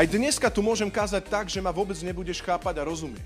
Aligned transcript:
Aj 0.00 0.08
dneska 0.08 0.48
tu 0.48 0.64
môžem 0.64 0.88
kázať 0.88 1.28
tak, 1.28 1.52
že 1.52 1.60
ma 1.60 1.68
vôbec 1.68 2.00
nebudeš 2.00 2.40
chápať 2.40 2.80
a 2.80 2.88
rozumieť. 2.88 3.20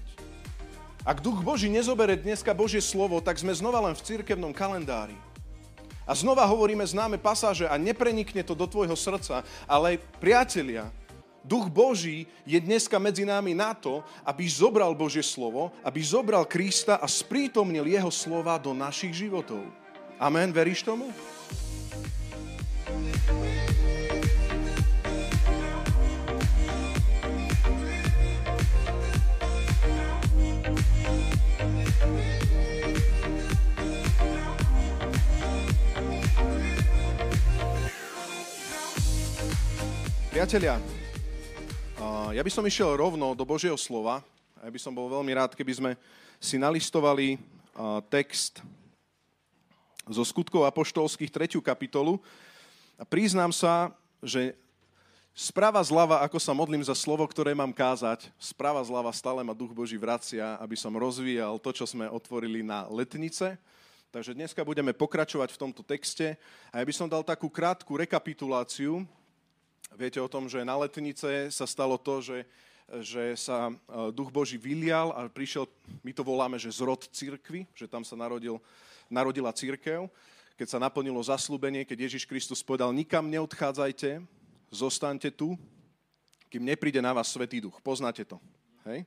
Ak 1.06 1.22
Duch 1.22 1.38
Boží 1.38 1.70
nezobere 1.70 2.18
dneska 2.18 2.50
Božie 2.50 2.82
slovo, 2.82 3.22
tak 3.22 3.38
sme 3.38 3.54
znova 3.54 3.78
len 3.78 3.94
v 3.94 4.02
cirkevnom 4.02 4.50
kalendári. 4.50 5.14
A 6.02 6.18
znova 6.18 6.42
hovoríme 6.42 6.82
známe 6.82 7.14
pasáže 7.14 7.70
a 7.70 7.78
neprenikne 7.78 8.42
to 8.42 8.58
do 8.58 8.66
tvojho 8.66 8.98
srdca, 8.98 9.46
ale 9.70 10.02
priatelia, 10.18 10.90
Duch 11.46 11.70
Boží 11.70 12.26
je 12.42 12.58
dneska 12.58 12.98
medzi 12.98 13.22
nami 13.22 13.54
na 13.54 13.70
to, 13.70 14.02
aby 14.26 14.42
zobral 14.50 14.98
Božie 14.98 15.22
slovo, 15.22 15.70
aby 15.86 16.02
zobral 16.02 16.42
Krista 16.42 16.98
a 16.98 17.06
sprítomnil 17.06 17.86
jeho 17.86 18.10
slova 18.10 18.58
do 18.58 18.74
našich 18.74 19.14
životov. 19.14 19.62
Amen, 20.18 20.50
veríš 20.50 20.82
tomu? 20.82 21.14
Priatelia, 40.44 40.76
ja 42.36 42.42
by 42.44 42.52
som 42.52 42.68
išiel 42.68 43.00
rovno 43.00 43.32
do 43.32 43.48
Božieho 43.48 43.80
slova. 43.80 44.20
Ja 44.60 44.68
by 44.68 44.76
som 44.76 44.92
bol 44.92 45.08
veľmi 45.08 45.32
rád, 45.32 45.56
keby 45.56 45.72
sme 45.72 45.90
si 46.36 46.60
nalistovali 46.60 47.40
text 48.12 48.60
zo 50.04 50.20
skutkov 50.20 50.68
apoštolských 50.68 51.32
3. 51.32 51.64
kapitolu. 51.64 52.20
A 53.00 53.08
priznám 53.08 53.56
sa, 53.56 53.88
že 54.20 54.52
Sprava 55.32 55.80
zľava, 55.80 56.20
ako 56.20 56.36
sa 56.36 56.52
modlím 56.52 56.84
za 56.84 56.92
slovo, 56.92 57.24
ktoré 57.24 57.56
mám 57.56 57.72
kázať, 57.72 58.28
sprava 58.36 58.84
zľava 58.84 59.16
stále 59.16 59.40
ma 59.40 59.56
Duch 59.56 59.72
Boží 59.72 59.96
vracia, 59.96 60.60
aby 60.60 60.76
som 60.76 60.92
rozvíjal 60.92 61.56
to, 61.56 61.72
čo 61.72 61.88
sme 61.88 62.04
otvorili 62.04 62.60
na 62.60 62.84
letnice. 62.92 63.56
Takže 64.12 64.36
dneska 64.36 64.60
budeme 64.60 64.92
pokračovať 64.92 65.56
v 65.56 65.60
tomto 65.64 65.80
texte 65.80 66.36
a 66.68 66.78
ja 66.78 66.84
by 66.84 66.92
som 66.92 67.08
dal 67.08 67.24
takú 67.24 67.48
krátku 67.48 67.96
rekapituláciu 67.96 69.08
Viete 69.94 70.18
o 70.18 70.26
tom, 70.26 70.50
že 70.50 70.66
na 70.66 70.74
letnice 70.74 71.54
sa 71.54 71.66
stalo 71.70 71.94
to, 71.94 72.18
že, 72.18 72.38
že 72.98 73.38
sa 73.38 73.70
e, 73.70 73.74
duch 74.10 74.26
Boží 74.34 74.58
vylial 74.58 75.14
a 75.14 75.30
prišiel, 75.30 75.70
my 76.02 76.10
to 76.10 76.26
voláme, 76.26 76.58
že 76.58 76.74
zrod 76.74 77.06
církvy, 77.14 77.62
že 77.78 77.86
tam 77.86 78.02
sa 78.02 78.18
narodil, 78.18 78.58
narodila 79.06 79.54
církev, 79.54 80.10
keď 80.58 80.66
sa 80.66 80.82
naplnilo 80.82 81.22
zaslúbenie, 81.22 81.86
keď 81.86 82.10
Ježiš 82.10 82.26
Kristus 82.26 82.58
povedal, 82.58 82.90
nikam 82.90 83.30
neodchádzajte, 83.30 84.18
zostaňte 84.74 85.30
tu, 85.30 85.54
kým 86.50 86.66
nepríde 86.66 86.98
na 86.98 87.14
vás 87.14 87.30
Svetý 87.30 87.62
duch. 87.62 87.78
Poznáte 87.78 88.26
to. 88.26 88.42
Hej? 88.90 89.06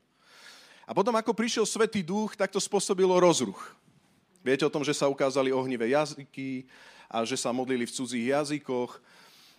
A 0.88 0.96
potom, 0.96 1.12
ako 1.20 1.36
prišiel 1.36 1.68
Svetý 1.68 2.00
duch, 2.00 2.40
tak 2.40 2.48
to 2.48 2.64
spôsobilo 2.64 3.20
rozruch. 3.20 3.76
Viete 4.40 4.64
o 4.64 4.72
tom, 4.72 4.88
že 4.88 4.96
sa 4.96 5.12
ukázali 5.12 5.52
ohnivé 5.52 5.92
jazyky 5.92 6.64
a 7.12 7.28
že 7.28 7.36
sa 7.36 7.52
modlili 7.52 7.84
v 7.84 7.92
cudzích 7.92 8.32
jazykoch 8.32 9.04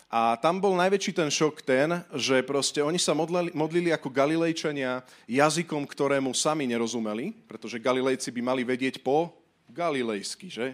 a 0.08 0.40
tam 0.40 0.56
bol 0.56 0.72
najväčší 0.72 1.12
ten 1.12 1.28
šok 1.28 1.60
ten, 1.60 2.00
že 2.16 2.40
proste 2.40 2.80
oni 2.80 2.96
sa 2.96 3.12
modlili, 3.12 3.52
modlili 3.52 3.92
ako 3.92 4.08
Galilejčania 4.08 5.04
jazykom, 5.28 5.84
ktorému 5.84 6.32
sami 6.32 6.64
nerozumeli, 6.64 7.36
pretože 7.44 7.76
Galilejci 7.76 8.32
by 8.32 8.40
mali 8.40 8.64
vedieť 8.64 9.04
po 9.04 9.36
galilejsky, 9.68 10.48
že? 10.48 10.72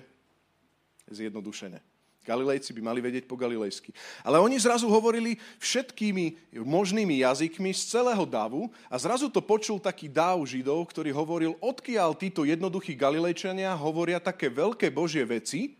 Zjednodušené. 1.11 1.83
Galilejci 2.25 2.73
by 2.73 2.81
mali 2.81 3.05
vedieť 3.05 3.29
po 3.29 3.37
galilejsky. 3.37 3.93
Ale 4.25 4.41
oni 4.41 4.57
zrazu 4.57 4.89
hovorili 4.89 5.37
všetkými 5.61 6.57
možnými 6.65 7.21
jazykmi 7.21 7.77
z 7.77 7.83
celého 7.93 8.25
davu 8.25 8.73
a 8.89 8.97
zrazu 8.97 9.29
to 9.29 9.45
počul 9.45 9.77
taký 9.77 10.09
dáv 10.09 10.41
židov, 10.49 10.89
ktorý 10.89 11.13
hovoril, 11.13 11.53
odkiaľ 11.61 12.17
títo 12.17 12.49
jednoduchí 12.49 12.97
Galilejčania 12.97 13.77
hovoria 13.77 14.17
také 14.17 14.49
veľké 14.49 14.89
božie 14.89 15.21
veci, 15.21 15.77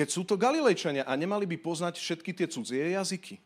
keď 0.00 0.08
sú 0.08 0.24
to 0.24 0.40
Galilejčania 0.40 1.04
a 1.04 1.12
nemali 1.12 1.44
by 1.44 1.60
poznať 1.60 2.00
všetky 2.00 2.32
tie 2.32 2.48
cudzie 2.48 2.96
jazyky. 2.96 3.36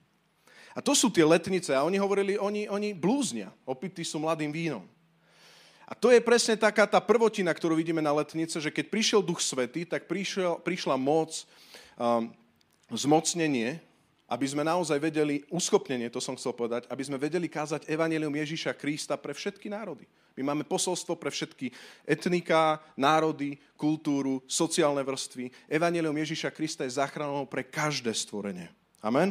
A 0.71 0.79
to 0.79 0.95
sú 0.95 1.11
tie 1.11 1.27
letnice 1.27 1.75
a 1.75 1.83
oni 1.83 1.99
hovorili, 1.99 2.39
oni, 2.39 2.71
oni 2.71 2.95
blúznia, 2.95 3.51
opití 3.67 4.07
sú 4.07 4.23
mladým 4.23 4.55
vínom. 4.55 4.87
A 5.83 5.99
to 5.99 6.15
je 6.15 6.23
presne 6.23 6.55
taká 6.55 6.87
tá 6.87 7.03
prvotina, 7.03 7.51
ktorú 7.51 7.75
vidíme 7.75 7.99
na 7.99 8.15
letnice, 8.15 8.63
že 8.63 8.71
keď 8.71 8.87
prišiel 8.87 9.21
Duch 9.27 9.43
Svety, 9.43 9.83
tak 9.83 10.07
prišiel, 10.07 10.63
prišla 10.63 10.95
moc, 10.95 11.43
um, 11.99 12.31
zmocnenie, 12.95 13.83
aby 14.35 14.51
sme 14.51 14.67
naozaj 14.67 14.99
vedeli, 14.99 15.47
uschopnenie, 15.47 16.11
to 16.11 16.19
som 16.19 16.35
chcel 16.35 16.51
povedať, 16.51 16.91
aby 16.91 17.03
sme 17.07 17.23
vedeli 17.23 17.47
kázať 17.47 17.87
evanelium 17.87 18.35
Ježíša 18.35 18.75
Krista 18.75 19.15
pre 19.15 19.31
všetky 19.31 19.71
národy. 19.71 20.11
My 20.35 20.51
máme 20.51 20.67
posolstvo 20.67 21.15
pre 21.15 21.31
všetky 21.31 21.71
etniká, 22.03 22.83
národy, 22.99 23.55
kultúru, 23.79 24.43
sociálne 24.51 25.07
vrstvy. 25.07 25.71
Evangelium 25.71 26.19
Ježíša 26.19 26.51
Krista 26.51 26.83
je 26.83 26.99
záchranou 26.99 27.47
pre 27.47 27.63
každé 27.63 28.11
stvorenie. 28.11 28.67
Amen? 28.99 29.31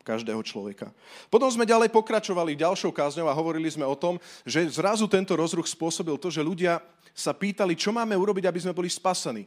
Každého 0.00 0.40
človeka. 0.40 0.88
Potom 1.28 1.52
sme 1.52 1.68
ďalej 1.68 1.92
pokračovali 1.92 2.56
ďalšou 2.56 2.90
kázňou 2.90 3.28
a 3.28 3.36
hovorili 3.36 3.68
sme 3.68 3.84
o 3.84 3.92
tom, 3.92 4.16
že 4.48 4.64
zrazu 4.72 5.04
tento 5.04 5.36
rozruch 5.36 5.68
spôsobil 5.68 6.16
to, 6.16 6.32
že 6.32 6.40
ľudia 6.40 6.80
sa 7.12 7.36
pýtali, 7.36 7.76
čo 7.76 7.92
máme 7.92 8.16
urobiť, 8.16 8.48
aby 8.48 8.58
sme 8.64 8.72
boli 8.72 8.88
spasení. 8.88 9.44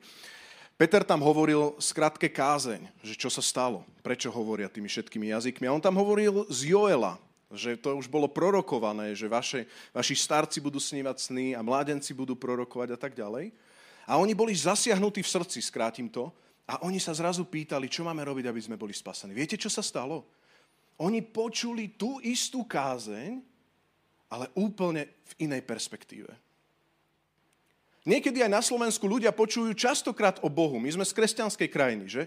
Peter 0.75 1.07
tam 1.07 1.23
hovoril 1.23 1.71
skratke 1.79 2.27
kázeň, 2.27 2.91
že 2.99 3.15
čo 3.15 3.31
sa 3.31 3.39
stalo, 3.39 3.87
prečo 4.03 4.27
hovoria 4.27 4.67
tými 4.67 4.91
všetkými 4.91 5.31
jazykmi. 5.31 5.71
A 5.71 5.75
on 5.75 5.79
tam 5.79 5.95
hovoril 5.95 6.43
z 6.51 6.75
Joela, 6.75 7.15
že 7.47 7.79
to 7.79 7.95
už 7.95 8.11
bolo 8.11 8.27
prorokované, 8.27 9.15
že 9.15 9.31
vaše, 9.31 9.63
vaši 9.95 10.19
starci 10.19 10.59
budú 10.59 10.75
snívať 10.75 11.31
sny 11.31 11.55
a 11.55 11.63
mládenci 11.63 12.11
budú 12.11 12.35
prorokovať 12.35 12.91
a 12.91 12.99
tak 12.99 13.15
ďalej. 13.15 13.55
A 14.03 14.19
oni 14.19 14.35
boli 14.35 14.51
zasiahnutí 14.51 15.23
v 15.23 15.31
srdci, 15.31 15.63
skrátim 15.63 16.11
to, 16.11 16.27
a 16.65 16.81
oni 16.81 16.97
sa 16.97 17.13
zrazu 17.13 17.45
pýtali, 17.45 17.85
čo 17.85 18.01
máme 18.01 18.25
robiť, 18.25 18.49
aby 18.49 18.61
sme 18.61 18.75
boli 18.75 18.91
spasení. 18.91 19.37
Viete, 19.37 19.53
čo 19.53 19.69
sa 19.69 19.85
stalo? 19.85 20.25
Oni 20.97 21.21
počuli 21.21 21.93
tú 21.93 22.17
istú 22.25 22.65
kázeň, 22.65 23.37
ale 24.33 24.49
úplne 24.57 25.05
v 25.23 25.45
inej 25.45 25.61
perspektíve. 25.61 26.44
Niekedy 28.05 28.45
aj 28.45 28.51
na 28.53 28.61
Slovensku 28.61 29.09
ľudia 29.09 29.33
počujú 29.33 29.73
častokrát 29.73 30.37
o 30.45 30.49
Bohu. 30.49 30.77
My 30.77 30.93
sme 30.93 31.01
z 31.01 31.17
kresťanskej 31.17 31.69
krajiny, 31.73 32.05
že? 32.05 32.23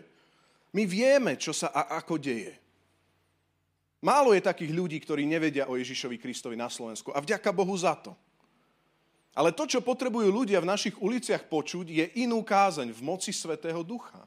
My 0.74 0.84
vieme, 0.84 1.38
čo 1.38 1.54
sa 1.54 1.70
a 1.70 2.02
ako 2.02 2.18
deje. 2.18 2.58
Málo 4.02 4.34
je 4.34 4.42
takých 4.42 4.74
ľudí, 4.74 4.98
ktorí 4.98 5.22
nevedia 5.26 5.70
o 5.70 5.78
Ježišovi 5.78 6.18
Kristovi 6.18 6.58
na 6.58 6.66
Slovensku. 6.66 7.14
A 7.14 7.22
vďaka 7.22 7.50
Bohu 7.54 7.74
za 7.78 7.94
to. 7.94 8.14
Ale 9.38 9.54
to, 9.54 9.70
čo 9.70 9.78
potrebujú 9.78 10.26
ľudia 10.34 10.58
v 10.58 10.70
našich 10.70 10.98
uliciach 10.98 11.46
počuť, 11.46 11.86
je 11.86 12.04
inú 12.26 12.42
kázeň 12.42 12.90
v 12.90 13.00
moci 13.06 13.30
Svetého 13.30 13.86
Ducha. 13.86 14.26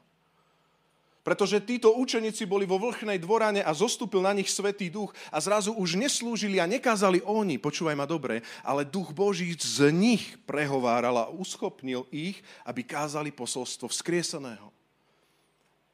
Pretože 1.22 1.62
títo 1.62 1.94
učeníci 1.94 2.50
boli 2.50 2.66
vo 2.66 2.82
vrchnej 2.82 3.14
dvorane 3.22 3.62
a 3.62 3.70
zostúpil 3.70 4.26
na 4.26 4.34
nich 4.34 4.50
Svetý 4.50 4.90
Duch 4.90 5.14
a 5.30 5.38
zrazu 5.38 5.70
už 5.70 5.94
neslúžili 5.94 6.58
a 6.58 6.66
nekázali 6.66 7.22
oni, 7.22 7.62
počúvaj 7.62 7.94
ma 7.94 8.10
dobre, 8.10 8.42
ale 8.66 8.82
Duch 8.82 9.14
Boží 9.14 9.54
z 9.54 9.94
nich 9.94 10.34
prehováral 10.42 11.14
a 11.14 11.30
uschopnil 11.30 12.10
ich, 12.10 12.42
aby 12.66 12.82
kázali 12.82 13.30
posolstvo 13.30 13.86
vzkrieseného. 13.86 14.74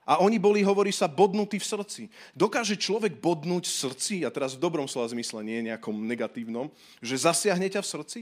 A 0.08 0.24
oni 0.24 0.40
boli, 0.40 0.64
hovorí 0.64 0.88
sa, 0.88 1.04
bodnutí 1.04 1.60
v 1.60 1.68
srdci. 1.68 2.02
Dokáže 2.32 2.80
človek 2.80 3.20
bodnúť 3.20 3.68
v 3.68 3.76
srdci, 3.84 4.14
a 4.24 4.32
teraz 4.32 4.56
v 4.56 4.64
dobrom 4.64 4.88
slova 4.88 5.12
zmysle, 5.12 5.44
nie 5.44 5.68
nejakom 5.68 5.92
negatívnom, 6.08 6.72
že 7.04 7.20
zasiahne 7.20 7.68
ťa 7.68 7.84
v 7.84 7.90
srdci? 7.92 8.20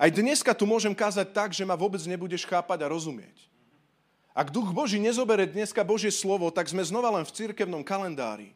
Aj 0.00 0.08
dneska 0.08 0.56
tu 0.56 0.64
môžem 0.64 0.96
kázať 0.96 1.36
tak, 1.36 1.52
že 1.52 1.68
ma 1.68 1.76
vôbec 1.76 2.00
nebudeš 2.08 2.48
chápať 2.48 2.88
a 2.88 2.88
rozumieť. 2.88 3.36
Ak 4.38 4.54
Duch 4.54 4.70
Boží 4.70 5.02
nezobere 5.02 5.50
dneska 5.50 5.82
Božie 5.82 6.14
slovo, 6.14 6.46
tak 6.54 6.70
sme 6.70 6.86
znova 6.86 7.10
len 7.10 7.26
v 7.26 7.34
cirkevnom 7.34 7.82
kalendári. 7.82 8.54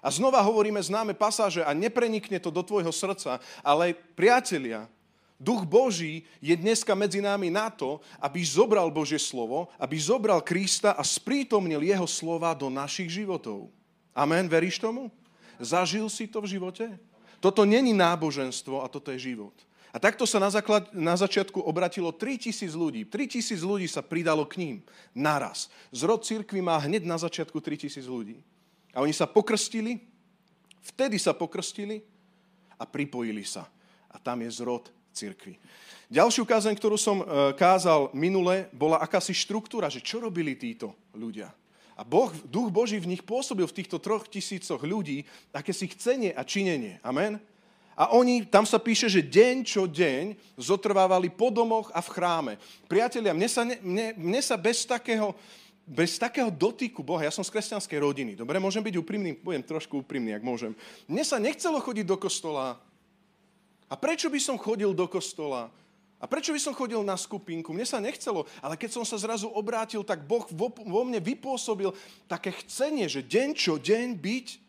A 0.00 0.08
znova 0.08 0.40
hovoríme 0.40 0.80
známe 0.80 1.12
pasáže 1.12 1.60
a 1.60 1.76
neprenikne 1.76 2.40
to 2.40 2.48
do 2.48 2.64
tvojho 2.64 2.88
srdca, 2.88 3.36
ale 3.60 3.92
priatelia, 4.16 4.88
Duch 5.36 5.68
Boží 5.68 6.24
je 6.40 6.56
dneska 6.56 6.96
medzi 6.96 7.20
nami 7.20 7.52
na 7.52 7.68
to, 7.68 8.00
aby 8.16 8.40
zobral 8.40 8.88
Božie 8.88 9.20
slovo, 9.20 9.68
aby 9.76 10.00
zobral 10.00 10.40
Krista 10.40 10.96
a 10.96 11.04
sprítomnil 11.04 11.84
jeho 11.84 12.08
slova 12.08 12.56
do 12.56 12.72
našich 12.72 13.12
životov. 13.12 13.68
Amen, 14.16 14.48
veríš 14.48 14.80
tomu? 14.80 15.12
Zažil 15.60 16.08
si 16.08 16.24
to 16.24 16.40
v 16.40 16.56
živote? 16.56 16.96
Toto 17.44 17.68
není 17.68 17.92
náboženstvo 17.92 18.80
a 18.80 18.88
toto 18.88 19.12
je 19.12 19.20
život. 19.20 19.52
A 19.94 20.02
takto 20.02 20.26
sa 20.26 20.42
na, 20.42 20.50
základ, 20.50 20.90
na 20.90 21.14
začiatku 21.14 21.62
obratilo 21.62 22.10
3000 22.10 22.66
ľudí. 22.74 23.06
3000 23.06 23.62
ľudí 23.62 23.86
sa 23.86 24.02
pridalo 24.02 24.42
k 24.42 24.58
ním 24.58 24.76
naraz. 25.14 25.70
Zrod 25.94 26.26
církvy 26.26 26.58
má 26.58 26.74
hneď 26.82 27.06
na 27.06 27.14
začiatku 27.14 27.62
3000 27.62 28.02
ľudí. 28.02 28.42
A 28.90 29.06
oni 29.06 29.14
sa 29.14 29.30
pokrstili, 29.30 30.02
vtedy 30.82 31.14
sa 31.22 31.30
pokrstili 31.30 32.02
a 32.74 32.82
pripojili 32.82 33.46
sa. 33.46 33.70
A 34.10 34.18
tam 34.18 34.42
je 34.42 34.50
zrod 34.50 34.90
cirkvi. 35.14 35.62
Ďalšiu 36.10 36.42
kázeň, 36.42 36.74
ktorú 36.74 36.98
som 36.98 37.22
e, 37.22 37.54
kázal 37.54 38.10
minule, 38.18 38.66
bola 38.74 38.98
akási 38.98 39.30
štruktúra, 39.30 39.86
že 39.86 40.02
čo 40.02 40.18
robili 40.18 40.58
títo 40.58 40.90
ľudia. 41.14 41.54
A 41.94 42.02
boh, 42.02 42.34
duch 42.50 42.74
Boží 42.74 42.98
v 42.98 43.14
nich 43.14 43.22
pôsobil 43.22 43.62
v 43.62 43.76
týchto 43.78 44.02
troch 44.02 44.26
tisícoch 44.26 44.82
ľudí 44.82 45.22
aké 45.54 45.70
si 45.70 45.86
chcenie 45.86 46.34
a 46.34 46.42
činenie. 46.42 46.98
Amen? 47.06 47.38
A 47.94 48.10
oni, 48.10 48.42
tam 48.42 48.66
sa 48.66 48.82
píše, 48.82 49.06
že 49.06 49.22
deň 49.22 49.62
čo 49.62 49.86
deň 49.86 50.34
zotrvávali 50.58 51.30
po 51.30 51.54
domoch 51.54 51.94
a 51.94 52.02
v 52.02 52.12
chráme. 52.12 52.52
Priatelia, 52.90 53.30
mne 53.30 53.46
sa, 53.46 53.62
ne, 53.62 53.78
mne, 53.78 54.18
mne 54.18 54.40
sa 54.42 54.58
bez 54.58 54.82
takého, 54.82 55.30
bez 55.86 56.18
takého 56.18 56.50
dotyku 56.50 57.06
Boha, 57.06 57.22
ja 57.22 57.30
som 57.30 57.46
z 57.46 57.54
kresťanskej 57.54 57.98
rodiny, 58.02 58.32
dobre, 58.34 58.58
môžem 58.58 58.82
byť 58.82 58.94
úprimný, 58.98 59.38
budem 59.38 59.62
trošku 59.62 60.02
úprimný, 60.02 60.34
ak 60.34 60.42
môžem. 60.42 60.74
Mne 61.06 61.22
sa 61.22 61.38
nechcelo 61.38 61.78
chodiť 61.78 62.06
do 62.08 62.18
kostola. 62.18 62.82
A 63.86 63.94
prečo 63.94 64.26
by 64.26 64.40
som 64.42 64.58
chodil 64.58 64.90
do 64.90 65.06
kostola? 65.06 65.70
A 66.18 66.24
prečo 66.24 66.56
by 66.56 66.58
som 66.58 66.72
chodil 66.72 67.04
na 67.04 67.20
skupinku? 67.20 67.76
Mne 67.76 67.84
sa 67.84 68.00
nechcelo, 68.00 68.48
ale 68.64 68.80
keď 68.80 68.96
som 68.96 69.04
sa 69.04 69.20
zrazu 69.20 69.44
obrátil, 69.52 70.00
tak 70.00 70.24
Boh 70.24 70.48
vo, 70.56 70.72
vo 70.72 71.02
mne 71.04 71.20
vypôsobil 71.20 71.92
také 72.24 72.56
chcenie, 72.64 73.06
že 73.12 73.20
deň 73.20 73.52
čo 73.52 73.76
deň 73.76 74.16
byť 74.16 74.63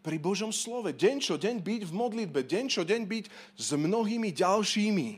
pri 0.00 0.16
Božom 0.16 0.52
slove, 0.52 0.90
deň 0.92 1.16
čo 1.20 1.34
deň 1.36 1.60
byť 1.60 1.82
v 1.88 1.92
modlitbe, 1.92 2.40
deň 2.44 2.64
čo 2.72 2.82
deň 2.84 3.02
byť 3.04 3.24
s 3.56 3.68
mnohými 3.76 4.32
ďalšími 4.32 5.08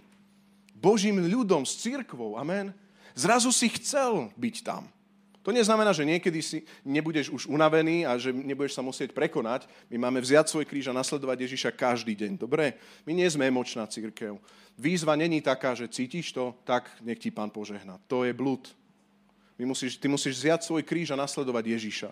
Božím 0.82 1.22
ľudom, 1.22 1.62
s 1.62 1.78
církvou. 1.78 2.34
Amen. 2.34 2.74
Zrazu 3.14 3.54
si 3.54 3.70
chcel 3.70 4.34
byť 4.34 4.56
tam. 4.66 4.90
To 5.42 5.50
neznamená, 5.50 5.90
že 5.90 6.06
niekedy 6.06 6.38
si 6.38 6.62
nebudeš 6.86 7.30
už 7.30 7.50
unavený 7.50 8.06
a 8.06 8.14
že 8.14 8.30
nebudeš 8.30 8.78
sa 8.78 8.82
musieť 8.82 9.10
prekonať. 9.10 9.66
My 9.90 10.06
máme 10.06 10.22
vziať 10.22 10.54
svoj 10.54 10.66
kríž 10.66 10.86
a 10.86 10.94
nasledovať 10.94 11.46
Ježiša 11.46 11.74
každý 11.74 12.14
deň. 12.14 12.38
Dobre? 12.38 12.78
My 13.02 13.10
nie 13.10 13.26
sme 13.26 13.50
emočná 13.50 13.82
církev. 13.90 14.38
Výzva 14.78 15.18
není 15.18 15.42
taká, 15.42 15.74
že 15.74 15.90
cítiš 15.90 16.30
to, 16.30 16.54
tak 16.62 16.86
nech 17.02 17.18
ti 17.18 17.34
pán 17.34 17.50
požehná. 17.50 17.98
To 18.06 18.22
je 18.22 18.30
blúd. 18.30 18.70
My 19.58 19.66
musíš, 19.66 19.98
ty 19.98 20.06
musíš 20.06 20.38
vziať 20.38 20.62
svoj 20.62 20.82
kríž 20.86 21.10
a 21.10 21.18
nasledovať 21.18 21.74
Ježiša. 21.74 22.10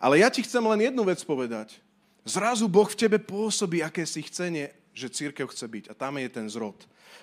Ale 0.00 0.24
ja 0.24 0.32
ti 0.32 0.40
chcem 0.40 0.64
len 0.64 0.88
jednu 0.88 1.04
vec 1.04 1.20
povedať. 1.28 1.76
Zrazu 2.24 2.64
Boh 2.64 2.88
v 2.88 2.96
tebe 2.96 3.20
pôsobí 3.20 3.84
akési 3.84 4.24
chcenie, 4.24 4.72
že 4.96 5.12
církev 5.12 5.44
chce 5.52 5.68
byť. 5.68 5.84
A 5.92 5.94
tam 5.94 6.16
je 6.16 6.28
ten 6.32 6.48
zrod. 6.48 6.76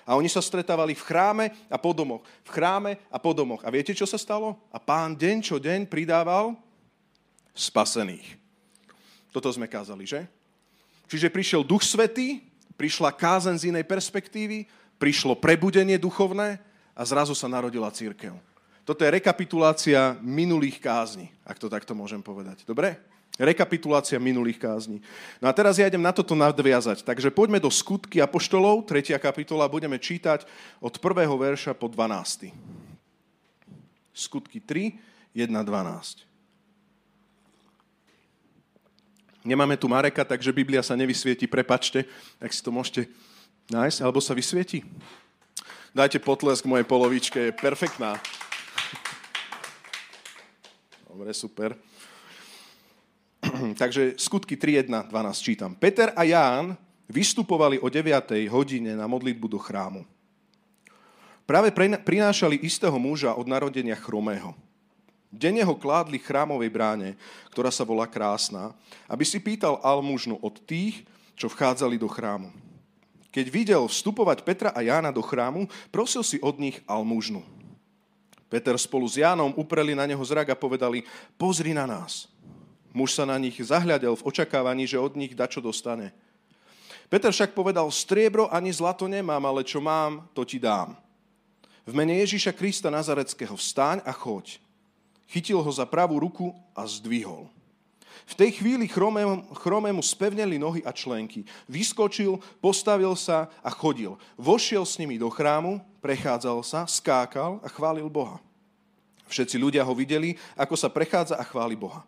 A 0.06 0.14
oni 0.14 0.30
sa 0.30 0.38
stretávali 0.38 0.94
v 0.94 1.02
chráme 1.02 1.50
a 1.66 1.76
po 1.76 1.90
domoch. 1.90 2.22
V 2.46 2.50
chráme 2.54 2.96
a 3.10 3.18
po 3.18 3.34
domoch. 3.34 3.66
A 3.66 3.74
viete, 3.74 3.90
čo 3.92 4.06
sa 4.06 4.16
stalo? 4.16 4.56
A 4.70 4.78
pán 4.78 5.18
deň 5.18 5.36
čo 5.42 5.58
deň 5.58 5.90
pridával 5.90 6.54
spasených. 7.52 8.38
Toto 9.34 9.50
sme 9.50 9.66
kázali, 9.66 10.06
že? 10.06 10.24
Čiže 11.10 11.34
prišiel 11.34 11.66
Duch 11.66 11.82
Svetý, 11.82 12.40
prišla 12.78 13.10
kázen 13.10 13.58
z 13.58 13.74
inej 13.74 13.84
perspektívy, 13.84 14.70
prišlo 15.02 15.34
prebudenie 15.34 15.98
duchovné 15.98 16.62
a 16.94 17.02
zrazu 17.02 17.34
sa 17.34 17.50
narodila 17.50 17.90
církev. 17.90 18.38
Toto 18.88 19.04
je 19.04 19.12
rekapitulácia 19.12 20.16
minulých 20.24 20.80
kázni, 20.80 21.28
ak 21.44 21.60
to 21.60 21.68
takto 21.68 21.92
môžem 21.92 22.24
povedať. 22.24 22.64
Dobre? 22.64 22.96
Rekapitulácia 23.36 24.16
minulých 24.16 24.56
kázni. 24.56 25.04
No 25.44 25.44
a 25.44 25.52
teraz 25.52 25.76
ja 25.76 25.84
idem 25.84 26.00
na 26.00 26.08
toto 26.08 26.32
nadviazať. 26.32 27.04
Takže 27.04 27.28
poďme 27.28 27.60
do 27.60 27.68
skutky 27.68 28.24
Apoštolov, 28.24 28.88
3. 28.88 29.20
kapitola, 29.20 29.68
budeme 29.68 30.00
čítať 30.00 30.48
od 30.80 30.96
1. 30.96 31.04
verša 31.28 31.76
po 31.76 31.92
12. 31.92 32.48
Skutky 34.16 34.56
3, 34.56 34.96
1, 35.36 35.52
12. 35.52 36.24
Nemáme 39.44 39.76
tu 39.76 39.84
Mareka, 39.92 40.24
takže 40.24 40.48
Biblia 40.48 40.80
sa 40.80 40.96
nevysvieti, 40.96 41.44
prepačte, 41.44 42.08
ak 42.40 42.56
si 42.56 42.64
to 42.64 42.72
môžete 42.72 43.04
nájsť, 43.68 44.00
alebo 44.00 44.24
sa 44.24 44.32
vysvieti. 44.32 44.80
Dajte 45.92 46.24
potlesk 46.24 46.64
mojej 46.64 46.88
polovičke, 46.88 47.52
je 47.52 47.52
perfektná. 47.52 48.16
Dobre, 51.18 51.34
super. 51.34 51.74
Takže 53.82 54.14
skutky 54.14 54.54
3.1.12 54.54 55.10
čítam. 55.42 55.74
Peter 55.74 56.14
a 56.14 56.22
Ján 56.22 56.78
vystupovali 57.10 57.82
o 57.82 57.90
9. 57.90 58.46
hodine 58.46 58.94
na 58.94 59.10
modlitbu 59.10 59.50
do 59.50 59.58
chrámu. 59.58 60.06
Práve 61.42 61.74
prinášali 62.06 62.62
istého 62.62 62.94
muža 63.02 63.34
od 63.34 63.50
narodenia 63.50 63.98
chromého. 63.98 64.54
Denne 65.34 65.66
ho 65.66 65.74
kládli 65.74 66.22
chrámovej 66.22 66.70
bráne, 66.70 67.18
ktorá 67.50 67.74
sa 67.74 67.82
volá 67.82 68.06
Krásna, 68.06 68.70
aby 69.10 69.26
si 69.26 69.42
pýtal 69.42 69.82
almužnu 69.82 70.38
od 70.38 70.54
tých, 70.70 71.02
čo 71.34 71.50
vchádzali 71.50 71.98
do 71.98 72.06
chrámu. 72.06 72.54
Keď 73.34 73.46
videl 73.50 73.82
vstupovať 73.90 74.46
Petra 74.46 74.70
a 74.70 74.86
Jána 74.86 75.10
do 75.10 75.26
chrámu, 75.26 75.66
prosil 75.90 76.22
si 76.22 76.38
od 76.38 76.62
nich 76.62 76.78
almužnu. 76.86 77.57
Peter 78.48 78.72
spolu 78.80 79.04
s 79.04 79.20
Jánom 79.20 79.52
upreli 79.56 79.92
na 79.92 80.08
neho 80.08 80.24
zrak 80.24 80.52
a 80.52 80.56
povedali, 80.56 81.04
pozri 81.36 81.76
na 81.76 81.84
nás. 81.84 82.28
Muž 82.96 83.12
sa 83.12 83.28
na 83.28 83.36
nich 83.36 83.60
zahľadel 83.60 84.16
v 84.16 84.24
očakávaní, 84.24 84.88
že 84.88 84.96
od 84.96 85.12
nich 85.12 85.36
dačo 85.36 85.60
dostane. 85.60 86.16
Peter 87.12 87.32
však 87.32 87.52
povedal, 87.52 87.88
striebro 87.92 88.48
ani 88.48 88.72
zlato 88.72 89.08
nemám, 89.08 89.40
ale 89.44 89.64
čo 89.64 89.80
mám, 89.80 90.28
to 90.32 90.44
ti 90.44 90.56
dám. 90.56 90.96
V 91.88 91.92
mene 91.96 92.20
Ježíša 92.20 92.52
Krista 92.52 92.92
Nazareckého 92.92 93.56
vstáň 93.56 94.04
a 94.04 94.12
choď. 94.12 94.60
Chytil 95.28 95.60
ho 95.60 95.72
za 95.72 95.88
pravú 95.88 96.20
ruku 96.20 96.52
a 96.76 96.84
zdvihol. 96.84 97.48
V 98.24 98.34
tej 98.34 98.58
chvíli 98.58 98.88
chromému, 98.88 99.54
chromému 99.54 100.02
spevneli 100.02 100.58
nohy 100.58 100.80
a 100.82 100.90
členky. 100.90 101.44
Vyskočil, 101.70 102.40
postavil 102.58 103.14
sa 103.14 103.52
a 103.62 103.70
chodil. 103.70 104.16
Vošiel 104.34 104.82
s 104.82 104.98
nimi 104.98 105.20
do 105.20 105.30
chrámu, 105.30 105.78
prechádzal 106.02 106.58
sa, 106.64 106.80
skákal 106.88 107.62
a 107.62 107.68
chválil 107.68 108.08
Boha. 108.10 108.42
Všetci 109.28 109.60
ľudia 109.60 109.84
ho 109.84 109.92
videli, 109.92 110.40
ako 110.56 110.74
sa 110.74 110.88
prechádza 110.88 111.36
a 111.36 111.44
chváli 111.44 111.76
Boha. 111.76 112.02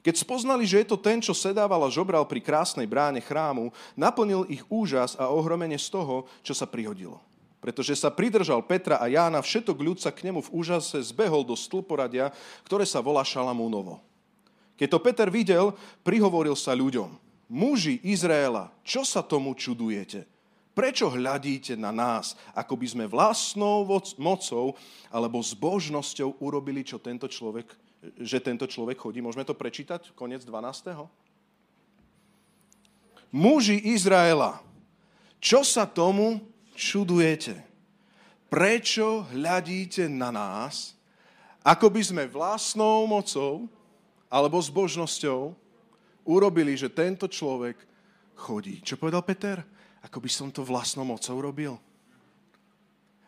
Keď 0.00 0.14
spoznali, 0.24 0.64
že 0.64 0.80
je 0.80 0.88
to 0.88 0.96
ten, 0.96 1.20
čo 1.20 1.36
sedával 1.36 1.84
a 1.84 1.92
žobral 1.92 2.24
pri 2.24 2.40
krásnej 2.40 2.88
bráne 2.88 3.20
chrámu, 3.20 3.74
naplnil 3.98 4.46
ich 4.48 4.64
úžas 4.70 5.18
a 5.18 5.28
ohromenie 5.28 5.76
z 5.76 5.92
toho, 5.92 6.24
čo 6.40 6.56
sa 6.56 6.64
prihodilo. 6.64 7.20
Pretože 7.58 7.98
sa 7.98 8.08
pridržal 8.08 8.62
Petra 8.62 9.02
a 9.02 9.10
Jána, 9.10 9.42
všetok 9.42 9.76
ľud 9.82 9.98
sa 9.98 10.14
k 10.14 10.30
nemu 10.30 10.40
v 10.46 10.52
úžase 10.54 11.02
zbehol 11.10 11.42
do 11.42 11.58
stĺporadia, 11.58 12.30
ktoré 12.62 12.86
sa 12.86 13.02
volá 13.02 13.26
Šalamúnovo. 13.26 13.98
Keď 14.78 14.88
to 14.88 15.02
Peter 15.02 15.28
videl, 15.28 15.74
prihovoril 16.06 16.54
sa 16.54 16.72
ľuďom. 16.72 17.18
Muži 17.50 17.98
Izraela, 18.06 18.70
čo 18.86 19.02
sa 19.02 19.26
tomu 19.26 19.58
čudujete? 19.58 20.24
Prečo 20.78 21.10
hľadíte 21.10 21.74
na 21.74 21.90
nás, 21.90 22.38
ako 22.54 22.78
by 22.78 22.86
sme 22.86 23.04
vlastnou 23.10 23.82
mocou 24.22 24.78
alebo 25.10 25.42
zbožnosťou 25.42 26.38
urobili, 26.38 26.86
čo 26.86 27.02
tento 27.02 27.26
človek 27.26 27.66
že 28.18 28.38
tento 28.38 28.62
človek 28.66 28.94
chodí. 28.98 29.18
Môžeme 29.18 29.42
to 29.42 29.58
prečítať, 29.58 30.14
koniec 30.14 30.46
12. 30.46 30.94
Muži 33.34 33.76
Izraela, 33.90 34.62
čo 35.42 35.66
sa 35.66 35.84
tomu 35.84 36.40
čudujete? 36.78 37.58
Prečo 38.48 39.28
hľadíte 39.28 40.08
na 40.08 40.32
nás, 40.32 40.96
ako 41.60 41.92
by 41.92 42.00
sme 42.00 42.24
vlastnou 42.30 43.04
mocou 43.04 43.68
alebo 44.28 44.60
zbožnosťou 44.60 45.56
urobili, 46.28 46.76
že 46.76 46.92
tento 46.92 47.28
človek 47.28 47.76
chodí. 48.36 48.80
Čo 48.84 49.00
povedal 49.00 49.24
Peter? 49.24 49.64
Ako 50.04 50.22
by 50.22 50.30
som 50.30 50.48
to 50.52 50.62
vlastnou 50.62 51.04
mocou 51.04 51.36
robil? 51.40 51.74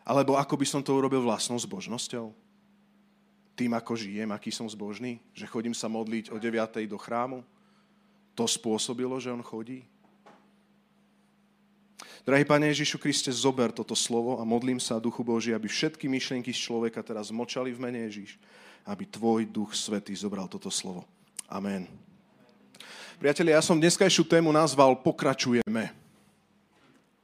Alebo 0.05 0.37
ako 0.37 0.57
by 0.57 0.65
som 0.65 0.81
to 0.81 0.93
urobil 0.93 1.21
vlastnou 1.21 1.57
zbožnosťou? 1.57 2.33
tým, 3.61 3.77
ako 3.77 3.93
žijem, 3.93 4.29
aký 4.33 4.49
som 4.49 4.65
zbožný, 4.65 5.21
že 5.37 5.45
chodím 5.45 5.77
sa 5.77 5.85
modliť 5.85 6.33
o 6.33 6.41
9. 6.41 6.81
do 6.89 6.97
chrámu, 6.97 7.45
to 8.33 8.49
spôsobilo, 8.49 9.21
že 9.21 9.29
on 9.29 9.45
chodí? 9.45 9.85
Drahý 12.25 12.41
Pane 12.41 12.73
Ježišu 12.73 12.97
Kriste, 12.97 13.29
zober 13.29 13.69
toto 13.69 13.93
slovo 13.93 14.41
a 14.41 14.43
modlím 14.45 14.81
sa, 14.81 14.97
Duchu 14.97 15.21
Boží, 15.21 15.53
aby 15.53 15.69
všetky 15.69 16.09
myšlienky 16.09 16.49
z 16.49 16.57
človeka 16.69 17.05
teraz 17.05 17.29
močali 17.29 17.69
v 17.69 17.81
mene 17.81 18.01
Ježiš, 18.09 18.41
aby 18.85 19.03
Tvoj 19.05 19.49
Duch 19.49 19.75
Svetý 19.77 20.15
zobral 20.15 20.49
toto 20.49 20.71
slovo. 20.73 21.05
Amen. 21.51 21.85
Priatelia, 23.21 23.61
ja 23.61 23.63
som 23.63 23.77
dneskajšiu 23.77 24.25
tému 24.25 24.49
nazval 24.49 24.97
Pokračujeme. 24.97 25.93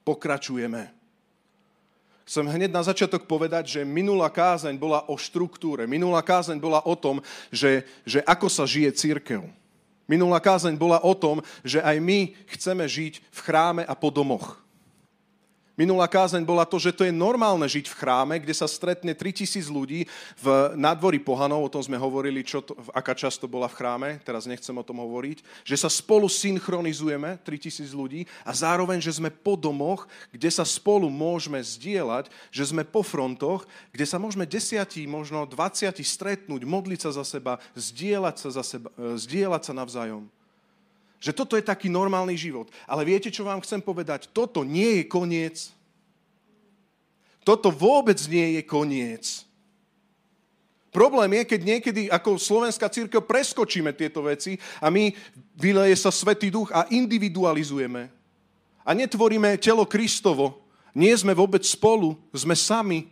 Pokračujeme. 0.06 0.94
Chcem 2.28 2.44
hneď 2.44 2.76
na 2.76 2.84
začiatok 2.84 3.24
povedať, 3.24 3.80
že 3.80 3.82
minulá 3.88 4.28
kázeň 4.28 4.76
bola 4.76 5.08
o 5.08 5.16
štruktúre. 5.16 5.88
Minulá 5.88 6.20
kázeň 6.20 6.60
bola 6.60 6.84
o 6.84 6.92
tom, 6.92 7.24
že, 7.48 7.88
že 8.04 8.20
ako 8.28 8.52
sa 8.52 8.68
žije 8.68 8.92
církev. 8.92 9.48
Minulá 10.12 10.44
kázeň 10.44 10.76
bola 10.76 11.00
o 11.00 11.16
tom, 11.16 11.40
že 11.64 11.80
aj 11.80 11.98
my 12.04 12.36
chceme 12.52 12.84
žiť 12.84 13.24
v 13.32 13.40
chráme 13.40 13.84
a 13.88 13.96
po 13.96 14.12
domoch. 14.12 14.60
Minulá 15.78 16.10
kázeň 16.10 16.42
bola 16.42 16.66
to, 16.66 16.82
že 16.82 16.90
to 16.90 17.06
je 17.06 17.14
normálne 17.14 17.62
žiť 17.70 17.86
v 17.86 17.98
chráme, 18.02 18.36
kde 18.42 18.50
sa 18.50 18.66
stretne 18.66 19.14
3000 19.14 19.70
ľudí 19.70 20.10
v 20.42 20.74
nádvorí 20.74 21.22
pohanov, 21.22 21.70
o 21.70 21.70
tom 21.70 21.86
sme 21.86 22.02
hovorili, 22.02 22.42
čo 22.42 22.66
to, 22.66 22.74
aká 22.98 23.14
často 23.14 23.46
bola 23.46 23.70
v 23.70 23.78
chráme, 23.78 24.10
teraz 24.26 24.50
nechcem 24.50 24.74
o 24.74 24.82
tom 24.82 24.98
hovoriť, 25.06 25.46
že 25.62 25.78
sa 25.78 25.86
spolu 25.86 26.26
synchronizujeme, 26.26 27.38
3000 27.46 27.94
ľudí, 27.94 28.26
a 28.42 28.58
zároveň, 28.58 28.98
že 28.98 29.22
sme 29.22 29.30
po 29.30 29.54
domoch, 29.54 30.10
kde 30.34 30.50
sa 30.50 30.66
spolu 30.66 31.14
môžeme 31.14 31.62
zdieľať, 31.62 32.34
že 32.50 32.74
sme 32.74 32.82
po 32.82 33.06
frontoch, 33.06 33.70
kde 33.94 34.10
sa 34.10 34.18
môžeme 34.18 34.50
desiatí, 34.50 35.06
možno 35.06 35.46
20 35.46 35.94
stretnúť, 36.02 36.66
modliť 36.66 37.06
sa 37.06 37.22
za 37.22 37.38
seba, 37.38 37.62
zdieľať 37.78 38.36
sa, 38.42 38.50
za 38.50 38.64
seba, 38.66 38.90
e, 38.98 39.14
zdieľať 39.14 39.62
sa 39.62 39.74
navzájom. 39.78 40.26
Že 41.28 41.36
toto 41.36 41.60
je 41.60 41.68
taký 41.68 41.92
normálny 41.92 42.40
život. 42.40 42.72
Ale 42.88 43.04
viete, 43.04 43.28
čo 43.28 43.44
vám 43.44 43.60
chcem 43.60 43.84
povedať? 43.84 44.32
Toto 44.32 44.64
nie 44.64 45.04
je 45.04 45.12
koniec. 45.12 45.76
Toto 47.44 47.68
vôbec 47.68 48.16
nie 48.32 48.56
je 48.56 48.62
koniec. 48.64 49.44
Problém 50.88 51.36
je, 51.36 51.44
keď 51.44 51.62
niekedy 51.68 52.02
ako 52.08 52.40
slovenská 52.40 52.88
církev 52.88 53.28
preskočíme 53.28 53.92
tieto 53.92 54.24
veci 54.24 54.56
a 54.80 54.88
my 54.88 55.12
vyleje 55.60 56.00
sa 56.00 56.16
Svetý 56.16 56.48
duch 56.48 56.72
a 56.72 56.88
individualizujeme. 56.88 58.08
A 58.88 58.96
netvoríme 58.96 59.60
telo 59.60 59.84
Kristovo. 59.84 60.64
Nie 60.96 61.12
sme 61.20 61.36
vôbec 61.36 61.60
spolu, 61.68 62.16
sme 62.32 62.56
sami. 62.56 63.04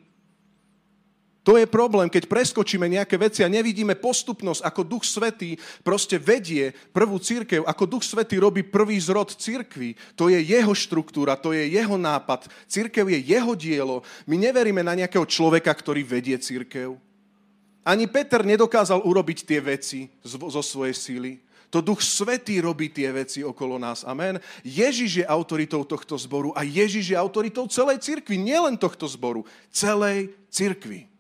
To 1.46 1.62
je 1.62 1.70
problém, 1.70 2.10
keď 2.10 2.25
preskočíme 2.25 2.90
nejaké 2.90 3.22
veci 3.22 3.46
a 3.46 3.54
nevidíme 3.54 3.94
postupnosť, 3.94 4.66
ako 4.66 4.82
Duch 4.82 5.06
Svetý 5.06 5.62
proste 5.86 6.18
vedie 6.18 6.74
prvú 6.90 7.22
církev, 7.22 7.62
ako 7.70 7.86
Duch 7.86 8.02
Svetý 8.02 8.42
robí 8.42 8.66
prvý 8.66 8.98
zrod 8.98 9.30
církvy. 9.30 9.94
To 10.18 10.34
je 10.34 10.42
jeho 10.42 10.74
štruktúra, 10.74 11.38
to 11.38 11.54
je 11.54 11.70
jeho 11.70 12.02
nápad. 12.02 12.50
Církev 12.66 13.06
je 13.14 13.20
jeho 13.30 13.54
dielo. 13.54 14.02
My 14.25 14.42
neveríme 14.42 14.82
na 14.82 14.98
nejakého 14.98 15.22
človeka, 15.30 15.70
ktorý 15.70 16.02
vedie 16.02 16.34
církev. 16.42 16.98
Ani 17.86 18.10
Peter 18.10 18.42
nedokázal 18.42 19.06
urobiť 19.06 19.46
tie 19.46 19.62
veci 19.62 20.10
zo 20.25 20.62
svojej 20.66 20.98
síly. 20.98 21.46
To 21.70 21.78
Duch 21.86 22.02
Svetý 22.02 22.58
robí 22.58 22.90
tie 22.90 23.14
veci 23.14 23.46
okolo 23.46 23.78
nás. 23.78 24.02
Amen. 24.02 24.42
Ježiš 24.66 25.22
je 25.22 25.25
autoritou 25.30 25.86
tohto 25.86 26.18
zboru 26.18 26.58
a 26.58 26.66
Ježiš 26.66 27.14
je 27.14 27.18
autoritou 27.22 27.70
celej 27.70 28.02
cirkvi. 28.02 28.42
Nielen 28.42 28.82
tohto 28.82 29.06
zboru, 29.06 29.46
celej 29.70 30.34
cirkvi. 30.50 31.14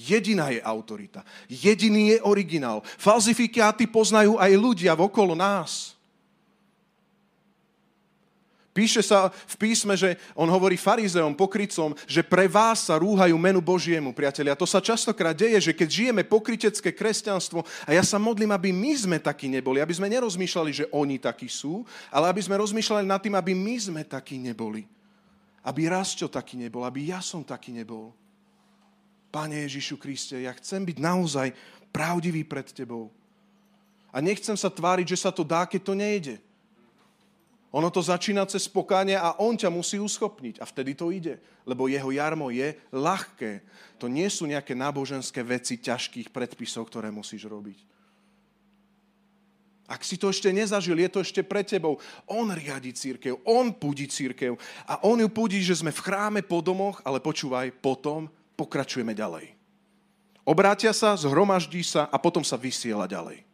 Jediná 0.00 0.48
je 0.48 0.64
autorita. 0.64 1.20
Jediný 1.44 2.16
je 2.16 2.18
originál. 2.24 2.80
Falzifikáty 2.96 3.84
poznajú 3.84 4.40
aj 4.40 4.52
ľudia 4.56 4.96
okolo 4.96 5.36
nás. 5.36 6.00
Píše 8.70 9.02
sa 9.02 9.34
v 9.34 9.56
písme, 9.58 9.98
že 9.98 10.14
on 10.32 10.46
hovorí 10.46 10.78
farizeom, 10.78 11.34
pokrycom, 11.34 11.90
že 12.06 12.22
pre 12.22 12.46
vás 12.46 12.86
sa 12.86 13.02
rúhajú 13.02 13.34
menu 13.34 13.58
Božiemu, 13.58 14.14
priatelia. 14.14 14.54
To 14.54 14.64
sa 14.64 14.78
častokrát 14.78 15.34
deje, 15.34 15.68
že 15.68 15.72
keď 15.74 15.88
žijeme 15.90 16.22
pokrytecké 16.22 16.94
kresťanstvo, 16.94 17.66
a 17.66 17.90
ja 17.90 18.06
sa 18.06 18.16
modlím, 18.16 18.54
aby 18.54 18.70
my 18.70 18.94
sme 18.94 19.18
takí 19.18 19.50
neboli, 19.50 19.82
aby 19.82 19.90
sme 19.90 20.06
nerozmýšľali, 20.06 20.70
že 20.70 20.88
oni 20.94 21.18
takí 21.18 21.50
sú, 21.50 21.82
ale 22.14 22.30
aby 22.30 22.40
sme 22.46 22.62
rozmýšľali 22.62 23.04
nad 23.10 23.18
tým, 23.18 23.34
aby 23.34 23.52
my 23.58 23.74
sme 23.74 24.02
takí 24.06 24.38
neboli. 24.38 24.86
Aby 25.66 25.90
Rastio 25.90 26.30
taký 26.30 26.56
nebol, 26.56 26.86
aby 26.86 27.10
ja 27.10 27.18
som 27.18 27.42
taký 27.42 27.74
nebol. 27.74 28.14
Pane 29.30 29.66
Ježišu 29.66 29.96
Kriste, 29.96 30.42
ja 30.42 30.50
chcem 30.58 30.82
byť 30.82 30.98
naozaj 30.98 31.48
pravdivý 31.94 32.42
pred 32.42 32.66
Tebou. 32.66 33.10
A 34.10 34.18
nechcem 34.18 34.58
sa 34.58 34.66
tváriť, 34.66 35.14
že 35.14 35.22
sa 35.22 35.30
to 35.30 35.46
dá, 35.46 35.66
keď 35.70 35.80
to 35.86 35.94
nejde. 35.94 36.36
Ono 37.70 37.86
to 37.86 38.02
začína 38.02 38.42
cez 38.50 38.66
pokánie 38.66 39.14
a 39.14 39.38
on 39.38 39.54
ťa 39.54 39.70
musí 39.70 40.02
uschopniť. 40.02 40.58
A 40.58 40.66
vtedy 40.66 40.98
to 40.98 41.14
ide. 41.14 41.38
Lebo 41.62 41.86
jeho 41.86 42.10
jarmo 42.10 42.50
je 42.50 42.74
ľahké. 42.90 43.62
To 44.02 44.10
nie 44.10 44.26
sú 44.26 44.50
nejaké 44.50 44.74
náboženské 44.74 45.46
veci 45.46 45.78
ťažkých 45.78 46.34
predpisov, 46.34 46.90
ktoré 46.90 47.14
musíš 47.14 47.46
robiť. 47.46 47.78
Ak 49.90 50.02
si 50.06 50.18
to 50.18 50.30
ešte 50.30 50.50
nezažil, 50.50 50.98
je 50.98 51.10
to 51.10 51.22
ešte 51.22 51.42
pre 51.46 51.62
tebou. 51.62 51.98
On 52.26 52.46
riadi 52.50 52.94
církev, 52.94 53.42
on 53.42 53.74
púdi 53.74 54.06
církev. 54.06 54.54
A 54.86 55.02
on 55.06 55.18
ju 55.18 55.26
púdi, 55.30 55.62
že 55.62 55.78
sme 55.78 55.94
v 55.94 56.02
chráme 56.02 56.40
po 56.46 56.62
domoch, 56.62 57.02
ale 57.06 57.22
počúvaj, 57.22 57.74
potom 57.78 58.30
pokračujeme 58.60 59.16
ďalej. 59.16 59.56
Obrátia 60.44 60.92
sa, 60.92 61.16
zhromaždí 61.16 61.80
sa 61.80 62.04
a 62.12 62.16
potom 62.20 62.44
sa 62.44 62.60
vysiela 62.60 63.08
ďalej. 63.08 63.44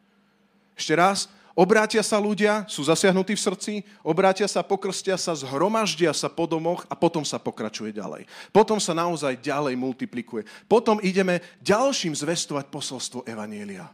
Ešte 0.75 0.95
raz, 0.99 1.31
obrátia 1.55 2.03
sa 2.03 2.19
ľudia, 2.19 2.67
sú 2.67 2.83
zasiahnutí 2.83 3.39
v 3.39 3.45
srdci, 3.47 3.73
obrátia 4.03 4.51
sa, 4.51 4.67
pokrstia 4.67 5.15
sa, 5.15 5.37
zhromaždia 5.39 6.11
sa 6.11 6.27
po 6.27 6.51
domoch 6.51 6.83
a 6.91 6.95
potom 6.99 7.23
sa 7.23 7.39
pokračuje 7.39 7.95
ďalej. 7.95 8.27
Potom 8.51 8.83
sa 8.83 8.97
naozaj 8.97 9.39
ďalej 9.39 9.79
multiplikuje. 9.79 10.43
Potom 10.67 10.99
ideme 11.03 11.39
ďalším 11.63 12.17
zvestovať 12.17 12.67
posolstvo 12.69 13.23
Evanielia. 13.29 13.89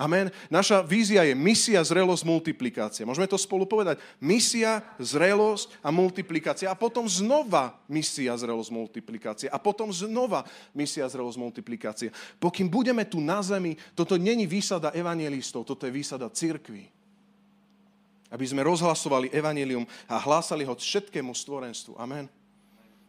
Amen. 0.00 0.32
Naša 0.48 0.80
vízia 0.80 1.28
je 1.28 1.36
misia, 1.36 1.76
zrelosť, 1.84 2.24
multiplikácia. 2.24 3.04
Môžeme 3.04 3.28
to 3.28 3.36
spolu 3.36 3.68
povedať? 3.68 4.00
Misia, 4.16 4.80
zrelosť 4.96 5.76
a 5.84 5.92
multiplikácia. 5.92 6.72
A 6.72 6.76
potom 6.78 7.04
znova 7.04 7.76
misia, 7.84 8.32
zrelosť, 8.32 8.72
multiplikácia. 8.72 9.52
A 9.52 9.60
potom 9.60 9.92
znova 9.92 10.48
misia, 10.72 11.04
zrelosť, 11.04 11.36
multiplikácia. 11.36 12.08
Pokým 12.40 12.72
budeme 12.72 13.04
tu 13.04 13.20
na 13.20 13.44
zemi, 13.44 13.76
toto 13.92 14.16
není 14.16 14.48
výsada 14.48 14.88
evangelistov, 14.96 15.68
toto 15.68 15.84
je 15.84 15.92
výsada 15.92 16.32
cirkvi. 16.32 16.88
Aby 18.32 18.48
sme 18.48 18.64
rozhlasovali 18.64 19.28
evanelium 19.36 19.84
a 20.08 20.16
hlásali 20.16 20.64
ho 20.64 20.72
všetkému 20.72 21.36
stvorenstvu. 21.36 22.00
Amen. 22.00 22.24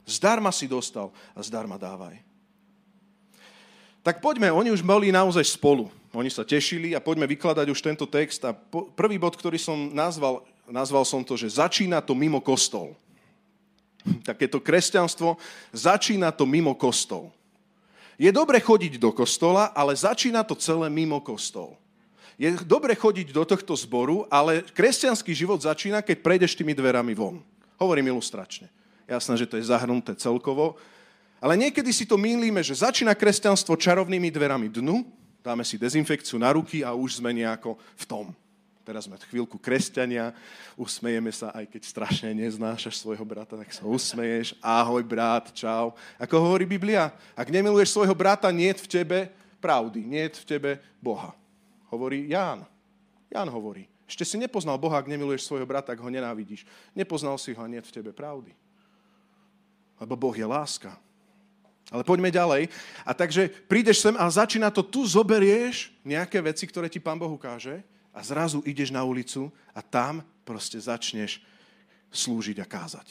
Zdarma 0.04 0.52
si 0.52 0.68
dostal 0.68 1.08
a 1.32 1.40
zdarma 1.40 1.80
dávaj. 1.80 2.20
Tak 4.04 4.20
poďme, 4.20 4.52
oni 4.52 4.76
už 4.76 4.84
boli 4.84 5.08
naozaj 5.08 5.56
spolu. 5.56 6.01
Oni 6.12 6.28
sa 6.28 6.44
tešili 6.44 6.92
a 6.92 7.00
poďme 7.00 7.24
vykladať 7.24 7.68
už 7.72 7.80
tento 7.80 8.04
text. 8.04 8.44
A 8.44 8.52
prvý 8.96 9.16
bod, 9.16 9.40
ktorý 9.40 9.56
som 9.56 9.96
nazval, 9.96 10.44
nazval 10.68 11.08
som 11.08 11.24
to, 11.24 11.40
že 11.40 11.56
začína 11.56 12.04
to 12.04 12.12
mimo 12.12 12.44
kostol. 12.44 13.00
Takéto 14.28 14.60
kresťanstvo 14.60 15.40
začína 15.72 16.36
to 16.36 16.44
mimo 16.44 16.76
kostol. 16.76 17.32
Je 18.20 18.30
dobre 18.30 18.60
chodiť 18.60 19.00
do 19.00 19.16
kostola, 19.16 19.72
ale 19.72 19.96
začína 19.96 20.44
to 20.44 20.54
celé 20.54 20.92
mimo 20.92 21.24
kostol. 21.24 21.80
Je 22.36 22.52
dobre 22.68 22.92
chodiť 22.92 23.32
do 23.32 23.48
tohto 23.48 23.74
zboru, 23.78 24.28
ale 24.28 24.66
kresťanský 24.66 25.32
život 25.32 25.62
začína, 25.62 26.04
keď 26.04 26.26
prejdeš 26.26 26.58
tými 26.60 26.76
dverami 26.76 27.16
von. 27.16 27.40
Hovorím 27.80 28.14
ilustračne. 28.14 28.68
Jasné, 29.08 29.34
že 29.40 29.50
to 29.50 29.56
je 29.58 29.70
zahrnuté 29.70 30.14
celkovo. 30.20 30.76
Ale 31.42 31.58
niekedy 31.58 31.90
si 31.90 32.06
to 32.06 32.22
mýlime, 32.22 32.62
že 32.62 32.78
začína 32.78 33.18
kresťanstvo 33.18 33.74
čarovnými 33.74 34.30
dverami 34.30 34.70
dnu, 34.70 35.02
dáme 35.42 35.66
si 35.66 35.78
dezinfekciu 35.78 36.38
na 36.38 36.54
ruky 36.54 36.86
a 36.86 36.94
už 36.94 37.20
sme 37.22 37.34
nejako 37.34 37.78
v 37.98 38.06
tom. 38.06 38.26
Teraz 38.82 39.06
sme 39.06 39.14
chvíľku 39.30 39.62
kresťania, 39.62 40.34
usmejeme 40.74 41.30
sa, 41.30 41.54
aj 41.54 41.70
keď 41.70 41.82
strašne 41.86 42.34
neznášaš 42.34 42.98
svojho 42.98 43.22
brata, 43.22 43.54
tak 43.54 43.70
sa 43.70 43.86
usmeješ. 43.86 44.58
Ahoj, 44.58 45.06
brat, 45.06 45.54
čau. 45.54 45.94
Ako 46.18 46.42
hovorí 46.42 46.66
Biblia, 46.66 47.14
ak 47.38 47.54
nemiluješ 47.54 47.94
svojho 47.94 48.18
brata, 48.18 48.50
nie 48.50 48.74
v 48.74 48.86
tebe 48.90 49.20
pravdy, 49.62 50.02
nie 50.02 50.26
v 50.26 50.46
tebe 50.50 50.72
Boha. 50.98 51.38
Hovorí 51.94 52.26
Ján. 52.26 52.66
Ján 53.30 53.48
hovorí. 53.54 53.86
Ešte 54.10 54.26
si 54.28 54.36
nepoznal 54.42 54.76
Boha, 54.82 55.00
ak 55.00 55.08
nemiluješ 55.08 55.46
svojho 55.46 55.64
brata, 55.64 55.94
ak 55.94 56.02
ho 56.02 56.10
nenávidíš. 56.10 56.66
Nepoznal 56.92 57.38
si 57.38 57.54
ho 57.54 57.62
a 57.62 57.70
nie 57.70 57.80
v 57.80 57.94
tebe 57.94 58.12
pravdy. 58.12 58.52
Lebo 60.02 60.18
Boh 60.18 60.36
je 60.36 60.44
láska. 60.44 60.98
Ale 61.92 62.08
poďme 62.08 62.32
ďalej. 62.32 62.72
A 63.04 63.12
takže 63.12 63.52
prídeš 63.68 64.00
sem 64.00 64.16
a 64.16 64.24
začína 64.32 64.72
to, 64.72 64.80
tu 64.80 65.04
zoberieš 65.04 65.92
nejaké 66.08 66.40
veci, 66.40 66.64
ktoré 66.64 66.88
ti 66.88 67.04
Pán 67.04 67.20
Boh 67.20 67.36
ukáže 67.36 67.84
a 68.16 68.24
zrazu 68.24 68.64
ideš 68.64 68.96
na 68.96 69.04
ulicu 69.04 69.52
a 69.76 69.84
tam 69.84 70.24
proste 70.48 70.80
začneš 70.80 71.44
slúžiť 72.08 72.64
a 72.64 72.68
kázať. 72.68 73.08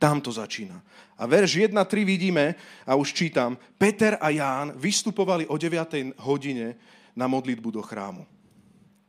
Tam 0.00 0.16
to 0.24 0.32
začína. 0.32 0.80
A 1.20 1.28
verš 1.28 1.60
1.3 1.60 1.76
vidíme, 2.08 2.56
a 2.88 2.96
už 2.96 3.12
čítam, 3.12 3.60
Peter 3.76 4.16
a 4.16 4.32
Ján 4.32 4.72
vystupovali 4.72 5.44
o 5.44 5.60
9. 5.60 6.16
hodine 6.24 6.80
na 7.12 7.28
modlitbu 7.28 7.68
do 7.68 7.82
chrámu. 7.84 8.24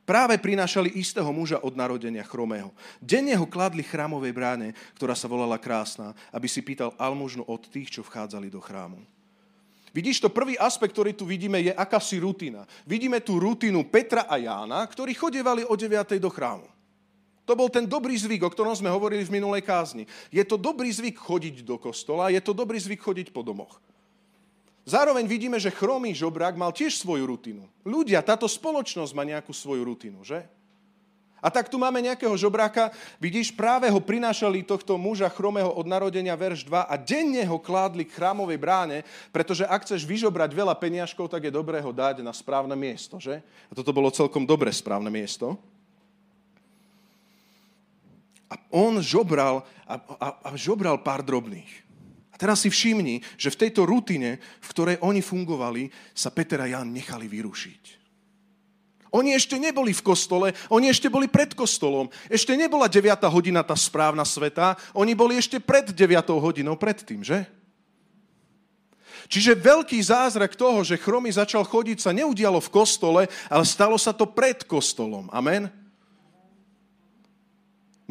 Práve 0.02 0.34
prinášali 0.34 0.98
istého 0.98 1.30
muža 1.30 1.62
od 1.62 1.78
narodenia 1.78 2.26
chromého. 2.26 2.74
Denne 2.98 3.38
ho 3.38 3.46
kladli 3.46 3.86
chrámovej 3.86 4.34
bráne, 4.34 4.68
ktorá 4.98 5.14
sa 5.14 5.30
volala 5.30 5.62
Krásna, 5.62 6.10
aby 6.34 6.50
si 6.50 6.58
pýtal 6.58 6.90
almužnu 6.98 7.46
od 7.46 7.62
tých, 7.70 7.98
čo 7.98 8.02
vchádzali 8.02 8.50
do 8.50 8.58
chrámu. 8.58 8.98
Vidíš, 9.92 10.24
to 10.24 10.32
prvý 10.32 10.56
aspekt, 10.58 10.96
ktorý 10.96 11.12
tu 11.12 11.28
vidíme, 11.28 11.60
je 11.60 11.70
akási 11.70 12.18
rutina. 12.18 12.64
Vidíme 12.88 13.20
tú 13.20 13.36
rutinu 13.38 13.84
Petra 13.86 14.24
a 14.24 14.40
Jána, 14.40 14.82
ktorí 14.88 15.12
chodievali 15.14 15.62
o 15.68 15.76
9. 15.76 16.18
do 16.18 16.32
chrámu. 16.32 16.66
To 17.44 17.52
bol 17.52 17.68
ten 17.68 17.84
dobrý 17.84 18.16
zvyk, 18.16 18.42
o 18.42 18.50
ktorom 18.50 18.72
sme 18.72 18.88
hovorili 18.88 19.22
v 19.26 19.38
minulej 19.38 19.62
kázni. 19.62 20.08
Je 20.32 20.42
to 20.42 20.56
dobrý 20.56 20.88
zvyk 20.88 21.20
chodiť 21.20 21.62
do 21.62 21.76
kostola, 21.76 22.32
je 22.32 22.40
to 22.40 22.56
dobrý 22.56 22.80
zvyk 22.80 23.02
chodiť 23.02 23.28
po 23.30 23.44
domoch. 23.44 23.82
Zároveň 24.82 25.30
vidíme, 25.30 25.62
že 25.62 25.70
chromý 25.70 26.10
žobrák 26.10 26.58
mal 26.58 26.74
tiež 26.74 26.98
svoju 26.98 27.22
rutinu. 27.22 27.70
Ľudia, 27.86 28.18
táto 28.18 28.50
spoločnosť 28.50 29.12
má 29.14 29.22
nejakú 29.22 29.54
svoju 29.54 29.86
rutinu, 29.86 30.26
že? 30.26 30.42
A 31.42 31.50
tak 31.50 31.66
tu 31.66 31.74
máme 31.74 31.98
nejakého 31.98 32.30
žobráka, 32.38 32.94
vidíš, 33.18 33.50
práve 33.50 33.90
ho 33.90 33.98
prinášali 33.98 34.62
tohto 34.62 34.94
muža 34.94 35.26
chromého 35.26 35.74
od 35.74 35.90
narodenia, 35.90 36.38
verš 36.38 36.62
2, 36.70 36.86
a 36.86 36.94
denne 36.94 37.42
ho 37.42 37.58
kládli 37.58 38.06
k 38.06 38.14
chrámovej 38.14 38.58
bráne, 38.62 39.02
pretože 39.34 39.66
ak 39.66 39.82
chceš 39.82 40.06
vyžobrať 40.06 40.54
veľa 40.54 40.78
peniažkov, 40.78 41.26
tak 41.26 41.42
je 41.42 41.50
dobré 41.50 41.82
ho 41.82 41.90
dať 41.90 42.22
na 42.22 42.30
správne 42.30 42.78
miesto, 42.78 43.18
že? 43.18 43.42
A 43.70 43.72
toto 43.74 43.90
bolo 43.90 44.14
celkom 44.14 44.46
dobré 44.46 44.70
správne 44.70 45.10
miesto. 45.10 45.58
A 48.46 48.54
on 48.70 49.02
žobral 49.02 49.66
a, 49.82 49.98
a, 49.98 50.28
a 50.46 50.48
žobral 50.54 50.94
pár 51.02 51.26
drobných. 51.26 51.91
Teraz 52.42 52.66
si 52.66 52.74
všimni, 52.74 53.22
že 53.38 53.54
v 53.54 53.60
tejto 53.62 53.86
rutine, 53.86 54.42
v 54.42 54.66
ktorej 54.74 54.98
oni 54.98 55.22
fungovali, 55.22 55.86
sa 56.10 56.34
Peter 56.34 56.58
a 56.58 56.66
Jan 56.66 56.90
nechali 56.90 57.30
vyrušiť. 57.30 58.02
Oni 59.14 59.30
ešte 59.30 59.62
neboli 59.62 59.94
v 59.94 60.02
kostole, 60.02 60.50
oni 60.66 60.90
ešte 60.90 61.06
boli 61.06 61.30
pred 61.30 61.54
kostolom. 61.54 62.10
Ešte 62.26 62.58
nebola 62.58 62.90
9. 62.90 63.14
hodina 63.30 63.62
tá 63.62 63.78
správna 63.78 64.26
sveta, 64.26 64.74
oni 64.90 65.14
boli 65.14 65.38
ešte 65.38 65.62
pred 65.62 65.94
9. 65.94 66.02
hodinou 66.42 66.74
predtým, 66.74 67.22
že? 67.22 67.46
Čiže 69.30 69.54
veľký 69.54 70.02
zázrak 70.02 70.58
toho, 70.58 70.82
že 70.82 70.98
chromy 70.98 71.30
začal 71.30 71.62
chodiť, 71.62 72.02
sa 72.02 72.10
neudialo 72.10 72.58
v 72.58 72.72
kostole, 72.74 73.22
ale 73.46 73.64
stalo 73.68 73.94
sa 73.94 74.10
to 74.10 74.26
pred 74.26 74.66
kostolom. 74.66 75.30
Amen? 75.30 75.70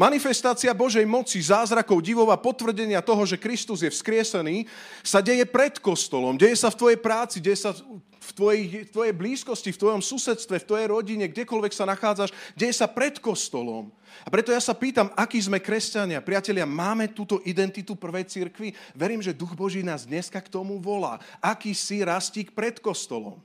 Manifestácia 0.01 0.74
Božej 0.74 1.05
moci, 1.05 1.38
zázrakov, 1.38 2.01
divov 2.01 2.34
a 2.34 2.41
potvrdenia 2.41 3.05
toho, 3.05 3.22
že 3.22 3.38
Kristus 3.38 3.86
je 3.86 3.93
vzkriesený, 3.93 4.65
sa 5.05 5.22
deje 5.22 5.46
pred 5.46 5.77
kostolom, 5.77 6.41
deje 6.41 6.58
sa 6.58 6.74
v 6.74 6.79
tvojej 6.81 6.98
práci, 6.98 7.38
deje 7.38 7.62
sa 7.62 7.70
v 8.22 8.31
tvojej, 8.34 8.89
tvojej 8.89 9.13
blízkosti, 9.13 9.70
v 9.70 9.77
tvojom 9.77 10.01
susedstve, 10.01 10.58
v 10.58 10.65
tvojej 10.65 10.88
rodine, 10.89 11.29
kdekoľvek 11.29 11.74
sa 11.77 11.86
nachádzaš, 11.86 12.34
deje 12.58 12.74
sa 12.74 12.89
pred 12.89 13.22
kostolom. 13.22 13.93
A 14.25 14.34
preto 14.34 14.50
ja 14.50 14.58
sa 14.58 14.74
pýtam, 14.74 15.13
akí 15.13 15.38
sme 15.38 15.62
kresťania. 15.62 16.25
Priatelia, 16.25 16.65
máme 16.65 17.13
túto 17.13 17.38
identitu 17.46 17.93
prvej 17.93 18.25
cirkvi? 18.25 18.74
Verím, 18.98 19.22
že 19.22 19.38
Duch 19.38 19.53
Boží 19.53 19.86
nás 19.86 20.10
dneska 20.10 20.41
k 20.41 20.50
tomu 20.50 20.81
volá. 20.81 21.22
Aký 21.38 21.77
si 21.77 22.01
rastík 22.01 22.58
pred 22.58 22.81
kostolom? 22.81 23.38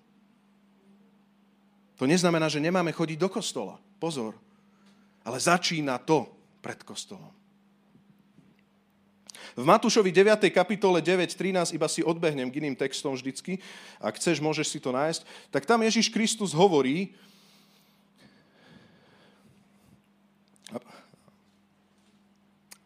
To 2.00 2.08
neznamená, 2.08 2.48
že 2.48 2.64
nemáme 2.64 2.96
chodiť 2.96 3.18
do 3.20 3.28
kostola. 3.28 3.76
Pozor. 4.00 4.36
Ale 5.20 5.36
začína 5.36 6.00
to 6.00 6.35
pred 6.66 6.82
kostolom. 6.82 7.30
V 9.54 9.62
Matúšovi 9.62 10.10
9. 10.10 10.50
kapitole 10.50 10.98
9.13, 10.98 11.78
iba 11.78 11.86
si 11.86 12.02
odbehnem 12.02 12.50
k 12.50 12.58
iným 12.58 12.74
textom 12.74 13.14
vždycky, 13.14 13.62
ak 14.02 14.18
chceš, 14.18 14.42
môžeš 14.42 14.66
si 14.74 14.78
to 14.82 14.90
nájsť, 14.90 15.22
tak 15.54 15.62
tam 15.62 15.86
Ježiš 15.86 16.10
Kristus 16.10 16.50
hovorí, 16.50 17.14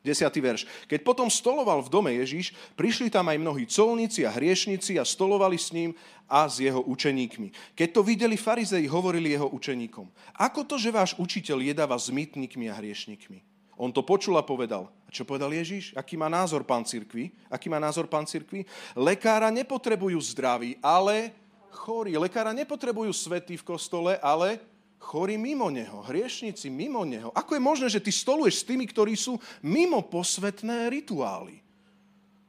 Desiatý 0.01 0.41
verš. 0.41 0.65
Keď 0.89 1.05
potom 1.05 1.29
stoloval 1.29 1.85
v 1.85 1.93
dome 1.93 2.11
Ježiš, 2.25 2.57
prišli 2.73 3.13
tam 3.13 3.29
aj 3.29 3.37
mnohí 3.37 3.69
colníci 3.69 4.25
a 4.25 4.33
hriešnici 4.33 4.97
a 4.97 5.05
stolovali 5.05 5.61
s 5.61 5.77
ním 5.77 5.93
a 6.25 6.49
s 6.49 6.57
jeho 6.65 6.81
učeníkmi. 6.81 7.77
Keď 7.77 7.89
to 7.93 8.01
videli 8.01 8.41
farizei, 8.41 8.89
hovorili 8.89 9.37
jeho 9.37 9.53
učeníkom. 9.53 10.09
Ako 10.41 10.65
to, 10.65 10.81
že 10.81 10.89
váš 10.89 11.13
učiteľ 11.21 11.61
jedáva 11.61 12.01
s 12.01 12.09
mýtnikmi 12.09 12.73
a 12.73 12.81
hriešnikmi? 12.81 13.50
On 13.81 13.89
to 13.89 14.05
počul 14.05 14.37
a 14.37 14.45
povedal. 14.45 14.93
A 15.09 15.11
čo 15.11 15.25
povedal 15.25 15.57
Ježiš? 15.57 15.97
Aký 15.97 16.21
má 16.21 16.29
názor 16.29 16.69
pán 16.69 16.85
cirkvi? 16.85 17.33
Aký 17.49 17.73
má 17.73 17.81
názor 17.81 18.13
pán 18.13 18.29
cirkvi? 18.29 18.69
Lekára 18.93 19.49
nepotrebujú 19.49 20.21
zdraví, 20.21 20.77
ale 20.85 21.33
chorí. 21.73 22.13
Lekára 22.21 22.53
nepotrebujú 22.53 23.09
svety 23.09 23.57
v 23.57 23.65
kostole, 23.65 24.21
ale 24.21 24.61
chorí 25.01 25.41
mimo 25.41 25.73
neho, 25.73 26.05
hriešnici 26.05 26.69
mimo 26.69 27.09
neho. 27.09 27.33
Ako 27.33 27.57
je 27.57 27.63
možné, 27.65 27.89
že 27.89 28.05
ty 28.05 28.13
stoluješ 28.13 28.61
s 28.61 28.69
tými, 28.69 28.85
ktorí 28.85 29.17
sú 29.17 29.41
mimo 29.65 30.05
posvetné 30.05 30.93
rituály? 30.93 31.65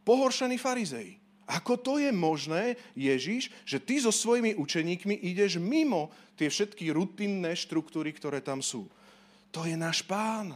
Pohoršení 0.04 0.60
farizei. 0.60 1.16
Ako 1.48 1.80
to 1.80 1.96
je 1.96 2.12
možné, 2.12 2.76
Ježiš, 2.92 3.52
že 3.64 3.80
ty 3.80 4.04
so 4.04 4.12
svojimi 4.12 4.60
učeníkmi 4.60 5.24
ideš 5.32 5.64
mimo 5.64 6.12
tie 6.36 6.52
všetky 6.52 6.92
rutinné 6.92 7.56
štruktúry, 7.56 8.12
ktoré 8.12 8.44
tam 8.44 8.60
sú? 8.60 8.92
To 9.56 9.64
je 9.64 9.76
náš 9.80 10.04
pán. 10.04 10.56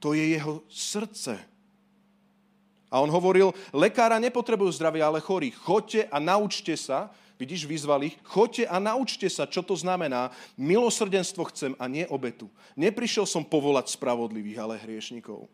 To 0.00 0.12
je 0.12 0.36
jeho 0.36 0.62
srdce. 0.68 1.40
A 2.86 3.02
on 3.02 3.10
hovoril, 3.10 3.50
lekára 3.74 4.16
nepotrebujú 4.22 4.70
zdravie, 4.78 5.02
ale 5.02 5.18
chorí. 5.18 5.50
Choďte 5.50 6.06
a 6.06 6.22
naučte 6.22 6.78
sa, 6.78 7.10
vidíš, 7.34 7.66
vyzval 7.66 8.06
ich, 8.06 8.16
choďte 8.22 8.64
a 8.70 8.78
naučte 8.78 9.26
sa, 9.26 9.44
čo 9.44 9.60
to 9.60 9.74
znamená. 9.74 10.30
Milosrdenstvo 10.54 11.50
chcem 11.50 11.72
a 11.76 11.90
nie 11.90 12.06
obetu. 12.06 12.46
Neprišiel 12.78 13.26
som 13.26 13.42
povolať 13.42 13.90
spravodlivých, 13.90 14.58
ale 14.62 14.80
hriešnikov. 14.80 15.50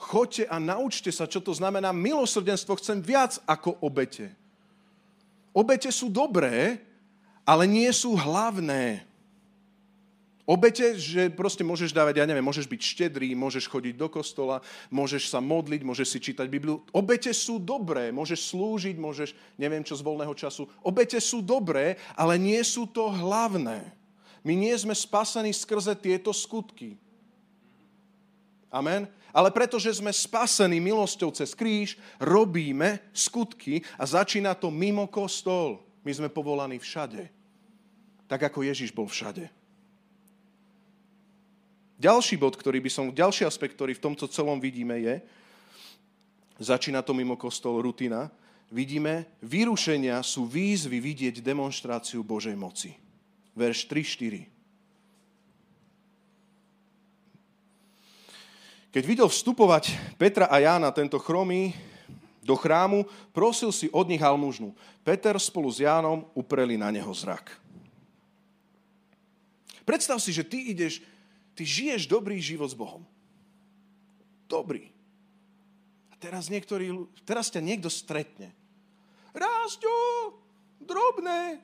Choďte 0.00 0.48
a 0.48 0.56
naučte 0.56 1.12
sa, 1.12 1.28
čo 1.28 1.44
to 1.44 1.52
znamená. 1.52 1.92
Milosrdenstvo 1.92 2.76
chcem 2.80 2.98
viac 3.04 3.36
ako 3.44 3.76
obete. 3.84 4.32
Obete 5.52 5.92
sú 5.92 6.08
dobré, 6.08 6.80
ale 7.44 7.68
nie 7.68 7.90
sú 7.92 8.16
hlavné. 8.16 9.04
Obete, 10.50 10.98
že 10.98 11.30
proste 11.30 11.62
môžeš 11.62 11.94
dávať, 11.94 12.18
ja 12.18 12.26
neviem, 12.26 12.42
môžeš 12.42 12.66
byť 12.66 12.82
štedrý, 12.82 13.38
môžeš 13.38 13.70
chodiť 13.70 13.94
do 13.94 14.10
kostola, 14.10 14.58
môžeš 14.90 15.30
sa 15.30 15.38
modliť, 15.38 15.86
môžeš 15.86 16.10
si 16.10 16.18
čítať 16.18 16.50
Bibliu. 16.50 16.82
Obete 16.90 17.30
sú 17.30 17.62
dobré, 17.62 18.10
môžeš 18.10 18.50
slúžiť, 18.50 18.98
môžeš, 18.98 19.30
neviem 19.54 19.86
čo 19.86 19.94
z 19.94 20.02
voľného 20.02 20.34
času. 20.34 20.66
Obete 20.82 21.22
sú 21.22 21.38
dobré, 21.38 22.02
ale 22.18 22.34
nie 22.34 22.58
sú 22.66 22.90
to 22.90 23.14
hlavné. 23.14 23.94
My 24.42 24.58
nie 24.58 24.74
sme 24.74 24.90
spasení 24.90 25.54
skrze 25.54 25.94
tieto 25.94 26.34
skutky. 26.34 26.98
Amen? 28.74 29.06
Ale 29.30 29.54
pretože 29.54 30.02
sme 30.02 30.10
spasení 30.10 30.82
milosťou 30.82 31.30
cez 31.30 31.54
kríž, 31.54 31.94
robíme 32.18 32.98
skutky 33.14 33.86
a 33.94 34.02
začína 34.02 34.58
to 34.58 34.74
mimo 34.74 35.06
kostol. 35.06 35.78
My 36.02 36.10
sme 36.10 36.26
povolaní 36.26 36.82
všade. 36.82 37.30
Tak 38.26 38.50
ako 38.50 38.66
Ježiš 38.66 38.90
bol 38.90 39.06
všade. 39.06 39.59
Ďalší 42.00 42.40
bod, 42.40 42.56
ktorý 42.56 42.80
by 42.80 42.88
som, 42.88 43.12
ďalší 43.12 43.44
aspekt, 43.44 43.76
ktorý 43.76 43.92
v 43.92 44.04
tomto 44.08 44.24
celom 44.24 44.56
vidíme 44.56 44.96
je, 45.04 45.20
začína 46.56 47.04
to 47.04 47.12
mimo 47.12 47.36
kostol 47.36 47.84
rutina, 47.84 48.32
vidíme, 48.72 49.28
vyrušenia 49.44 50.24
sú 50.24 50.48
výzvy 50.48 50.96
vidieť 50.96 51.44
demonstráciu 51.44 52.24
Božej 52.24 52.56
moci. 52.56 52.96
Verš 53.52 53.84
3-4. 53.84 54.48
Keď 58.96 59.02
videl 59.04 59.28
vstupovať 59.28 59.92
Petra 60.16 60.48
a 60.48 60.56
Jána, 60.56 60.88
tento 60.96 61.20
chromý, 61.20 61.76
do 62.40 62.56
chrámu, 62.56 63.04
prosil 63.36 63.70
si 63.70 63.92
od 63.92 64.08
nich 64.08 64.24
almužnu. 64.24 64.72
Peter 65.04 65.36
spolu 65.36 65.68
s 65.68 65.84
Jánom 65.84 66.24
upreli 66.32 66.80
na 66.80 66.88
neho 66.88 67.12
zrak. 67.12 67.52
Predstav 69.84 70.16
si, 70.18 70.32
že 70.32 70.42
ty 70.42 70.72
ideš 70.72 71.04
Ty 71.54 71.62
žiješ 71.66 72.06
dobrý 72.06 72.38
život 72.40 72.70
s 72.70 72.76
Bohom. 72.78 73.04
Dobrý. 74.50 74.90
A 76.10 76.14
teraz, 76.18 76.50
niektorý, 76.50 77.06
teraz 77.22 77.50
ťa 77.50 77.62
niekto 77.62 77.86
stretne. 77.86 78.50
Rásťo, 79.30 79.94
drobné, 80.82 81.62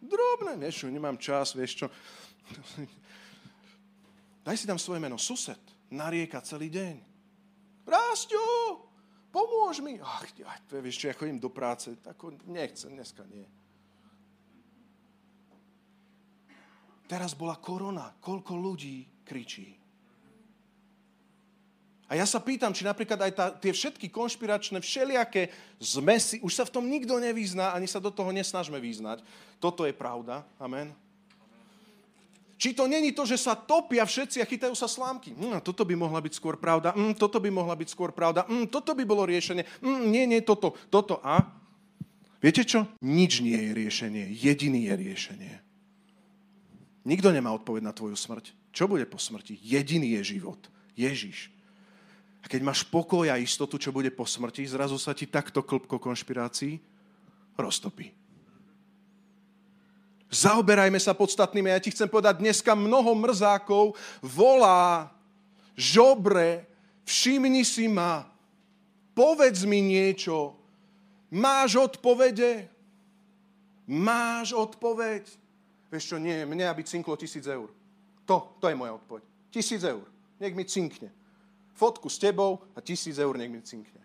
drobné. 0.00 0.56
Vieš 0.56 0.84
čo, 0.84 0.86
nemám 0.88 1.20
čas, 1.20 1.52
vieš 1.52 1.84
čo. 1.84 1.86
Daj 4.46 4.56
si 4.56 4.66
tam 4.66 4.80
svoje 4.80 4.98
meno. 4.98 5.20
Sused. 5.20 5.60
Narieka 5.92 6.40
celý 6.40 6.72
deň. 6.72 6.96
Rásťo, 7.84 8.40
pomôž 9.28 9.84
mi. 9.84 10.00
Ach, 10.00 10.24
vieš 10.80 10.96
čo, 11.04 11.06
ja 11.12 11.14
chodím 11.14 11.36
do 11.36 11.52
práce. 11.52 11.92
Tako 12.00 12.32
nechcem, 12.48 12.96
dneska 12.96 13.28
nie. 13.28 13.44
Teraz 17.06 17.36
bola 17.36 17.58
korona. 17.58 18.14
Koľko 18.18 18.52
ľudí 18.56 19.04
kričí? 19.26 19.82
A 22.12 22.20
ja 22.20 22.28
sa 22.28 22.44
pýtam, 22.44 22.76
či 22.76 22.84
napríklad 22.84 23.16
aj 23.24 23.32
tá, 23.32 23.46
tie 23.56 23.72
všetky 23.72 24.12
konšpiračné, 24.12 24.84
všelijaké 24.84 25.48
zmesy, 25.80 26.44
už 26.44 26.52
sa 26.52 26.68
v 26.68 26.74
tom 26.76 26.84
nikto 26.84 27.16
nevyzná, 27.16 27.72
ani 27.72 27.88
sa 27.88 28.04
do 28.04 28.12
toho 28.12 28.28
nesnažme 28.36 28.76
vyznať. 28.76 29.24
Toto 29.56 29.88
je 29.88 29.96
pravda. 29.96 30.44
Amen. 30.60 30.92
Či 32.60 32.76
to 32.76 32.84
není 32.84 33.16
to, 33.16 33.24
že 33.24 33.40
sa 33.40 33.56
topia 33.56 34.04
všetci 34.04 34.38
a 34.38 34.46
chytajú 34.46 34.76
sa 34.76 34.86
slámky. 34.86 35.32
Mm, 35.32 35.64
toto 35.64 35.88
by 35.88 35.96
mohla 35.96 36.20
byť 36.20 36.36
skôr 36.36 36.60
pravda. 36.60 36.92
Mm, 36.92 37.16
toto 37.16 37.40
by 37.40 37.48
mohla 37.48 37.74
byť 37.74 37.88
skôr 37.88 38.12
pravda. 38.12 38.44
Mm, 38.44 38.68
toto 38.68 38.92
by 38.92 39.02
bolo 39.08 39.24
riešenie. 39.24 39.64
Mm, 39.80 40.02
nie, 40.12 40.24
nie, 40.28 40.44
toto, 40.44 40.76
toto. 40.92 41.16
A? 41.24 41.42
Viete 42.44 42.62
čo? 42.68 42.86
Nič 43.00 43.40
nie 43.40 43.56
je 43.56 43.70
riešenie. 43.72 44.24
Jediný 44.30 44.84
je 44.84 44.94
riešenie. 44.94 45.54
Nikto 47.02 47.34
nemá 47.34 47.50
odpoveď 47.50 47.82
na 47.82 47.94
tvoju 47.94 48.14
smrť. 48.14 48.54
Čo 48.70 48.86
bude 48.86 49.02
po 49.06 49.18
smrti? 49.18 49.58
Jediný 49.58 50.14
je 50.20 50.38
život. 50.38 50.58
Ježiš. 50.94 51.50
A 52.42 52.50
keď 52.50 52.62
máš 52.62 52.82
pokoj 52.86 53.26
a 53.30 53.38
istotu, 53.38 53.78
čo 53.78 53.94
bude 53.94 54.10
po 54.10 54.26
smrti, 54.26 54.66
zrazu 54.66 54.98
sa 54.98 55.14
ti 55.14 55.26
takto 55.26 55.62
klpko 55.62 55.98
konšpirácií 55.98 56.78
roztopí. 57.54 58.10
Zaoberajme 60.32 60.96
sa 60.96 61.12
podstatnými. 61.12 61.68
Ja 61.68 61.82
ti 61.82 61.92
chcem 61.92 62.08
povedať, 62.08 62.40
dneska 62.40 62.72
mnoho 62.72 63.12
mrzákov 63.12 63.92
volá, 64.24 65.12
žobre, 65.76 66.64
všimni 67.04 67.62
si 67.68 67.84
ma, 67.84 68.24
povedz 69.12 69.68
mi 69.68 69.84
niečo. 69.84 70.56
Máš 71.28 71.76
odpovede? 71.76 72.64
Máš 73.84 74.56
odpoveď? 74.56 75.41
Vieš 75.92 76.04
čo, 76.08 76.16
nie, 76.16 76.48
mne 76.48 76.72
aby 76.72 76.80
cinklo 76.80 77.12
tisíc 77.20 77.44
eur. 77.44 77.68
To, 78.24 78.56
to 78.56 78.72
je 78.72 78.74
moja 78.74 78.96
odpoveď. 78.96 79.28
Tisíc 79.52 79.84
eur. 79.84 80.08
Nech 80.40 80.56
mi 80.56 80.64
cinkne. 80.64 81.12
Fotku 81.76 82.08
s 82.08 82.16
tebou 82.16 82.64
a 82.72 82.80
tisíc 82.80 83.20
eur 83.20 83.36
nech 83.36 83.52
mi 83.52 83.60
cinkne. 83.60 84.00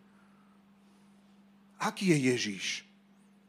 Aký 1.79 2.11
je 2.11 2.17
Ježíš? 2.27 2.67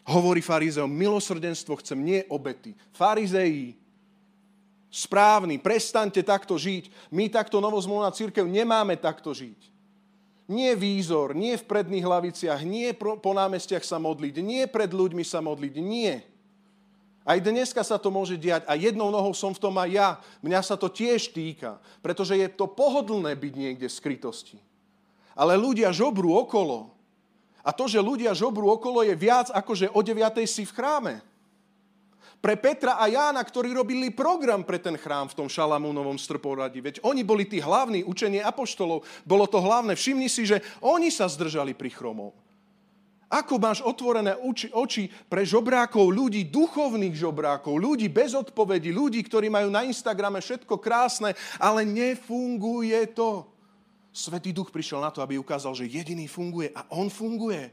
Hovorí 0.06 0.38
farizeom, 0.40 0.88
milosrdenstvo 0.88 1.76
chcem, 1.82 1.98
nie 2.00 2.20
obety. 2.30 2.72
Farizeji, 2.94 3.76
správny, 4.88 5.60
prestaňte 5.60 6.24
takto 6.24 6.56
žiť. 6.56 7.12
My 7.12 7.28
takto 7.28 7.60
novozmolná 7.60 8.08
církev 8.14 8.46
nemáme 8.48 8.96
takto 8.96 9.34
žiť. 9.34 9.68
Nie 10.48 10.72
výzor, 10.72 11.36
nie 11.36 11.60
v 11.60 11.68
predných 11.68 12.06
hlaviciach, 12.08 12.64
nie 12.64 12.88
po 12.96 13.32
námestiach 13.36 13.84
sa 13.84 14.00
modliť, 14.00 14.40
nie 14.40 14.64
pred 14.64 14.88
ľuďmi 14.88 15.20
sa 15.20 15.44
modliť, 15.44 15.74
nie. 15.76 16.24
Aj 17.28 17.36
dneska 17.36 17.84
sa 17.84 18.00
to 18.00 18.08
môže 18.08 18.40
diať 18.40 18.64
a 18.64 18.72
jednou 18.72 19.12
nohou 19.12 19.36
som 19.36 19.52
v 19.52 19.60
tom 19.60 19.76
aj 19.76 19.90
ja. 19.92 20.08
Mňa 20.40 20.64
sa 20.64 20.80
to 20.80 20.88
tiež 20.88 21.28
týka, 21.36 21.76
pretože 22.00 22.32
je 22.32 22.48
to 22.48 22.64
pohodlné 22.64 23.36
byť 23.36 23.52
niekde 23.52 23.84
v 23.84 23.92
skrytosti. 23.92 24.56
Ale 25.36 25.60
ľudia 25.60 25.92
žobrú 25.92 26.32
okolo. 26.40 26.88
A 27.60 27.68
to, 27.76 27.84
že 27.84 28.00
ľudia 28.00 28.32
žobrú 28.32 28.72
okolo, 28.72 29.04
je 29.04 29.12
viac 29.12 29.52
ako 29.52 29.76
že 29.76 29.92
o 29.92 30.00
9. 30.00 30.40
si 30.48 30.64
v 30.64 30.72
chráme. 30.72 31.14
Pre 32.40 32.54
Petra 32.56 32.96
a 32.96 33.04
Jána, 33.12 33.44
ktorí 33.44 33.76
robili 33.76 34.08
program 34.08 34.64
pre 34.64 34.80
ten 34.80 34.96
chrám 34.96 35.28
v 35.28 35.36
tom 35.44 35.52
Šalamúnovom 35.52 36.16
strporadí. 36.16 36.80
Veď 36.80 37.04
oni 37.04 37.28
boli 37.28 37.44
tí 37.44 37.60
hlavní 37.60 38.08
učenie 38.08 38.40
apoštolov. 38.40 39.04
Bolo 39.28 39.44
to 39.44 39.60
hlavné. 39.60 39.92
Všimni 39.92 40.32
si, 40.32 40.48
že 40.48 40.64
oni 40.80 41.12
sa 41.12 41.28
zdržali 41.28 41.76
pri 41.76 41.92
chromov. 41.92 42.32
Ako 43.28 43.60
máš 43.60 43.84
otvorené 43.84 44.32
oči, 44.40 44.72
oči 44.72 45.04
pre 45.28 45.44
žobrákov, 45.44 46.08
ľudí, 46.08 46.48
duchovných 46.48 47.12
žobrákov, 47.12 47.76
ľudí 47.76 48.08
bez 48.08 48.32
odpovedi, 48.32 48.88
ľudí, 48.88 49.20
ktorí 49.20 49.52
majú 49.52 49.68
na 49.68 49.84
Instagrame 49.84 50.40
všetko 50.40 50.80
krásne, 50.80 51.36
ale 51.60 51.84
nefunguje 51.84 53.12
to. 53.12 53.44
Svetý 54.16 54.56
duch 54.56 54.72
prišiel 54.72 55.04
na 55.04 55.12
to, 55.12 55.20
aby 55.20 55.36
ukázal, 55.36 55.76
že 55.76 55.92
jediný 55.92 56.24
funguje 56.24 56.72
a 56.72 56.88
on 56.96 57.12
funguje. 57.12 57.68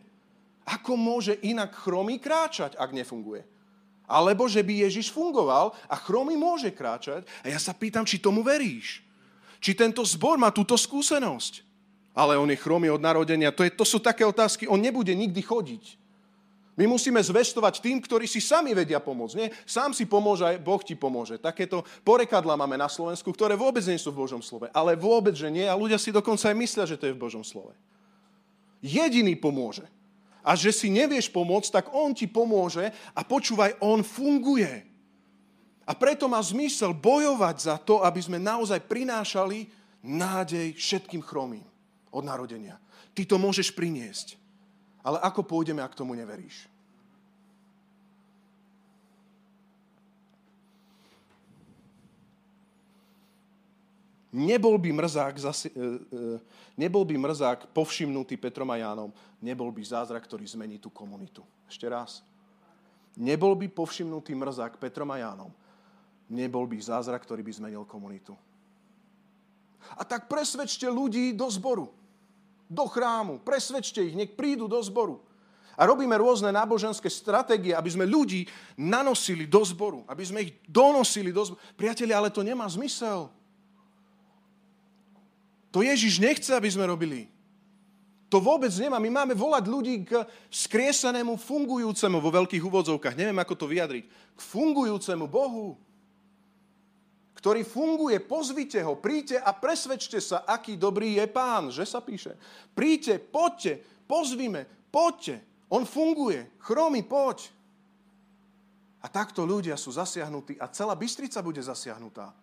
Ako 0.68 1.00
môže 1.00 1.40
inak 1.40 1.72
chromý 1.72 2.20
kráčať, 2.20 2.76
ak 2.76 2.92
nefunguje? 2.92 3.48
Alebo 4.06 4.52
že 4.52 4.60
by 4.60 4.86
Ježiš 4.86 5.10
fungoval 5.10 5.72
a 5.88 5.96
chromy 5.98 6.36
môže 6.38 6.70
kráčať. 6.70 7.26
A 7.42 7.50
ja 7.50 7.58
sa 7.58 7.72
pýtam, 7.74 8.04
či 8.04 8.22
tomu 8.22 8.44
veríš. 8.46 9.02
Či 9.64 9.74
tento 9.74 10.06
zbor 10.06 10.38
má 10.38 10.54
túto 10.54 10.78
skúsenosť 10.78 11.65
ale 12.16 12.40
on 12.40 12.48
je 12.48 12.56
chromý 12.56 12.88
od 12.88 13.04
narodenia. 13.04 13.52
To, 13.52 13.68
je, 13.68 13.76
to 13.76 13.84
sú 13.84 14.00
také 14.00 14.24
otázky, 14.24 14.72
on 14.72 14.80
nebude 14.80 15.12
nikdy 15.12 15.44
chodiť. 15.44 16.00
My 16.76 16.88
musíme 16.88 17.20
zvestovať 17.24 17.80
tým, 17.80 18.04
ktorí 18.04 18.28
si 18.28 18.44
sami 18.44 18.76
vedia 18.76 19.00
pomôcť. 19.00 19.36
Nie? 19.40 19.48
Sám 19.64 19.96
si 19.96 20.04
pomôže, 20.04 20.44
aj 20.44 20.60
Boh 20.60 20.84
ti 20.84 20.92
pomôže. 20.96 21.40
Takéto 21.40 21.88
porekadla 22.04 22.60
máme 22.60 22.76
na 22.76 22.92
Slovensku, 22.92 23.32
ktoré 23.32 23.56
vôbec 23.56 23.84
nie 23.88 23.96
sú 23.96 24.12
v 24.12 24.28
Božom 24.28 24.44
slove. 24.44 24.68
Ale 24.76 25.00
vôbec, 25.00 25.32
že 25.32 25.48
nie. 25.48 25.64
A 25.64 25.76
ľudia 25.76 25.96
si 25.96 26.12
dokonca 26.12 26.52
aj 26.52 26.56
myslia, 26.60 26.84
že 26.84 27.00
to 27.00 27.08
je 27.08 27.16
v 27.16 27.24
Božom 27.24 27.48
slove. 27.48 27.72
Jediný 28.84 29.40
pomôže. 29.40 29.88
A 30.44 30.52
že 30.60 30.76
si 30.76 30.92
nevieš 30.92 31.32
pomôcť, 31.32 31.80
tak 31.80 31.86
on 31.96 32.12
ti 32.12 32.28
pomôže 32.28 32.92
a 33.16 33.24
počúvaj, 33.24 33.80
on 33.80 34.04
funguje. 34.04 34.84
A 35.88 35.96
preto 35.96 36.28
má 36.28 36.44
zmysel 36.44 36.92
bojovať 36.92 37.56
za 37.72 37.76
to, 37.80 38.04
aby 38.04 38.20
sme 38.20 38.36
naozaj 38.36 38.84
prinášali 38.84 39.64
nádej 40.04 40.76
všetkým 40.76 41.24
chromým 41.24 41.66
od 42.16 42.24
narodenia. 42.24 42.80
Ty 43.12 43.28
to 43.28 43.36
môžeš 43.36 43.76
priniesť. 43.76 44.40
Ale 45.04 45.20
ako 45.20 45.44
pôjdeme, 45.44 45.84
ak 45.84 45.94
tomu 45.94 46.16
neveríš? 46.16 46.72
Nebol 54.36 54.76
by 54.76 54.92
mrzák, 54.92 55.36
zasi, 55.40 55.72
e, 55.72 55.80
e, 56.12 56.44
nebol 56.76 57.08
by 57.08 57.16
mrzák 57.16 57.72
povšimnutý 57.72 58.36
Petrom 58.36 58.68
a 58.68 58.76
Jánom, 58.76 59.16
nebol 59.40 59.72
by 59.72 59.80
zázrak, 59.80 60.28
ktorý 60.28 60.44
zmení 60.44 60.76
tú 60.76 60.92
komunitu. 60.92 61.40
Ešte 61.72 61.88
raz. 61.88 62.20
Nebol 63.16 63.56
by 63.56 63.72
povšimnutý 63.72 64.36
mrzák 64.36 64.76
Petrom 64.76 65.08
a 65.16 65.24
Jánom, 65.24 65.56
nebol 66.28 66.68
by 66.68 66.76
zázrak, 66.76 67.24
ktorý 67.24 67.48
by 67.48 67.52
zmenil 67.64 67.88
komunitu. 67.88 68.36
A 69.96 70.04
tak 70.04 70.28
presvedčte 70.28 70.92
ľudí 70.92 71.32
do 71.32 71.48
zboru 71.48 71.88
do 72.66 72.86
chrámu, 72.90 73.42
presvedčte 73.42 74.02
ich, 74.02 74.18
nech 74.18 74.34
prídu 74.34 74.66
do 74.66 74.82
zboru. 74.82 75.22
A 75.76 75.84
robíme 75.84 76.16
rôzne 76.16 76.56
náboženské 76.56 77.12
stratégie, 77.12 77.76
aby 77.76 77.92
sme 77.92 78.08
ľudí 78.08 78.48
nanosili 78.80 79.44
do 79.44 79.60
zboru, 79.68 80.08
aby 80.08 80.24
sme 80.24 80.40
ich 80.48 80.52
donosili 80.72 81.36
do 81.36 81.44
zboru. 81.44 81.60
Priatelia, 81.76 82.16
ale 82.16 82.32
to 82.32 82.40
nemá 82.48 82.64
zmysel. 82.72 83.28
To 85.76 85.84
Ježiš 85.84 86.24
nechce, 86.24 86.56
aby 86.56 86.72
sme 86.72 86.88
robili. 86.88 87.28
To 88.32 88.40
vôbec 88.40 88.72
nemá. 88.80 88.98
My 89.04 89.12
máme 89.12 89.36
volať 89.36 89.64
ľudí 89.68 90.08
k 90.08 90.24
skriesanému, 90.48 91.36
fungujúcemu, 91.36 92.18
vo 92.24 92.32
veľkých 92.32 92.64
úvodzovkách, 92.64 93.20
neviem 93.20 93.38
ako 93.38 93.54
to 93.60 93.66
vyjadriť, 93.68 94.04
k 94.08 94.40
fungujúcemu 94.40 95.28
Bohu 95.28 95.76
ktorý 97.46 97.62
funguje, 97.62 98.26
pozvite 98.26 98.82
ho, 98.82 98.98
príďte 98.98 99.38
a 99.38 99.54
presvedčte 99.54 100.18
sa, 100.18 100.50
aký 100.50 100.82
dobrý 100.82 101.22
je 101.22 101.30
pán, 101.30 101.70
že 101.70 101.86
sa 101.86 102.02
píše. 102.02 102.34
Príďte, 102.74 103.22
poďte, 103.22 103.86
pozvime, 104.10 104.66
poďte. 104.90 105.46
On 105.70 105.86
funguje. 105.86 106.58
Chromy, 106.58 107.06
poď. 107.06 107.46
A 109.06 109.14
takto 109.14 109.46
ľudia 109.46 109.78
sú 109.78 109.94
zasiahnutí 109.94 110.58
a 110.58 110.74
celá 110.74 110.98
Bystrica 110.98 111.46
bude 111.46 111.62
zasiahnutá. 111.62 112.34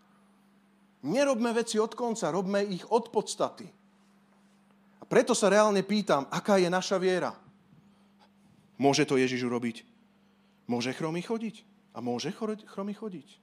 Nerobme 1.03 1.51
veci 1.51 1.83
od 1.83 1.99
konca, 1.99 2.31
robme 2.31 2.63
ich 2.63 2.87
od 2.87 3.11
podstaty. 3.11 3.67
A 5.03 5.05
preto 5.11 5.35
sa 5.35 5.51
reálne 5.51 5.83
pýtam, 5.83 6.31
aká 6.31 6.63
je 6.63 6.71
naša 6.71 7.03
viera. 7.03 7.35
Môže 8.79 9.03
to 9.03 9.19
Ježiš 9.19 9.51
urobiť? 9.51 9.83
Môže 10.71 10.95
chromy 10.95 11.27
chodiť? 11.27 11.67
A 11.91 11.99
môže 11.99 12.31
chromy 12.71 12.95
chodiť? 12.95 13.43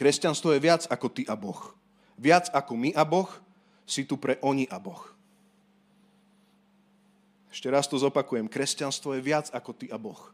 Kresťanstvo 0.00 0.56
je 0.56 0.64
viac 0.64 0.88
ako 0.88 1.12
ty 1.12 1.28
a 1.28 1.36
Boh. 1.36 1.76
Viac 2.16 2.48
ako 2.56 2.72
my 2.72 2.96
a 2.96 3.04
Boh, 3.04 3.28
si 3.84 4.08
tu 4.08 4.16
pre 4.16 4.40
oni 4.40 4.64
a 4.72 4.80
Boh. 4.80 5.04
Ešte 7.52 7.68
raz 7.68 7.84
to 7.84 8.00
zopakujem. 8.00 8.48
Kresťanstvo 8.48 9.12
je 9.12 9.20
viac 9.20 9.52
ako 9.52 9.76
ty 9.76 9.92
a 9.92 10.00
Boh. 10.00 10.32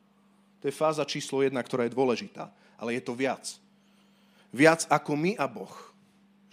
To 0.63 0.71
je 0.71 0.75
fáza 0.75 1.03
číslo 1.03 1.43
jedna, 1.43 1.59
ktorá 1.67 1.83
je 1.91 1.97
dôležitá. 1.99 2.47
Ale 2.79 2.95
je 2.95 3.03
to 3.03 3.19
viac. 3.19 3.59
Viac 4.55 4.87
ako 4.87 5.19
my 5.19 5.35
a 5.35 5.51
Boh. 5.51 5.75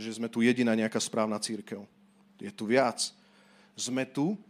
Že 0.01 0.17
sme 0.17 0.31
tu 0.31 0.41
jediná 0.41 0.73
nejaká 0.73 0.97
správna 0.97 1.37
církev. 1.37 1.85
Je 2.41 2.49
tu 2.49 2.65
viac. 2.65 3.13
Sme 3.77 4.09
tu 4.09 4.41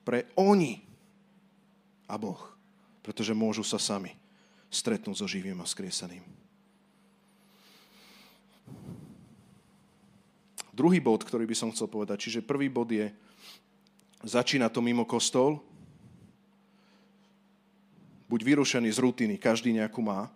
pre 0.00 0.24
oni 0.32 0.80
a 2.08 2.16
Boh. 2.16 2.40
Pretože 3.04 3.36
môžu 3.36 3.66
sa 3.66 3.76
sami 3.76 4.16
stretnúť 4.72 5.20
so 5.20 5.26
živým 5.28 5.60
a 5.60 5.68
skriesaným. 5.68 6.47
Druhý 10.78 11.02
bod, 11.02 11.26
ktorý 11.26 11.42
by 11.42 11.56
som 11.58 11.74
chcel 11.74 11.90
povedať, 11.90 12.30
čiže 12.30 12.46
prvý 12.46 12.70
bod 12.70 12.86
je, 12.94 13.10
začína 14.22 14.70
to 14.70 14.78
mimo 14.78 15.02
kostol, 15.02 15.58
buď 18.30 18.40
vyrušený 18.46 18.86
z 18.94 19.02
rutiny, 19.02 19.34
každý 19.42 19.74
nejakú 19.74 19.98
má, 19.98 20.30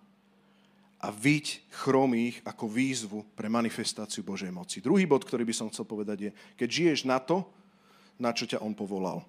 a 1.02 1.10
viť 1.10 1.66
chromých 1.82 2.42
ako 2.46 2.64
výzvu 2.70 3.26
pre 3.34 3.50
manifestáciu 3.50 4.22
Božej 4.22 4.54
moci. 4.54 4.78
Druhý 4.78 5.02
bod, 5.02 5.26
ktorý 5.26 5.42
by 5.42 5.54
som 5.54 5.70
chcel 5.70 5.82
povedať 5.82 6.18
je, 6.26 6.30
keď 6.54 6.68
žiješ 6.70 7.00
na 7.06 7.18
to, 7.18 7.42
na 8.22 8.30
čo 8.30 8.46
ťa 8.46 8.62
on 8.62 8.70
povolal. 8.70 9.26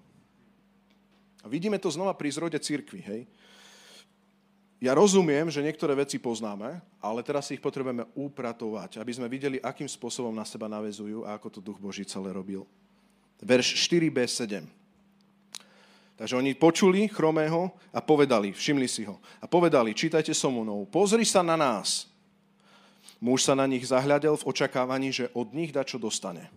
A 1.42 1.50
vidíme 1.50 1.82
to 1.82 1.90
znova 1.90 2.14
pri 2.14 2.30
zrode 2.30 2.62
církvy, 2.62 3.02
hej? 3.02 3.22
Ja 4.84 4.92
rozumiem, 4.92 5.48
že 5.48 5.64
niektoré 5.64 5.96
veci 5.96 6.20
poznáme, 6.20 6.84
ale 7.00 7.24
teraz 7.24 7.48
ich 7.56 7.64
potrebujeme 7.64 8.04
upratovať, 8.20 9.00
aby 9.00 9.16
sme 9.16 9.32
videli, 9.32 9.56
akým 9.64 9.88
spôsobom 9.88 10.36
na 10.36 10.44
seba 10.44 10.68
navezujú 10.68 11.24
a 11.24 11.40
ako 11.40 11.48
to 11.48 11.60
Duch 11.64 11.80
Boží 11.80 12.04
celé 12.04 12.36
robil. 12.36 12.68
Verš 13.40 13.80
4b7. 13.88 14.68
Takže 16.20 16.36
oni 16.36 16.52
počuli 16.52 17.08
chromého 17.08 17.72
a 17.96 18.04
povedali, 18.04 18.52
všimli 18.52 18.88
si 18.92 19.08
ho, 19.08 19.24
a 19.40 19.48
povedali, 19.48 19.96
čítajte 19.96 20.36
so 20.36 20.52
mnou, 20.52 20.84
pozri 20.92 21.24
sa 21.24 21.40
na 21.40 21.56
nás. 21.56 22.12
Muž 23.24 23.48
sa 23.48 23.56
na 23.56 23.64
nich 23.64 23.88
zahľadel 23.88 24.36
v 24.36 24.48
očakávaní, 24.52 25.16
že 25.16 25.32
od 25.32 25.56
nich 25.56 25.72
da 25.72 25.88
čo 25.88 25.96
dostane. 25.96 26.52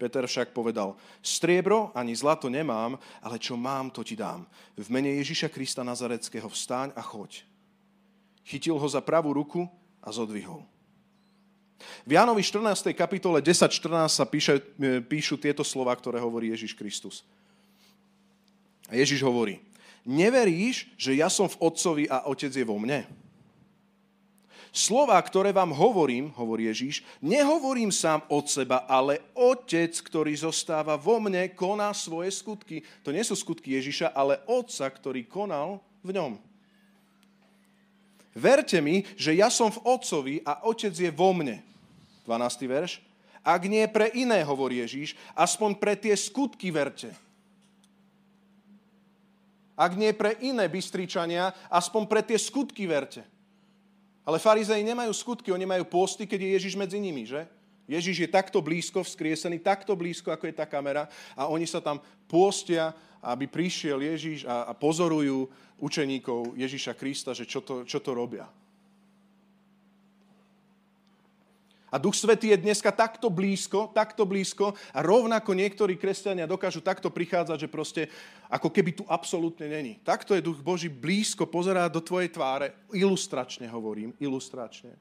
Peter 0.00 0.24
však 0.24 0.56
povedal, 0.56 0.96
striebro 1.20 1.92
ani 1.92 2.16
zlato 2.16 2.48
nemám, 2.48 2.96
ale 3.20 3.36
čo 3.36 3.52
mám, 3.60 3.92
to 3.92 4.00
ti 4.00 4.16
dám. 4.16 4.48
V 4.80 4.88
mene 4.88 5.12
Ježiša 5.20 5.52
Krista 5.52 5.84
Nazareckého 5.84 6.48
vstáň 6.48 6.96
a 6.96 7.04
choď. 7.04 7.44
chytil 8.48 8.80
ho 8.80 8.88
za 8.88 9.04
pravú 9.04 9.36
ruku 9.36 9.68
a 10.00 10.08
zodvihol. 10.08 10.64
V 12.08 12.16
Jánovi 12.16 12.40
14. 12.42 12.96
kapitole 12.96 13.44
10.14 13.44 14.08
sa 14.08 14.24
píše, 14.24 14.58
e, 14.80 15.04
píšu 15.04 15.36
tieto 15.36 15.60
slova, 15.60 15.92
ktoré 15.94 16.16
hovorí 16.18 16.48
Ježiš 16.50 16.72
Kristus. 16.74 17.22
A 18.88 18.96
Ježiš 18.96 19.22
hovorí, 19.22 19.60
neveríš, 20.02 20.88
že 20.96 21.14
ja 21.14 21.28
som 21.28 21.46
v 21.46 21.60
Otcovi 21.60 22.04
a 22.08 22.26
Otec 22.26 22.50
je 22.50 22.64
vo 22.66 22.80
mne? 22.80 23.06
Slova, 24.70 25.18
ktoré 25.18 25.50
vám 25.50 25.74
hovorím, 25.74 26.30
hovorí 26.38 26.70
Ježíš, 26.70 27.02
nehovorím 27.18 27.90
sám 27.90 28.22
od 28.30 28.46
seba, 28.46 28.86
ale 28.86 29.18
Otec, 29.34 29.90
ktorý 29.98 30.30
zostáva 30.38 30.94
vo 30.94 31.18
mne, 31.18 31.50
koná 31.58 31.90
svoje 31.90 32.30
skutky. 32.30 32.86
To 33.02 33.10
nie 33.10 33.26
sú 33.26 33.34
skutky 33.34 33.74
Ježíša, 33.74 34.14
ale 34.14 34.38
Otca, 34.46 34.86
ktorý 34.86 35.26
konal 35.26 35.82
v 36.06 36.14
ňom. 36.14 36.32
Verte 38.30 38.78
mi, 38.78 39.02
že 39.18 39.34
ja 39.34 39.50
som 39.50 39.74
v 39.74 39.82
Otcovi 39.82 40.38
a 40.46 40.62
Otec 40.62 40.94
je 40.94 41.10
vo 41.10 41.34
mne. 41.34 41.58
12. 42.22 42.70
verš. 42.70 43.02
Ak 43.42 43.66
nie 43.66 43.82
pre 43.90 44.14
iné, 44.14 44.46
hovorí 44.46 44.78
Ježíš, 44.86 45.18
aspoň 45.34 45.82
pre 45.82 45.98
tie 45.98 46.14
skutky 46.14 46.70
verte. 46.70 47.10
Ak 49.74 49.98
nie 49.98 50.14
pre 50.14 50.38
iné 50.44 50.70
bystričania, 50.70 51.50
aspoň 51.72 52.02
pre 52.06 52.22
tie 52.22 52.38
skutky 52.38 52.86
verte. 52.86 53.26
Ale 54.30 54.38
farizei 54.38 54.86
nemajú 54.86 55.10
skutky, 55.10 55.50
oni 55.50 55.66
majú 55.66 55.82
posty, 55.90 56.22
keď 56.22 56.38
je 56.38 56.54
Ježiš 56.54 56.74
medzi 56.78 57.02
nimi, 57.02 57.26
že? 57.26 57.50
Ježiš 57.90 58.22
je 58.22 58.28
takto 58.30 58.62
blízko, 58.62 59.02
vzkriesený, 59.02 59.58
takto 59.58 59.98
blízko, 59.98 60.30
ako 60.30 60.46
je 60.46 60.54
tá 60.54 60.70
kamera 60.70 61.10
a 61.34 61.50
oni 61.50 61.66
sa 61.66 61.82
tam 61.82 61.98
postia, 62.30 62.94
aby 63.18 63.50
prišiel 63.50 63.98
Ježiš 63.98 64.46
a, 64.46 64.70
a 64.70 64.72
pozorujú 64.78 65.50
učeníkov 65.82 66.54
Ježiša 66.54 66.94
Krista, 66.94 67.34
že 67.34 67.42
čo 67.42 67.58
to, 67.66 67.82
čo 67.82 67.98
to 67.98 68.14
robia. 68.14 68.46
A 71.90 71.98
Duch 71.98 72.14
Svetý 72.14 72.54
je 72.54 72.62
dneska 72.62 72.94
takto 72.94 73.26
blízko, 73.26 73.90
takto 73.90 74.22
blízko 74.22 74.78
a 74.94 75.02
rovnako 75.02 75.58
niektorí 75.58 75.98
kresťania 75.98 76.46
dokážu 76.46 76.78
takto 76.78 77.10
prichádzať, 77.10 77.66
že 77.66 77.68
proste 77.68 78.02
ako 78.46 78.70
keby 78.70 79.02
tu 79.02 79.04
absolútne 79.10 79.66
není. 79.66 79.98
Takto 80.06 80.38
je 80.38 80.46
Duch 80.46 80.62
Boží 80.62 80.86
blízko, 80.86 81.50
pozerá 81.50 81.90
do 81.90 81.98
tvojej 81.98 82.30
tváre, 82.30 82.86
ilustračne 82.94 83.66
hovorím, 83.66 84.14
ilustračne. 84.22 84.94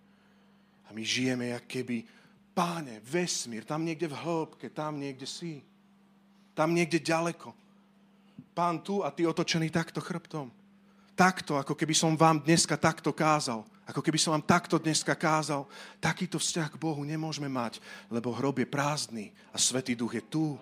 A 0.89 0.93
my 0.93 1.05
žijeme, 1.05 1.53
jak 1.53 1.69
keby, 1.69 2.01
páne, 2.57 2.97
vesmír, 3.05 3.61
tam 3.61 3.85
niekde 3.85 4.09
v 4.09 4.19
hĺbke, 4.25 4.73
tam 4.73 4.97
niekde 4.97 5.29
si. 5.29 5.61
Tam 6.57 6.73
niekde 6.73 6.97
ďaleko. 6.99 7.53
Pán 8.57 8.81
tu 8.81 9.05
a 9.05 9.13
ty 9.13 9.29
otočený 9.29 9.69
takto 9.69 10.01
chrbtom. 10.01 10.49
Takto, 11.19 11.59
ako 11.59 11.75
keby 11.75 11.91
som 11.91 12.15
vám 12.15 12.39
dneska 12.39 12.79
takto 12.79 13.11
kázal 13.11 13.67
ako 13.89 14.05
keby 14.05 14.21
som 14.21 14.37
vám 14.37 14.45
takto 14.45 14.77
dneska 14.77 15.17
kázal, 15.17 15.65
takýto 15.97 16.37
vzťah 16.37 16.77
k 16.77 16.77
Bohu 16.77 17.01
nemôžeme 17.01 17.49
mať, 17.49 17.81
lebo 18.05 18.29
hrob 18.29 18.61
je 18.61 18.69
prázdny 18.69 19.33
a 19.49 19.57
Svetý 19.57 19.97
Duch 19.97 20.13
je 20.13 20.21
tu. 20.21 20.61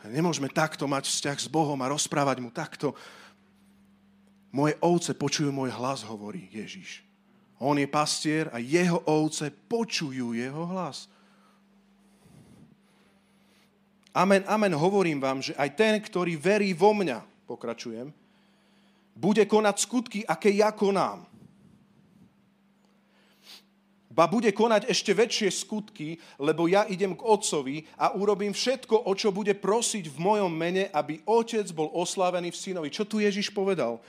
Nemôžeme 0.00 0.48
takto 0.48 0.88
mať 0.88 1.12
vzťah 1.12 1.38
s 1.44 1.48
Bohom 1.52 1.76
a 1.84 1.92
rozprávať 1.92 2.40
mu 2.40 2.48
takto. 2.48 2.96
Moje 4.48 4.80
ovce 4.80 5.12
počujú 5.12 5.52
môj 5.52 5.76
hlas, 5.76 6.00
hovorí 6.08 6.48
Ježiš. 6.48 7.04
On 7.60 7.76
je 7.76 7.84
pastier 7.84 8.48
a 8.48 8.64
jeho 8.64 9.04
ovce 9.04 9.52
počujú 9.52 10.32
jeho 10.32 10.64
hlas. 10.72 11.12
Amen, 14.16 14.40
amen, 14.48 14.72
hovorím 14.72 15.20
vám, 15.20 15.44
že 15.44 15.52
aj 15.60 15.76
ten, 15.76 16.00
ktorý 16.00 16.40
verí 16.40 16.72
vo 16.72 16.96
mňa, 16.96 17.20
pokračujem, 17.44 18.08
bude 19.16 19.42
konať 19.48 19.76
skutky, 19.80 20.20
aké 20.22 20.52
ja 20.52 20.70
konám 20.76 21.24
ba 24.16 24.24
bude 24.24 24.48
konať 24.48 24.88
ešte 24.88 25.12
väčšie 25.12 25.52
skutky, 25.52 26.16
lebo 26.40 26.64
ja 26.64 26.88
idem 26.88 27.12
k 27.12 27.20
Otcovi 27.20 27.84
a 28.00 28.16
urobím 28.16 28.56
všetko, 28.56 29.04
o 29.04 29.12
čo 29.12 29.28
bude 29.28 29.52
prosiť 29.52 30.08
v 30.08 30.16
mojom 30.16 30.48
mene, 30.48 30.88
aby 30.88 31.20
Otec 31.28 31.68
bol 31.76 31.92
oslávený 31.92 32.48
v 32.48 32.56
synovi. 32.56 32.88
Čo 32.88 33.04
tu 33.04 33.20
Ježiš 33.20 33.52
povedal? 33.52 34.00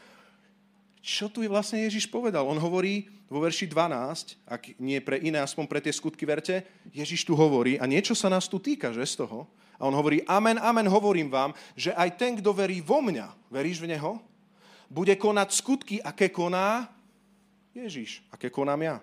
Čo 1.04 1.28
tu 1.28 1.44
vlastne 1.44 1.84
Ježiš 1.84 2.08
povedal? 2.08 2.48
On 2.48 2.56
hovorí 2.56 3.12
vo 3.28 3.44
verši 3.44 3.68
12, 3.68 4.40
ak 4.48 4.80
nie 4.80 5.04
pre 5.04 5.20
iné, 5.20 5.44
aspoň 5.44 5.68
pre 5.68 5.84
tie 5.84 5.92
skutky 5.92 6.24
verte, 6.24 6.64
Ježiš 6.96 7.28
tu 7.28 7.36
hovorí 7.36 7.76
a 7.76 7.84
niečo 7.84 8.16
sa 8.16 8.32
nás 8.32 8.48
tu 8.48 8.64
týka, 8.64 8.96
že 8.96 9.04
z 9.04 9.28
toho? 9.28 9.44
A 9.76 9.86
on 9.92 9.94
hovorí, 9.94 10.24
amen, 10.24 10.56
amen, 10.56 10.88
hovorím 10.88 11.28
vám, 11.28 11.52
že 11.76 11.92
aj 11.92 12.16
ten, 12.16 12.40
kto 12.40 12.56
verí 12.56 12.80
vo 12.80 13.04
mňa, 13.04 13.52
veríš 13.52 13.84
v 13.84 13.92
Neho, 13.92 14.24
bude 14.88 15.16
konať 15.16 15.50
skutky, 15.52 15.96
aké 16.00 16.32
koná 16.32 16.88
Ježiš, 17.76 18.24
aké 18.32 18.50
konám 18.50 18.82
ja 18.82 18.98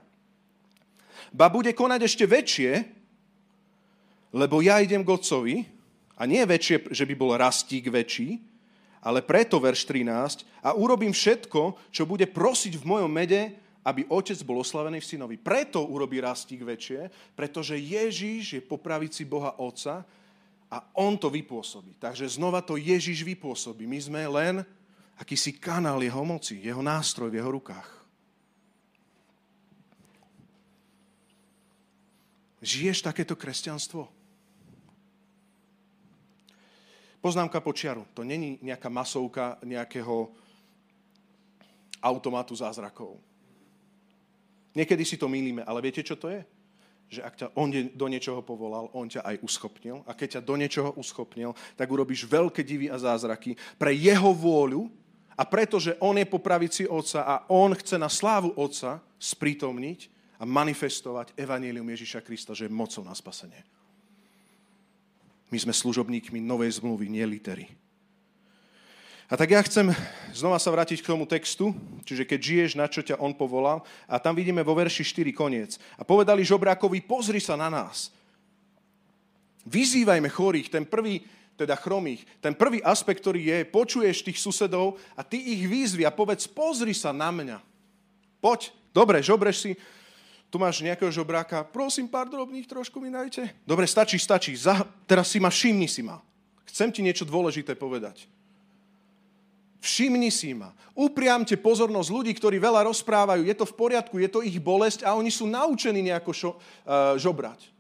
ba 1.31 1.47
bude 1.51 1.71
konať 1.73 2.01
ešte 2.05 2.25
väčšie, 2.27 2.73
lebo 4.35 4.59
ja 4.61 4.83
idem 4.83 5.07
k 5.07 5.13
Otcovi, 5.15 5.57
a 6.15 6.31
nie 6.31 6.43
väčšie, 6.47 6.95
že 6.95 7.05
by 7.11 7.15
bol 7.19 7.35
rastík 7.35 7.91
väčší, 7.91 8.39
ale 9.03 9.21
preto, 9.21 9.59
verš 9.59 9.83
13, 9.91 10.47
a 10.63 10.71
urobím 10.79 11.11
všetko, 11.11 11.91
čo 11.91 12.07
bude 12.07 12.31
prosiť 12.31 12.79
v 12.79 12.87
mojom 12.87 13.11
mede, 13.11 13.51
aby 13.85 14.09
otec 14.09 14.39
bol 14.47 14.65
oslavený 14.65 15.03
v 15.03 15.11
synovi. 15.11 15.37
Preto 15.37 15.85
urobí 15.85 16.17
rastík 16.23 16.65
väčšie, 16.65 17.13
pretože 17.37 17.77
Ježíš 17.77 18.45
je 18.57 18.63
po 18.65 18.81
pravici 18.81 19.29
Boha 19.29 19.61
Otca 19.61 20.07
a 20.73 20.77
on 20.97 21.21
to 21.21 21.29
vypôsobí. 21.29 22.01
Takže 22.01 22.41
znova 22.41 22.65
to 22.65 22.81
Ježíš 22.81 23.21
vypôsobí. 23.27 23.85
My 23.85 24.01
sme 24.01 24.23
len 24.25 24.55
akýsi 25.19 25.55
kanál 25.55 26.03
jeho 26.03 26.25
moci, 26.25 26.59
jeho 26.59 26.83
nástroj 26.83 27.31
v 27.31 27.39
jeho 27.39 27.51
rukách. 27.51 27.91
Žiješ 32.65 33.05
takéto 33.05 33.37
kresťanstvo? 33.37 34.09
Poznámka 37.21 37.61
počiaru. 37.61 38.09
To 38.17 38.25
není 38.25 38.57
nejaká 38.65 38.89
masovka 38.89 39.61
nejakého 39.65 40.33
automatu 42.01 42.57
zázrakov. 42.57 43.17
Niekedy 44.77 45.05
si 45.05 45.17
to 45.17 45.29
mýlime, 45.29 45.65
ale 45.65 45.81
viete, 45.81 46.05
čo 46.05 46.17
to 46.17 46.29
je? 46.29 46.41
Že 47.05 47.21
ak 47.21 47.35
ťa 47.37 47.47
on 47.57 47.69
do 47.73 48.07
niečoho 48.09 48.41
povolal, 48.41 48.89
on 48.97 49.09
ťa 49.09 49.25
aj 49.25 49.37
uschopnil. 49.45 50.03
A 50.09 50.17
keď 50.17 50.41
ťa 50.41 50.47
do 50.49 50.55
niečoho 50.57 50.91
uschopnil, 50.97 51.53
tak 51.77 51.89
urobíš 51.89 52.25
veľké 52.25 52.65
divy 52.65 52.89
a 52.89 52.97
zázraky 52.97 53.57
pre 53.77 53.93
jeho 53.93 54.33
vôľu 54.33 54.89
a 55.35 55.43
pretože 55.43 55.99
on 55.99 56.15
je 56.19 56.27
po 56.27 56.39
pravici 56.39 56.87
Otca 56.87 57.27
a 57.27 57.35
on 57.51 57.75
chce 57.75 57.99
na 57.99 58.09
slávu 58.09 58.55
Otca 58.55 59.03
sprítomniť, 59.19 60.15
a 60.39 60.45
manifestovať 60.45 61.33
evanílium 61.39 61.87
Ježiša 61.95 62.21
Krista, 62.21 62.53
že 62.57 62.67
je 62.67 62.73
mocou 62.73 63.07
na 63.07 63.15
spasenie. 63.15 63.63
My 65.49 65.59
sme 65.63 65.71
služobníkmi 65.71 66.43
novej 66.43 66.83
zmluvy, 66.83 67.07
nie 67.07 67.23
litery. 67.23 67.71
A 69.31 69.41
tak 69.41 69.57
ja 69.57 69.63
chcem 69.65 69.89
znova 70.37 70.61
sa 70.61 70.69
vrátiť 70.69 71.01
k 71.01 71.11
tomu 71.15 71.25
textu, 71.25 71.73
čiže 72.05 72.29
keď 72.29 72.41
žiješ, 72.45 72.71
na 72.77 72.91
čo 72.91 73.01
ťa 73.01 73.17
on 73.23 73.33
povolal, 73.33 73.81
a 74.05 74.21
tam 74.21 74.37
vidíme 74.37 74.61
vo 74.61 74.77
verši 74.77 75.01
4 75.01 75.33
koniec. 75.33 75.81
A 75.97 76.05
povedali 76.05 76.45
žobrákovi, 76.45 77.01
pozri 77.01 77.41
sa 77.41 77.57
na 77.57 77.73
nás. 77.73 78.13
Vyzývajme 79.65 80.29
chorých, 80.29 80.69
ten 80.69 80.85
prvý, 80.85 81.25
teda 81.55 81.79
chromých, 81.79 82.27
ten 82.43 82.55
prvý 82.55 82.83
aspekt, 82.83 83.23
ktorý 83.23 83.41
je, 83.41 83.59
počuješ 83.71 84.27
tých 84.27 84.39
susedov 84.43 84.99
a 85.15 85.23
ty 85.23 85.39
ich 85.39 85.65
výzvi 85.71 86.03
a 86.03 86.11
povedz, 86.11 86.51
pozri 86.51 86.91
sa 86.91 87.15
na 87.15 87.31
mňa. 87.31 87.59
Poď, 88.43 88.75
dobre, 88.91 89.23
žobreš 89.23 89.57
si, 89.63 89.71
tu 90.51 90.63
máš 90.63 90.87
nejakého 90.87 91.11
žobráka, 91.11 91.67
prosím, 91.67 92.07
pár 92.07 92.31
drobných 92.31 92.71
trošku 92.71 93.03
mi 93.03 93.11
dajte. 93.11 93.51
Dobre, 93.67 93.91
stačí, 93.91 94.23
stačí. 94.23 94.55
Za, 94.55 94.87
teraz 95.07 95.31
si 95.31 95.43
ma, 95.43 95.51
všimni 95.51 95.91
si 95.91 96.03
ma. 96.03 96.23
Chcem 96.71 96.95
ti 96.95 97.03
niečo 97.03 97.27
dôležité 97.27 97.75
povedať. 97.75 98.27
Všimni 99.83 100.31
si 100.31 100.55
ma. 100.55 100.71
Upriamte 100.95 101.59
pozornosť 101.59 102.09
ľudí, 102.09 102.33
ktorí 102.39 102.63
veľa 102.63 102.87
rozprávajú. 102.87 103.43
Je 103.45 103.53
to 103.59 103.67
v 103.67 103.75
poriadku, 103.75 104.15
je 104.23 104.31
to 104.31 104.41
ich 104.47 104.57
bolesť 104.63 105.03
a 105.03 105.19
oni 105.19 105.29
sú 105.29 105.45
naučení 105.45 106.01
nejako 106.07 106.31
šo, 106.31 106.51
uh, 106.55 107.19
žobrať. 107.19 107.75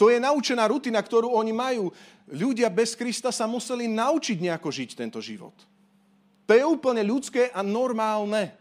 To 0.00 0.08
je 0.08 0.16
naučená 0.16 0.64
rutina, 0.64 0.96
ktorú 0.96 1.36
oni 1.36 1.52
majú. 1.52 1.92
Ľudia 2.32 2.72
bez 2.72 2.96
Krista 2.96 3.28
sa 3.28 3.44
museli 3.44 3.84
naučiť 3.84 4.40
nejako 4.40 4.72
žiť 4.72 4.96
tento 4.96 5.20
život. 5.20 5.52
To 6.48 6.56
je 6.56 6.64
úplne 6.64 7.04
ľudské 7.04 7.52
a 7.52 7.60
normálne. 7.60 8.56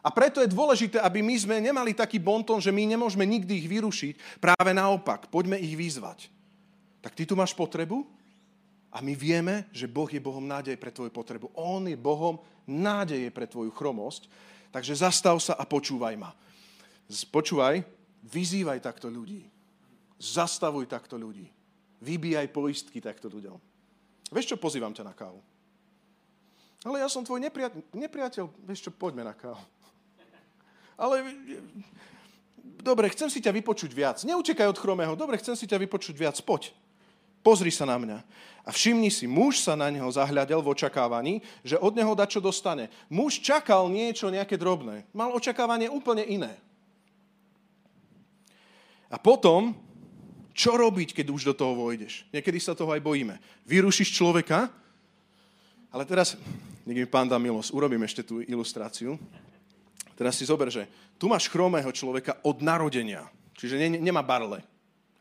A 0.00 0.08
preto 0.08 0.40
je 0.40 0.48
dôležité, 0.48 0.96
aby 1.04 1.20
my 1.20 1.36
sme 1.36 1.60
nemali 1.60 1.92
taký 1.92 2.16
bonton, 2.16 2.64
že 2.64 2.72
my 2.72 2.96
nemôžeme 2.96 3.28
nikdy 3.28 3.60
ich 3.60 3.68
vyrušiť. 3.68 4.40
Práve 4.40 4.72
naopak, 4.72 5.28
poďme 5.28 5.60
ich 5.60 5.76
vyzvať. 5.76 6.32
Tak 7.04 7.12
ty 7.12 7.28
tu 7.28 7.36
máš 7.36 7.52
potrebu 7.52 8.08
a 8.88 9.04
my 9.04 9.12
vieme, 9.12 9.68
že 9.68 9.84
Boh 9.84 10.08
je 10.08 10.22
Bohom 10.22 10.42
nádej 10.42 10.80
pre 10.80 10.96
tvoju 10.96 11.12
potrebu. 11.12 11.52
On 11.60 11.84
je 11.84 11.98
Bohom 11.98 12.40
nádeje 12.64 13.28
pre 13.28 13.44
tvoju 13.44 13.68
chromosť. 13.68 14.32
Takže 14.72 14.96
zastav 14.96 15.36
sa 15.44 15.60
a 15.60 15.68
počúvaj 15.68 16.16
ma. 16.16 16.32
Počúvaj, 17.28 17.84
vyzývaj 18.24 18.80
takto 18.80 19.12
ľudí. 19.12 19.55
Zastavuj 20.16 20.88
takto 20.88 21.20
ľudí. 21.20 21.48
Vybíjaj 22.00 22.48
poistky 22.52 23.00
takto 23.00 23.28
ľuďom. 23.28 23.56
Vieš 24.32 24.54
čo, 24.54 24.56
pozývam 24.56 24.92
ťa 24.92 25.04
na 25.06 25.14
kávu. 25.14 25.40
Ale 26.84 27.02
ja 27.02 27.08
som 27.10 27.24
tvoj 27.24 27.40
nepriateľ. 27.42 27.82
nepriateľ. 27.94 28.44
Vieš 28.66 28.88
čo, 28.88 28.90
poďme 28.94 29.26
na 29.26 29.34
kávu. 29.34 29.60
ale 31.02 31.24
dobre, 32.62 33.10
chcem 33.10 33.30
si 33.30 33.42
ťa 33.42 33.52
vypočuť 33.54 33.90
viac. 33.90 34.22
Neutekaj 34.22 34.70
od 34.70 34.78
chromého, 34.78 35.14
dobre, 35.18 35.40
chcem 35.40 35.56
si 35.58 35.66
ťa 35.66 35.80
vypočuť 35.82 36.14
viac, 36.14 36.36
poď. 36.42 36.72
Pozri 37.46 37.70
sa 37.70 37.86
na 37.86 37.94
mňa. 37.94 38.18
A 38.66 38.74
všimni 38.74 39.06
si, 39.06 39.30
muž 39.30 39.62
sa 39.62 39.78
na 39.78 39.86
neho 39.86 40.10
zahľadel 40.10 40.58
v 40.58 40.74
očakávaní, 40.74 41.34
že 41.62 41.78
od 41.78 41.94
neho 41.94 42.10
da 42.18 42.26
čo 42.26 42.42
dostane. 42.42 42.90
Muž 43.06 43.38
čakal 43.38 43.86
niečo, 43.86 44.34
nejaké 44.34 44.58
drobné. 44.58 45.06
Mal 45.14 45.30
očakávanie 45.30 45.86
úplne 45.86 46.26
iné. 46.26 46.58
A 49.06 49.14
potom, 49.22 49.78
čo 50.56 50.72
robiť, 50.72 51.12
keď 51.12 51.26
už 51.28 51.52
do 51.52 51.54
toho 51.54 51.76
vojdeš? 51.76 52.24
Niekedy 52.32 52.56
sa 52.56 52.72
toho 52.72 52.96
aj 52.96 53.04
bojíme. 53.04 53.36
Vyrušíš 53.68 54.16
človeka, 54.16 54.72
ale 55.92 56.08
teraz, 56.08 56.40
nech 56.88 56.96
mi 56.96 57.04
pán 57.04 57.28
dá 57.28 57.36
milosť, 57.36 57.76
urobím 57.76 58.08
ešte 58.08 58.24
tú 58.24 58.40
ilustráciu. 58.40 59.20
Teraz 60.16 60.40
si 60.40 60.48
zober, 60.48 60.72
že 60.72 60.88
tu 61.20 61.28
máš 61.28 61.52
chromého 61.52 61.92
človeka 61.92 62.40
od 62.40 62.64
narodenia, 62.64 63.28
čiže 63.52 63.76
ne, 63.76 64.00
nemá 64.00 64.24
barle. 64.24 64.64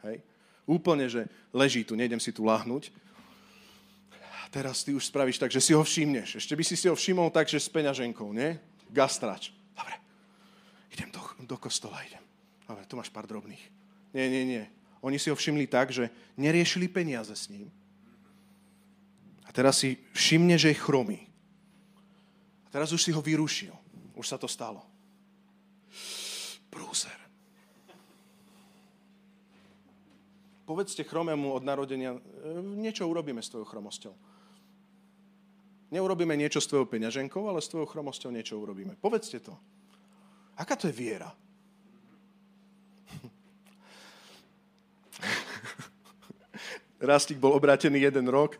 Hej? 0.08 0.24
Úplne, 0.64 1.12
že 1.12 1.28
leží 1.52 1.84
tu, 1.84 2.00
nejdem 2.00 2.24
si 2.24 2.32
tu 2.32 2.48
láhnuť. 2.48 2.96
A 4.16 4.48
teraz 4.48 4.88
ty 4.88 4.96
už 4.96 5.12
spravíš 5.12 5.36
tak, 5.36 5.52
že 5.52 5.60
si 5.60 5.76
ho 5.76 5.84
všimneš. 5.84 6.40
Ešte 6.40 6.56
by 6.56 6.64
si 6.64 6.80
si 6.80 6.88
ho 6.88 6.96
všimol 6.96 7.28
tak, 7.28 7.52
že 7.52 7.60
s 7.60 7.68
peňaženkou, 7.68 8.32
nie? 8.32 8.56
Gastrač. 8.88 9.52
Dobre, 9.76 10.00
idem 10.96 11.12
do, 11.12 11.20
do 11.44 11.60
kostola, 11.60 12.00
idem. 12.08 12.24
Dobre, 12.64 12.88
tu 12.88 12.96
máš 12.96 13.12
pár 13.12 13.28
drobných. 13.28 13.62
Nie, 14.16 14.32
nie, 14.32 14.48
nie. 14.48 14.64
Oni 15.06 15.22
si 15.22 15.30
ho 15.30 15.38
všimli 15.38 15.70
tak, 15.70 15.94
že 15.94 16.10
neriešili 16.34 16.90
peniaze 16.90 17.38
s 17.38 17.46
ním. 17.54 17.70
A 19.46 19.54
teraz 19.54 19.86
si 19.86 20.02
všimne, 20.18 20.58
že 20.58 20.74
je 20.74 20.82
chromý. 20.82 21.30
A 22.66 22.68
teraz 22.74 22.90
už 22.90 23.06
si 23.06 23.14
ho 23.14 23.22
vyrušil. 23.22 23.78
Už 24.18 24.26
sa 24.26 24.42
to 24.42 24.50
stalo. 24.50 24.82
Prúser. 26.74 27.26
povedzte 30.66 31.06
chromému 31.06 31.54
od 31.54 31.64
narodenia, 31.64 32.18
e, 32.18 32.20
niečo 32.60 33.06
urobíme 33.06 33.40
s 33.40 33.54
tvojou 33.54 33.70
chromosťou. 33.70 34.14
Neurobíme 35.94 36.34
niečo 36.34 36.60
s 36.60 36.68
tvojou 36.68 36.90
peňaženkou, 36.90 37.46
ale 37.46 37.62
s 37.62 37.70
tvojou 37.70 37.86
chromosťou 37.86 38.34
niečo 38.34 38.58
urobíme. 38.58 38.98
Povedzte 38.98 39.40
to. 39.40 39.54
Aká 40.58 40.74
to 40.76 40.90
je 40.90 40.98
viera? 40.98 41.30
Rastík 47.00 47.40
bol 47.40 47.52
obrátený 47.52 48.08
jeden 48.08 48.32
rok 48.32 48.56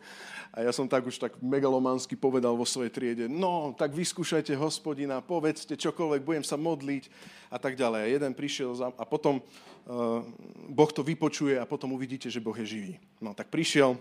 a 0.56 0.64
ja 0.64 0.72
som 0.72 0.88
tak 0.88 1.04
už 1.04 1.20
tak 1.20 1.36
megalomansky 1.40 2.16
povedal 2.16 2.56
vo 2.56 2.64
svojej 2.64 2.92
triede, 2.92 3.24
no, 3.28 3.76
tak 3.76 3.92
vyskúšajte 3.92 4.56
hospodina, 4.56 5.20
povedzte 5.20 5.76
čokoľvek, 5.76 6.24
budem 6.24 6.44
sa 6.44 6.56
modliť 6.56 7.08
a 7.52 7.60
tak 7.60 7.76
ďalej. 7.76 8.00
A 8.04 8.12
jeden 8.12 8.32
prišiel 8.32 8.72
za, 8.72 8.88
a 8.92 9.04
potom 9.04 9.40
uh, 9.40 10.24
Boh 10.72 10.90
to 10.92 11.04
vypočuje 11.04 11.60
a 11.60 11.68
potom 11.68 11.92
uvidíte, 11.92 12.32
že 12.32 12.40
Boh 12.40 12.56
je 12.56 12.64
živý. 12.64 12.94
No, 13.20 13.36
tak 13.36 13.52
prišiel 13.52 14.00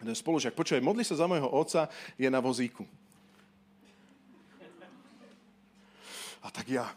jeden 0.00 0.16
spolužiak, 0.16 0.56
počuje, 0.56 0.84
modli 0.84 1.04
sa 1.04 1.16
za 1.16 1.28
môjho 1.28 1.48
otca, 1.48 1.88
je 2.16 2.28
na 2.28 2.40
vozíku. 2.40 2.84
A 6.40 6.48
tak 6.48 6.68
ja... 6.68 6.88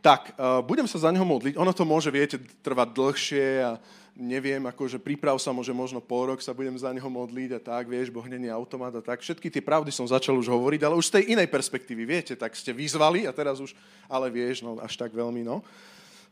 Tak, 0.00 0.32
uh, 0.40 0.64
budem 0.64 0.88
sa 0.88 0.96
za 0.96 1.12
neho 1.12 1.24
modliť. 1.28 1.60
Ono 1.60 1.72
to 1.76 1.84
môže, 1.84 2.08
viete, 2.08 2.40
trvať 2.64 2.88
dlhšie 2.96 3.46
a 3.60 3.76
neviem, 4.16 4.60
akože 4.64 4.96
príprav 5.00 5.36
sa 5.36 5.52
môže 5.52 5.72
možno 5.76 6.00
pol 6.00 6.32
rok 6.32 6.40
sa 6.40 6.56
budem 6.56 6.72
za 6.76 6.88
neho 6.92 7.08
modliť 7.08 7.56
a 7.56 7.60
tak, 7.60 7.88
vieš, 7.88 8.08
Boh 8.12 8.24
není 8.24 8.48
automat 8.48 8.92
a 8.96 9.04
tak. 9.04 9.20
Všetky 9.20 9.52
tie 9.52 9.60
pravdy 9.64 9.92
som 9.92 10.08
začal 10.08 10.36
už 10.40 10.48
hovoriť, 10.48 10.80
ale 10.84 10.96
už 10.96 11.08
z 11.08 11.14
tej 11.20 11.24
inej 11.36 11.48
perspektívy, 11.52 12.04
viete, 12.08 12.32
tak 12.32 12.56
ste 12.56 12.72
vyzvali 12.72 13.28
a 13.28 13.32
teraz 13.32 13.60
už, 13.60 13.76
ale 14.08 14.32
vieš, 14.32 14.64
no 14.64 14.80
až 14.80 14.96
tak 14.96 15.12
veľmi, 15.12 15.44
no. 15.44 15.60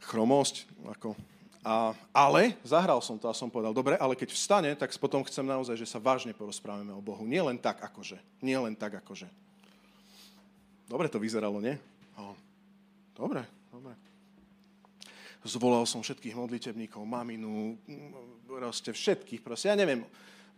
Chromosť, 0.04 0.68
ako. 0.88 1.12
A, 1.60 1.92
ale 2.12 2.56
zahral 2.64 3.04
som 3.04 3.20
to 3.20 3.28
a 3.28 3.36
som 3.36 3.52
povedal, 3.52 3.76
dobre, 3.76 4.00
ale 4.00 4.16
keď 4.16 4.32
vstane, 4.32 4.70
tak 4.80 4.92
potom 4.96 5.20
chcem 5.28 5.44
naozaj, 5.44 5.76
že 5.76 5.84
sa 5.84 6.00
vážne 6.00 6.32
porozprávame 6.32 6.92
o 6.96 7.04
Bohu. 7.04 7.28
Nie 7.28 7.44
len 7.44 7.60
tak, 7.60 7.84
akože. 7.84 8.16
Nie 8.40 8.56
len 8.56 8.72
tak, 8.72 8.96
akože. 9.04 9.28
Dobre 10.88 11.12
to 11.12 11.20
vyzeralo, 11.20 11.60
nie? 11.60 11.76
Dobre, 13.18 13.42
dobre 13.78 14.08
zvolal 15.46 15.86
som 15.86 16.02
všetkých 16.02 16.34
modlitebníkov, 16.34 17.02
maminu, 17.06 17.78
proste 18.44 18.90
všetkých, 18.90 19.40
proste, 19.40 19.70
ja 19.70 19.76
neviem, 19.78 20.02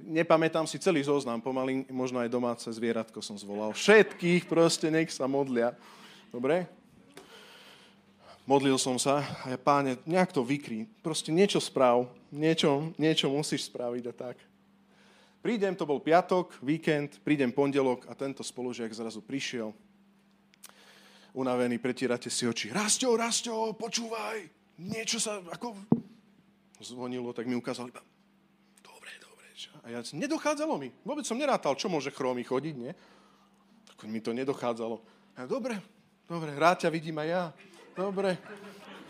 nepamätám 0.00 0.64
si 0.64 0.80
celý 0.80 1.04
zoznam, 1.04 1.38
pomaly 1.38 1.84
možno 1.92 2.18
aj 2.18 2.32
domáce 2.32 2.66
zvieratko 2.66 3.20
som 3.20 3.36
zvolal. 3.36 3.76
Všetkých 3.76 4.48
proste 4.48 4.88
nech 4.88 5.12
sa 5.12 5.28
modlia. 5.28 5.76
Dobre? 6.32 6.64
Modlil 8.48 8.80
som 8.80 8.96
sa 8.96 9.22
a 9.44 9.52
ja, 9.52 9.58
páne, 9.60 10.00
nejak 10.08 10.32
to 10.32 10.42
vykry. 10.42 10.88
Proste 11.04 11.30
niečo 11.30 11.60
správ, 11.60 12.08
niečo, 12.32 12.90
niečo 12.96 13.30
musíš 13.30 13.68
spraviť 13.70 14.04
a 14.10 14.14
tak. 14.16 14.36
Prídem, 15.40 15.72
to 15.72 15.88
bol 15.88 16.02
piatok, 16.02 16.58
víkend, 16.60 17.20
prídem 17.24 17.48
pondelok 17.48 18.04
a 18.10 18.12
tento 18.12 18.44
spolužiak 18.44 18.92
zrazu 18.92 19.24
prišiel. 19.24 19.72
Unavený, 21.30 21.78
pretírate 21.78 22.26
si 22.26 22.42
oči. 22.46 22.74
Rastio, 22.74 23.14
Rastio, 23.14 23.70
počúvaj, 23.78 24.42
niečo 24.82 25.22
sa 25.22 25.38
ako 25.38 25.78
zvonilo, 26.80 27.30
tak 27.30 27.46
mi 27.46 27.54
ukázal 27.54 27.92
iba, 27.92 28.02
dobre, 28.82 29.12
dobre. 29.20 29.46
A 29.84 29.94
ja, 29.94 30.00
nedochádzalo 30.02 30.74
mi. 30.80 30.90
Vôbec 31.06 31.22
som 31.28 31.38
nerátal, 31.38 31.76
čo 31.76 31.92
môže 31.92 32.10
chromy 32.10 32.42
chodiť, 32.42 32.74
nie? 32.74 32.92
Tak 33.86 34.08
mi 34.08 34.18
to 34.18 34.32
nedochádzalo. 34.32 34.98
A 35.36 35.46
dobre, 35.46 35.78
dobre, 36.26 36.50
rád 36.56 36.82
ťa 36.82 36.90
vidím 36.90 37.20
aj 37.20 37.28
ja. 37.28 37.44
Dobre. 37.94 38.40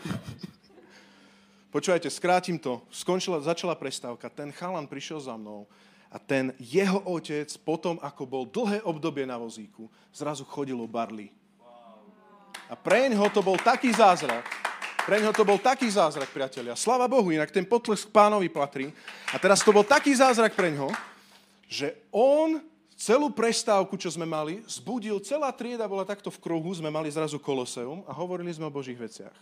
Počúvajte, 1.73 2.11
skrátim 2.11 2.59
to. 2.59 2.83
Skončila, 2.91 3.39
začala 3.39 3.79
prestávka. 3.79 4.27
Ten 4.27 4.51
chalan 4.51 4.85
prišiel 4.85 5.23
za 5.23 5.39
mnou 5.39 5.71
a 6.11 6.19
ten 6.19 6.51
jeho 6.59 6.99
otec, 7.07 7.47
potom 7.63 7.95
ako 8.03 8.27
bol 8.27 8.43
dlhé 8.43 8.83
obdobie 8.83 9.23
na 9.23 9.39
vozíku, 9.39 9.87
zrazu 10.11 10.43
chodilo 10.43 10.83
barly. 10.83 11.31
A 12.71 12.79
preň 12.79 13.19
ho 13.19 13.27
to 13.27 13.43
bol 13.43 13.59
taký 13.59 13.91
zázrak, 13.91 14.47
pre 15.01 15.17
neho 15.17 15.33
to 15.33 15.41
bol 15.41 15.57
taký 15.57 15.89
zázrak, 15.89 16.29
priatelia. 16.29 16.77
Slava 16.77 17.09
Bohu, 17.09 17.33
inak 17.33 17.49
ten 17.49 17.65
potlesk 17.65 18.13
pánovi 18.13 18.53
patrí. 18.53 18.93
A 19.33 19.41
teraz 19.41 19.65
to 19.65 19.73
bol 19.73 19.81
taký 19.81 20.13
zázrak 20.13 20.53
pre 20.53 20.69
neho, 20.69 20.93
že 21.65 21.97
on 22.13 22.61
celú 22.93 23.33
prestávku, 23.33 23.97
čo 23.97 24.13
sme 24.13 24.29
mali, 24.29 24.61
zbudil, 24.69 25.17
celá 25.25 25.49
trieda 25.49 25.89
bola 25.89 26.05
takto 26.05 26.29
v 26.29 26.37
kruhu, 26.37 26.69
sme 26.69 26.93
mali 26.93 27.09
zrazu 27.09 27.41
koloseum 27.41 28.05
a 28.05 28.13
hovorili 28.13 28.53
sme 28.53 28.69
o 28.69 28.75
Božích 28.75 28.95
veciach. 28.95 29.33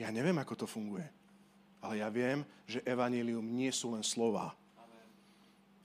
Ja 0.00 0.08
neviem, 0.08 0.40
ako 0.40 0.64
to 0.64 0.66
funguje, 0.66 1.04
ale 1.84 2.00
ja 2.00 2.08
viem, 2.08 2.48
že 2.64 2.80
evanílium 2.82 3.44
nie 3.44 3.68
sú 3.70 3.92
len 3.92 4.00
slova, 4.00 4.56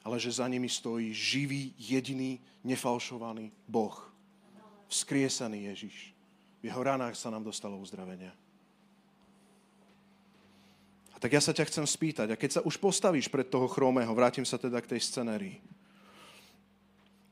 ale 0.03 0.19
že 0.19 0.37
za 0.37 0.47
nimi 0.47 0.69
stojí 0.69 1.13
živý, 1.13 1.73
jediný, 1.77 2.39
nefalšovaný 2.63 3.51
Boh 3.67 4.07
vzkriesaný 4.87 5.67
Ježiš. 5.71 6.15
V 6.63 6.71
jeho 6.71 6.81
ranách 6.81 7.15
sa 7.19 7.29
nám 7.29 7.43
dostalo 7.43 7.77
uzdravenia. 7.77 8.33
A 11.13 11.17
tak 11.17 11.33
ja 11.33 11.41
sa 11.41 11.53
ťa 11.53 11.65
chcem 11.65 11.85
spýtať, 11.85 12.27
a 12.29 12.39
keď 12.39 12.61
sa 12.61 12.61
už 12.61 12.77
postavíš 12.77 13.25
pred 13.27 13.49
toho 13.49 13.65
chromého, 13.65 14.13
vrátim 14.13 14.45
sa 14.45 14.61
teda 14.61 14.77
k 14.81 14.97
tej 14.97 15.01
scenérii, 15.01 15.57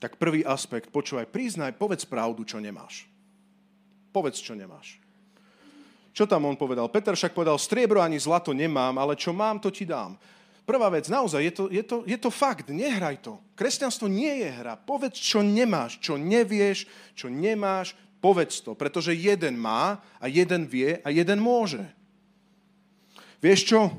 tak 0.02 0.18
prvý 0.18 0.42
aspekt, 0.46 0.90
počúvaj, 0.90 1.30
priznaj, 1.30 1.78
povedz 1.78 2.06
pravdu, 2.06 2.42
čo 2.46 2.58
nemáš. 2.58 3.06
Povedz, 4.10 4.42
čo 4.42 4.58
nemáš. 4.58 4.98
Čo 6.16 6.26
tam 6.26 6.48
on 6.48 6.58
povedal? 6.58 6.88
Peter 6.90 7.14
však 7.14 7.36
povedal, 7.36 7.60
striebro 7.60 8.02
ani 8.02 8.18
zlato 8.18 8.56
nemám, 8.56 8.96
ale 8.98 9.20
čo 9.20 9.36
mám, 9.36 9.62
to 9.62 9.70
ti 9.70 9.86
dám. 9.86 10.18
Prvá 10.66 10.90
vec, 10.90 11.06
naozaj, 11.06 11.42
je 11.46 11.54
to, 11.54 11.64
je, 11.70 11.84
to, 11.86 11.98
je 12.10 12.18
to 12.18 12.34
fakt, 12.34 12.74
nehraj 12.74 13.22
to. 13.22 13.38
Kresťanstvo 13.54 14.10
nie 14.10 14.42
je 14.42 14.50
hra. 14.50 14.74
Povedz, 14.82 15.22
čo 15.22 15.46
nemáš, 15.46 16.02
čo 16.02 16.18
nevieš, 16.18 16.90
čo 17.14 17.30
nemáš, 17.30 17.94
povedz 18.18 18.66
to, 18.66 18.74
pretože 18.74 19.14
jeden 19.14 19.62
má 19.62 20.02
a 20.18 20.26
jeden 20.26 20.66
vie 20.66 20.98
a 21.06 21.14
jeden 21.14 21.38
môže. 21.38 21.86
Vieš 23.46 23.62
čo? 23.70 23.94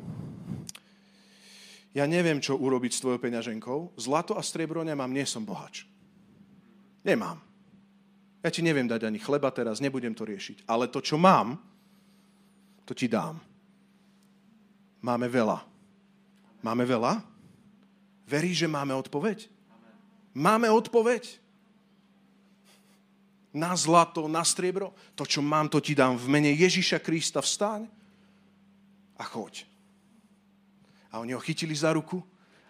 Ja 1.95 2.11
neviem, 2.11 2.43
čo 2.43 2.59
urobiť 2.59 2.99
s 2.99 3.01
tvojou 3.07 3.23
peňaženkou. 3.23 3.95
Zlato 3.95 4.35
a 4.35 4.43
striebro 4.43 4.83
nemám, 4.83 5.15
nie 5.15 5.23
som 5.23 5.47
bohač. 5.47 5.87
Nemám. 7.07 7.39
Ja 8.43 8.51
ti 8.51 8.67
neviem 8.67 8.91
dať 8.91 9.07
ani 9.07 9.23
chleba 9.23 9.55
teraz, 9.55 9.79
nebudem 9.79 10.19
to 10.19 10.27
riešiť. 10.27 10.67
Ale 10.67 10.91
to, 10.91 10.99
čo 10.99 11.15
mám, 11.15 11.63
to 12.83 12.91
ti 12.91 13.07
dám. 13.07 13.39
Máme 15.07 15.31
veľa. 15.31 15.76
Máme 16.67 16.83
veľa? 16.83 17.23
Verí, 18.27 18.51
že 18.51 18.67
máme 18.67 18.91
odpoveď? 18.99 19.47
Máme 20.35 20.67
odpoveď? 20.67 21.39
Na 23.55 23.71
zlato, 23.79 24.27
na 24.27 24.43
striebro? 24.43 24.91
To, 25.15 25.23
čo 25.23 25.39
mám, 25.47 25.71
to 25.71 25.79
ti 25.79 25.95
dám 25.95 26.19
v 26.19 26.27
mene 26.27 26.51
Ježiša 26.51 26.99
Krista. 26.99 27.39
Vstaň 27.39 27.87
a 29.15 29.23
choď. 29.23 29.63
A 31.15 31.23
oni 31.23 31.39
ho 31.39 31.41
chytili 31.41 31.71
za 31.71 31.95
ruku 31.95 32.19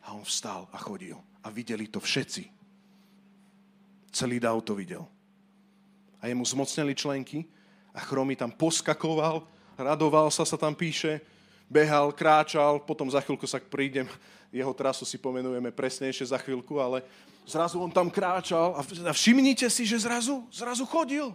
a 0.05 0.12
on 0.12 0.28
vstal 0.28 0.68
a 0.70 0.76
chodil. 0.76 1.16
A 1.40 1.49
videli 1.49 1.88
to 1.88 1.97
všetci. 1.97 2.53
Celý 4.12 4.36
dav 4.36 4.61
to 4.61 4.76
videl. 4.76 5.09
A 6.20 6.28
jemu 6.28 6.44
zmocnili 6.44 6.92
členky 6.92 7.49
a 7.97 8.05
Chromy 8.05 8.36
tam 8.36 8.53
poskakoval, 8.53 9.40
radoval 9.80 10.28
sa, 10.28 10.44
sa 10.44 10.61
tam 10.61 10.76
píše, 10.76 11.24
behal, 11.67 12.14
kráčal, 12.14 12.79
potom 12.83 13.11
za 13.11 13.21
chvíľku 13.21 13.47
sa 13.47 13.59
prídem, 13.59 14.07
jeho 14.55 14.73
trasu 14.73 15.05
si 15.05 15.19
pomenujeme 15.19 15.75
presnejšie 15.75 16.31
za 16.31 16.39
chvíľku, 16.39 16.79
ale 16.79 17.03
zrazu 17.45 17.83
on 17.83 17.91
tam 17.91 18.11
kráčal 18.11 18.79
a 18.79 19.12
všimnite 19.12 19.67
si, 19.71 19.85
že 19.85 19.99
zrazu, 20.03 20.47
zrazu 20.51 20.87
chodil. 20.87 21.35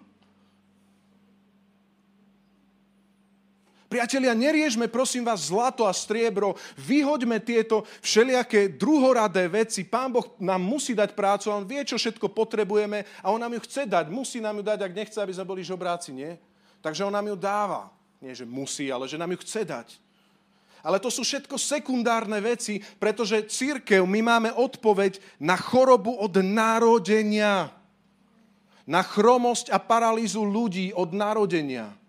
Priatelia, 3.91 4.31
neriežme 4.31 4.87
prosím 4.87 5.27
vás 5.27 5.51
zlato 5.51 5.83
a 5.83 5.91
striebro, 5.91 6.55
vyhoďme 6.79 7.43
tieto 7.43 7.83
všelijaké 7.99 8.71
druhoradé 8.71 9.51
veci. 9.51 9.83
Pán 9.83 10.15
Boh 10.15 10.31
nám 10.39 10.63
musí 10.63 10.95
dať 10.95 11.11
prácu, 11.11 11.51
on 11.51 11.67
vie, 11.67 11.83
čo 11.83 11.99
všetko 11.99 12.31
potrebujeme 12.31 13.03
a 13.19 13.35
on 13.35 13.43
nám 13.43 13.51
ju 13.59 13.67
chce 13.67 13.83
dať. 13.83 14.07
Musí 14.07 14.39
nám 14.39 14.55
ju 14.55 14.63
dať, 14.63 14.79
ak 14.87 14.95
nechce, 14.95 15.19
aby 15.19 15.35
sme 15.35 15.43
boli 15.43 15.59
žobráci, 15.59 16.15
nie? 16.15 16.39
Takže 16.79 17.03
on 17.03 17.11
nám 17.11 17.27
ju 17.27 17.35
dáva. 17.35 17.91
Nie, 18.23 18.31
že 18.31 18.47
musí, 18.47 18.87
ale 18.87 19.11
že 19.11 19.19
nám 19.19 19.35
ju 19.35 19.43
chce 19.43 19.67
dať. 19.67 19.99
Ale 20.81 20.97
to 20.97 21.13
sú 21.13 21.21
všetko 21.21 21.61
sekundárne 21.61 22.41
veci, 22.41 22.81
pretože 22.97 23.45
církev, 23.45 24.01
my 24.05 24.21
máme 24.25 24.49
odpoveď 24.53 25.21
na 25.37 25.53
chorobu 25.53 26.17
od 26.17 26.41
narodenia. 26.41 27.69
Na 28.89 29.05
chromosť 29.05 29.69
a 29.69 29.77
paralýzu 29.77 30.41
ľudí 30.41 30.89
od 30.97 31.13
narodenia 31.13 32.01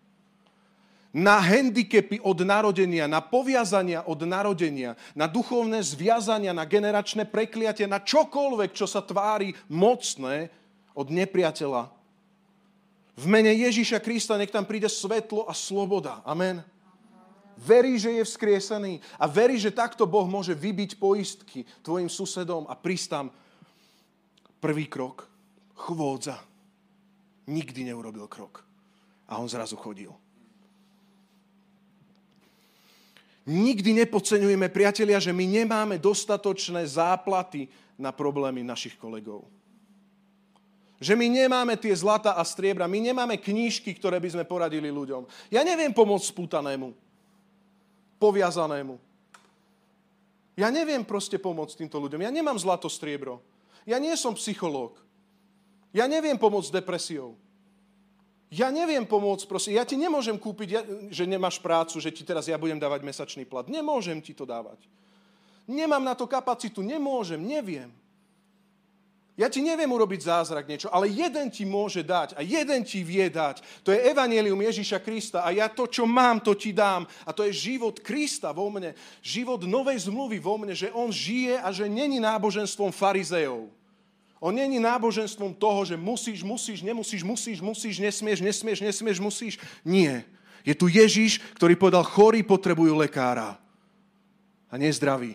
na 1.12 1.45
handicapy 1.45 2.25
od 2.25 2.41
narodenia, 2.41 3.05
na 3.05 3.20
poviazania 3.20 4.09
od 4.09 4.25
narodenia, 4.25 4.97
na 5.12 5.29
duchovné 5.29 5.85
zviazania, 5.85 6.57
na 6.57 6.64
generačné 6.64 7.29
prekliatie, 7.29 7.85
na 7.85 8.01
čokoľvek, 8.01 8.73
čo 8.73 8.89
sa 8.89 9.05
tvári 9.05 9.53
mocné 9.68 10.49
od 10.97 11.12
nepriateľa. 11.12 11.93
V 13.12 13.25
mene 13.29 13.53
Ježíša 13.53 14.01
Krista 14.01 14.41
nech 14.41 14.49
tam 14.49 14.64
príde 14.64 14.89
svetlo 14.89 15.45
a 15.45 15.53
sloboda. 15.53 16.25
Amen. 16.25 16.64
Verí, 17.59 18.00
že 18.00 18.11
je 18.11 18.24
vzkriesený 18.24 18.98
a 19.20 19.28
verí, 19.28 19.61
že 19.61 19.74
takto 19.74 20.09
Boh 20.09 20.24
môže 20.24 20.57
vybiť 20.57 20.96
poistky 20.96 21.68
tvojim 21.84 22.09
susedom 22.09 22.64
a 22.66 22.74
prísť 22.74 23.07
tam 23.09 23.26
prvý 24.62 24.86
krok. 24.86 25.28
Chvôdza. 25.74 26.38
Nikdy 27.50 27.90
neurobil 27.90 28.30
krok. 28.30 28.62
A 29.26 29.42
on 29.42 29.50
zrazu 29.50 29.74
chodil. 29.74 30.14
Nikdy 33.42 34.07
nepodceňujeme, 34.07 34.70
priatelia, 34.70 35.18
že 35.18 35.34
my 35.34 35.42
nemáme 35.42 35.98
dostatočné 35.98 36.86
záplaty 36.86 37.66
na 37.98 38.14
problémy 38.14 38.62
našich 38.62 38.94
kolegov. 38.94 39.50
Že 41.03 41.18
my 41.18 41.26
nemáme 41.26 41.74
tie 41.74 41.90
zlata 41.90 42.38
a 42.38 42.46
striebra, 42.46 42.86
my 42.86 43.03
nemáme 43.03 43.34
knížky, 43.42 43.98
ktoré 43.98 44.22
by 44.22 44.38
sme 44.38 44.44
poradili 44.46 44.86
ľuďom. 44.86 45.26
Ja 45.50 45.66
neviem 45.66 45.90
pomôcť 45.90 46.30
spútanému, 46.30 46.94
poviazanému. 48.23 49.03
Ja 50.55 50.70
neviem 50.70 51.03
proste 51.03 51.43
pomôcť 51.43 51.83
týmto 51.83 51.99
ľuďom. 51.99 52.23
Ja 52.23 52.31
nemám 52.31 52.55
zlato, 52.55 52.87
striebro. 52.87 53.43
Ja 53.83 53.99
nie 53.99 54.14
som 54.14 54.39
psychológ. 54.39 54.95
Ja 55.91 56.07
neviem 56.07 56.39
pomôcť 56.39 56.79
depresiou. 56.79 57.35
Ja 58.53 58.68
neviem 58.68 59.09
pomôcť, 59.09 59.49
prosím, 59.49 59.81
ja 59.81 59.85
ti 59.89 59.97
nemôžem 59.97 60.37
kúpiť, 60.37 60.85
že 61.09 61.25
nemáš 61.25 61.57
prácu, 61.57 61.97
že 61.97 62.12
ti 62.12 62.20
teraz 62.20 62.45
ja 62.45 62.61
budem 62.61 62.77
dávať 62.77 63.01
mesačný 63.01 63.49
plat. 63.49 63.64
Nemôžem 63.64 64.20
ti 64.20 64.37
to 64.37 64.45
dávať. 64.45 64.77
Nemám 65.64 66.05
na 66.05 66.12
to 66.12 66.29
kapacitu, 66.29 66.85
nemôžem, 66.85 67.41
neviem. 67.41 67.89
Ja 69.43 69.51
ti 69.51 69.59
neviem 69.59 69.90
urobiť 69.90 70.22
zázrak 70.22 70.70
niečo, 70.70 70.86
ale 70.95 71.11
jeden 71.11 71.51
ti 71.51 71.66
môže 71.66 72.07
dať 72.07 72.38
a 72.38 72.47
jeden 72.47 72.86
ti 72.86 73.03
vie 73.03 73.26
dať. 73.26 73.82
To 73.82 73.90
je 73.90 73.99
evanelium 73.99 74.62
Ježíša 74.62 75.03
Krista 75.03 75.43
a 75.43 75.51
ja 75.51 75.66
to, 75.66 75.90
čo 75.90 76.07
mám, 76.07 76.38
to 76.38 76.55
ti 76.55 76.70
dám. 76.70 77.03
A 77.26 77.34
to 77.34 77.43
je 77.43 77.51
život 77.51 77.99
Krista 77.99 78.55
vo 78.55 78.70
mne, 78.70 78.95
život 79.18 79.66
novej 79.66 80.07
zmluvy 80.07 80.38
vo 80.38 80.62
mne, 80.62 80.78
že 80.78 80.95
on 80.95 81.11
žije 81.11 81.59
a 81.59 81.74
že 81.74 81.90
není 81.90 82.22
náboženstvom 82.22 82.95
farizejov. 82.95 83.66
On 84.38 84.55
není 84.55 84.78
náboženstvom 84.78 85.59
toho, 85.59 85.90
že 85.90 85.99
musíš, 85.99 86.47
musíš, 86.47 86.78
nemusíš, 86.86 87.26
musíš, 87.26 87.59
musíš, 87.59 87.99
nesmieš, 87.99 88.38
nesmieš, 88.47 88.78
nesmieš, 88.78 89.18
musíš. 89.18 89.55
Nie. 89.82 90.22
Je 90.62 90.74
tu 90.78 90.86
Ježiš, 90.86 91.43
ktorý 91.59 91.74
povedal, 91.74 92.07
chorí 92.07 92.47
potrebujú 92.47 92.95
lekára 92.95 93.59
a 94.70 94.74
nezdraví. 94.78 95.34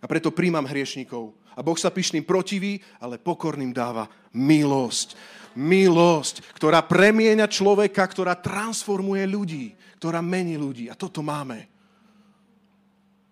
A 0.00 0.08
preto 0.08 0.32
príjmam 0.32 0.64
hriešnikov. 0.64 1.36
A 1.56 1.60
Boh 1.62 1.78
sa 1.78 1.90
pyšným 1.90 2.22
protiví, 2.22 2.78
ale 3.02 3.18
pokorným 3.18 3.74
dáva 3.74 4.06
milosť. 4.34 5.18
Milosť, 5.58 6.54
ktorá 6.54 6.86
premieňa 6.86 7.50
človeka, 7.50 8.06
ktorá 8.06 8.38
transformuje 8.38 9.26
ľudí, 9.26 9.74
ktorá 9.98 10.22
mení 10.22 10.54
ľudí. 10.54 10.86
A 10.86 10.94
toto 10.94 11.20
máme. 11.26 11.66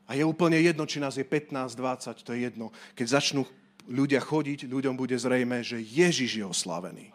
A 0.08 0.16
je 0.16 0.24
úplne 0.24 0.58
jedno, 0.58 0.88
či 0.88 0.98
nás 0.98 1.20
je 1.20 1.22
15, 1.22 1.76
20, 1.76 2.24
to 2.24 2.32
je 2.32 2.40
jedno. 2.48 2.72
Keď 2.96 3.06
začnú 3.06 3.44
ľudia 3.88 4.18
chodiť, 4.24 4.66
ľuďom 4.66 4.96
bude 4.96 5.14
zrejme, 5.14 5.60
že 5.60 5.78
Ježiš 5.78 6.42
je 6.42 6.44
oslavený. 6.44 7.12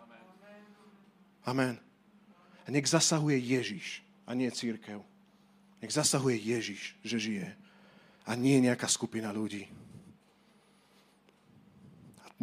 Amen. 1.43 1.76
A 2.64 2.72
nech 2.72 2.88
zasahuje 2.88 3.36
Ježiš 3.36 3.99
a 4.24 4.32
nie 4.32 4.47
církev. 4.47 5.04
Nech 5.84 5.91
zasahuje 5.91 6.39
Ježiš, 6.39 6.95
že 7.04 7.18
žije. 7.20 7.49
A 8.24 8.39
nie 8.39 8.64
nejaká 8.64 8.88
skupina 8.88 9.36
ľudí. 9.36 9.68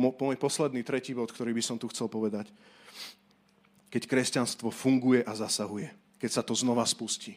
Môj 0.01 0.41
posledný, 0.41 0.81
tretí 0.81 1.13
bod, 1.13 1.29
ktorý 1.29 1.53
by 1.53 1.61
som 1.61 1.77
tu 1.77 1.85
chcel 1.93 2.09
povedať. 2.09 2.49
Keď 3.93 4.09
kresťanstvo 4.09 4.73
funguje 4.73 5.21
a 5.21 5.37
zasahuje. 5.37 5.93
Keď 6.17 6.31
sa 6.33 6.41
to 6.41 6.57
znova 6.57 6.89
spustí. 6.89 7.37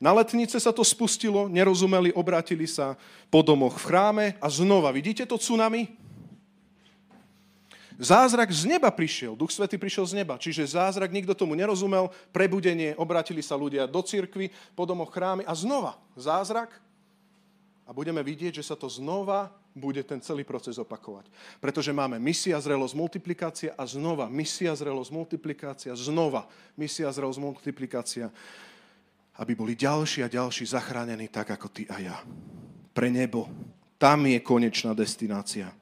Na 0.00 0.12
letnice 0.16 0.56
sa 0.56 0.72
to 0.72 0.80
spustilo, 0.80 1.52
nerozumeli, 1.52 2.12
obratili 2.16 2.64
sa 2.64 2.96
po 3.28 3.44
domoch 3.44 3.76
v 3.76 3.86
chráme 3.92 4.26
a 4.40 4.48
znova, 4.48 4.88
vidíte 4.88 5.28
to 5.28 5.36
tsunami? 5.36 5.92
Zázrak 7.96 8.52
z 8.52 8.68
neba 8.68 8.92
prišiel, 8.92 9.32
Duch 9.32 9.48
Svety 9.48 9.80
prišiel 9.80 10.04
z 10.04 10.20
neba, 10.20 10.36
čiže 10.36 10.76
zázrak, 10.76 11.08
nikto 11.08 11.32
tomu 11.32 11.56
nerozumel, 11.56 12.12
prebudenie, 12.28 12.92
obratili 13.00 13.40
sa 13.40 13.56
ľudia 13.56 13.88
do 13.88 14.04
cirkvy, 14.04 14.52
po 14.76 14.84
domoch 14.84 15.08
chrámy 15.08 15.48
a 15.48 15.56
znova 15.56 15.96
zázrak 16.12 16.76
a 17.88 17.96
budeme 17.96 18.20
vidieť, 18.20 18.60
že 18.60 18.68
sa 18.68 18.76
to 18.76 18.84
znova 18.84 19.48
bude 19.76 20.00
ten 20.00 20.18
celý 20.24 20.40
proces 20.40 20.80
opakovať. 20.80 21.28
Pretože 21.60 21.92
máme 21.92 22.16
misia, 22.16 22.56
zrelosť, 22.56 22.96
multiplikácia 22.96 23.70
a 23.76 23.84
znova 23.84 24.26
misia, 24.32 24.72
zrelosť, 24.72 25.12
multiplikácia, 25.12 25.92
znova 25.92 26.48
misia, 26.74 27.12
zrelosť, 27.12 27.40
multiplikácia 27.44 28.32
aby 29.36 29.52
boli 29.52 29.76
ďalší 29.76 30.24
a 30.24 30.32
ďalší 30.32 30.64
zachránení 30.64 31.28
tak 31.28 31.52
ako 31.52 31.68
ty 31.68 31.84
a 31.88 32.00
ja. 32.00 32.16
Pre 32.96 33.08
nebo. 33.12 33.48
Tam 34.00 34.24
je 34.24 34.40
konečná 34.40 34.96
destinácia. 34.96 35.72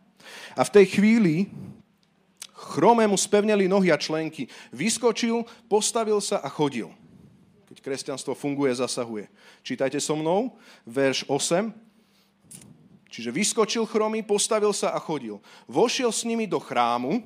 A 0.59 0.63
v 0.67 0.71
tej 0.71 0.87
chvíli 0.99 1.51
chromému 2.55 3.15
spevnili 3.19 3.71
nohy 3.71 3.91
a 3.91 3.99
členky. 3.99 4.51
Vyskočil, 4.71 5.47
postavil 5.71 6.19
sa 6.19 6.43
a 6.43 6.49
chodil. 6.51 6.91
Keď 7.71 7.79
kresťanstvo 7.83 8.35
funguje, 8.35 8.75
zasahuje. 8.75 9.27
Čítajte 9.63 9.99
so 9.99 10.15
mnou, 10.15 10.55
verš 10.87 11.27
8. 11.27 11.71
Čiže 13.15 13.31
vyskočil 13.31 13.87
chromý, 13.87 14.27
postavil 14.27 14.75
sa 14.75 14.91
a 14.91 14.99
chodil. 14.99 15.39
Vošiel 15.71 16.11
s 16.11 16.27
nimi 16.27 16.51
do 16.51 16.59
chrámu, 16.59 17.23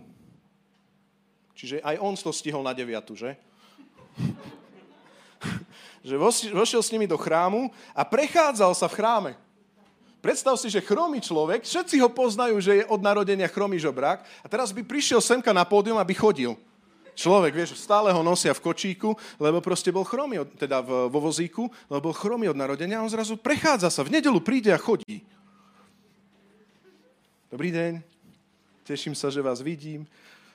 čiže 1.56 1.80
aj 1.80 1.96
on 1.96 2.12
to 2.12 2.28
stihol 2.28 2.60
na 2.60 2.76
deviatu, 2.76 3.16
že? 3.16 3.40
že 6.04 6.20
vošiel 6.52 6.84
s 6.84 6.92
nimi 6.92 7.08
do 7.08 7.16
chrámu 7.16 7.72
a 7.96 8.04
prechádzal 8.04 8.76
sa 8.76 8.84
v 8.84 8.96
chráme. 9.00 9.32
Predstav 10.20 10.60
si, 10.60 10.68
že 10.68 10.84
chromý 10.84 11.24
človek, 11.24 11.64
všetci 11.64 12.04
ho 12.04 12.12
poznajú, 12.12 12.60
že 12.60 12.84
je 12.84 12.88
od 12.92 13.00
narodenia 13.00 13.48
chromý 13.48 13.80
žobrák 13.80 14.20
a 14.44 14.46
teraz 14.50 14.76
by 14.76 14.84
prišiel 14.84 15.24
semka 15.24 15.56
na 15.56 15.64
pódium, 15.64 15.96
aby 15.96 16.12
chodil. 16.12 16.52
Človek, 17.16 17.56
vieš, 17.56 17.80
stále 17.80 18.12
ho 18.12 18.20
nosia 18.20 18.52
v 18.52 18.60
kočíku, 18.60 19.16
lebo 19.40 19.64
proste 19.64 19.88
bol 19.88 20.04
chromý, 20.04 20.44
teda 20.60 20.84
vo 20.84 21.16
vozíku, 21.16 21.64
lebo 21.88 22.12
bol 22.12 22.14
chromý 22.14 22.52
od 22.52 22.60
narodenia 22.60 23.00
a 23.00 23.04
on 23.06 23.08
zrazu 23.08 23.40
prechádza 23.40 23.88
sa, 23.88 24.04
v 24.04 24.20
nedelu 24.20 24.36
príde 24.44 24.68
a 24.68 24.76
chodí. 24.76 25.24
Dobrý 27.48 27.72
deň, 27.72 28.04
teším 28.84 29.16
sa, 29.16 29.32
že 29.32 29.40
vás 29.40 29.64
vidím, 29.64 30.04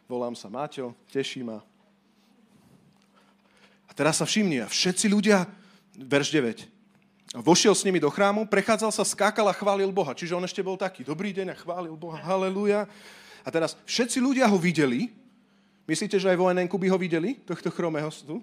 volám 0.06 0.38
sa 0.38 0.46
Maťo, 0.46 0.94
teší 1.10 1.42
ma, 1.42 1.58
a 3.90 3.92
teraz 3.98 4.22
sa 4.22 4.30
všimni, 4.30 4.62
a 4.62 4.70
všetci 4.70 5.10
ľudia, 5.10 5.50
verš 5.98 6.30
9, 6.38 6.70
vošiel 7.42 7.74
s 7.74 7.82
nimi 7.82 7.98
do 7.98 8.14
chrámu, 8.14 8.46
prechádzal 8.46 8.94
sa, 8.94 9.02
skákal 9.02 9.50
a 9.50 9.58
chválil 9.58 9.90
Boha. 9.90 10.14
Čiže 10.14 10.38
on 10.38 10.46
ešte 10.46 10.62
bol 10.62 10.78
taký, 10.78 11.02
dobrý 11.02 11.34
deň 11.34 11.58
a 11.58 11.58
chválil 11.58 11.98
Boha, 11.98 12.22
haleluja. 12.22 12.86
A 13.42 13.50
teraz 13.50 13.74
všetci 13.90 14.22
ľudia 14.22 14.46
ho 14.46 14.62
videli. 14.62 15.10
Myslíte, 15.90 16.22
že 16.22 16.30
aj 16.30 16.38
vo 16.38 16.54
NN 16.54 16.70
by 16.70 16.88
ho 16.94 16.98
videli, 17.02 17.42
tohto 17.42 17.74
chromého 17.74 18.14
tu? 18.22 18.38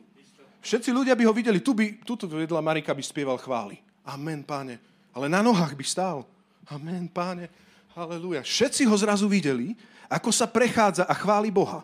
Všetci 0.58 0.90
ľudia 0.90 1.14
by 1.14 1.22
ho 1.22 1.30
videli. 1.30 1.62
Tu 1.62 1.70
by, 1.70 2.02
tuto 2.02 2.26
vedla 2.26 2.58
Marika 2.58 2.90
by 2.90 3.02
spieval 3.06 3.38
chvály. 3.38 3.78
Amen, 4.02 4.42
páne. 4.42 4.82
Ale 5.14 5.30
na 5.30 5.38
nohách 5.38 5.78
by 5.78 5.86
stál. 5.86 6.26
Amen, 6.66 7.06
páne. 7.06 7.69
Halelúja. 7.94 8.46
Všetci 8.46 8.86
ho 8.86 8.94
zrazu 8.94 9.26
videli, 9.26 9.74
ako 10.06 10.30
sa 10.30 10.46
prechádza 10.46 11.06
a 11.06 11.14
chváli 11.14 11.50
Boha. 11.50 11.82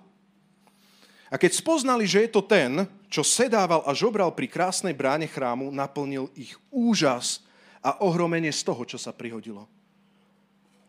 A 1.27 1.35
keď 1.35 1.59
spoznali, 1.59 2.07
že 2.07 2.23
je 2.23 2.31
to 2.31 2.43
ten, 2.47 2.87
čo 3.11 3.27
sedával 3.27 3.83
a 3.83 3.91
žobral 3.91 4.31
pri 4.31 4.47
krásnej 4.47 4.95
bráne 4.95 5.27
chrámu, 5.27 5.75
naplnil 5.75 6.31
ich 6.39 6.55
úžas 6.71 7.43
a 7.83 7.99
ohromenie 8.07 8.55
z 8.55 8.63
toho, 8.63 8.83
čo 8.87 8.99
sa 8.99 9.11
prihodilo. 9.11 9.67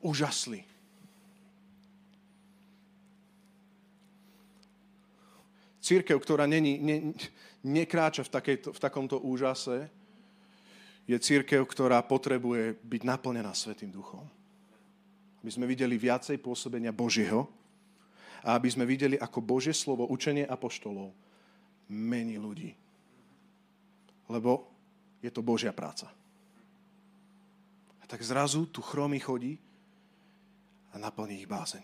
Úžasli. 0.05 0.61
Církev, 5.82 6.22
ktorá 6.22 6.45
není, 6.45 6.78
ne, 6.78 7.18
nekráča 7.65 8.22
v, 8.22 8.30
takejto, 8.30 8.70
v 8.76 8.80
takomto 8.82 9.18
úžase, 9.18 9.89
je 11.07 11.18
církev, 11.18 11.63
ktorá 11.65 12.03
potrebuje 12.03 12.78
byť 12.84 13.01
naplnená 13.07 13.55
Svetým 13.55 13.89
duchom. 13.89 14.36
Aby 15.41 15.51
sme 15.53 15.65
videli 15.69 15.95
viacej 15.95 16.41
pôsobenia 16.41 16.91
Božieho 16.91 17.47
a 18.41 18.57
aby 18.57 18.69
sme 18.71 18.85
videli, 18.88 19.19
ako 19.19 19.43
Božie 19.43 19.73
slovo, 19.73 20.09
učenie 20.09 20.45
apoštolov 20.45 21.13
mení 21.91 22.35
ľudí. 22.39 22.73
Lebo 24.27 24.67
je 25.23 25.31
to 25.31 25.45
Božia 25.45 25.71
práca. 25.71 26.11
A 28.01 28.03
tak 28.05 28.23
zrazu 28.23 28.67
tu 28.67 28.83
chromy 28.83 29.19
chodí 29.19 29.55
a 30.91 30.99
naplní 30.99 31.43
ich 31.43 31.49
bázeň. 31.49 31.83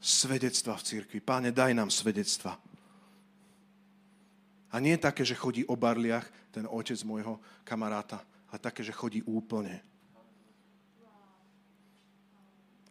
Svedectva 0.00 0.80
v 0.80 0.86
církvi. 0.86 1.20
Páne, 1.20 1.52
daj 1.52 1.76
nám 1.76 1.92
svedectva 1.92 2.56
a 4.70 4.76
nie 4.78 4.94
také, 4.96 5.26
že 5.26 5.34
chodí 5.34 5.66
o 5.66 5.74
barliach 5.74 6.26
ten 6.54 6.66
otec 6.66 6.98
môjho 7.02 7.42
kamaráta, 7.66 8.22
ale 8.50 8.58
také, 8.62 8.86
že 8.86 8.94
chodí 8.94 9.22
úplne. 9.26 9.82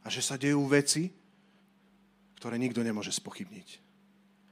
A 0.04 0.08
že 0.08 0.24
sa 0.24 0.39
dejú 0.39 0.64
veci, 0.70 1.12
ktoré 2.39 2.56
nikto 2.56 2.80
nemôže 2.80 3.12
spochybniť. 3.12 3.89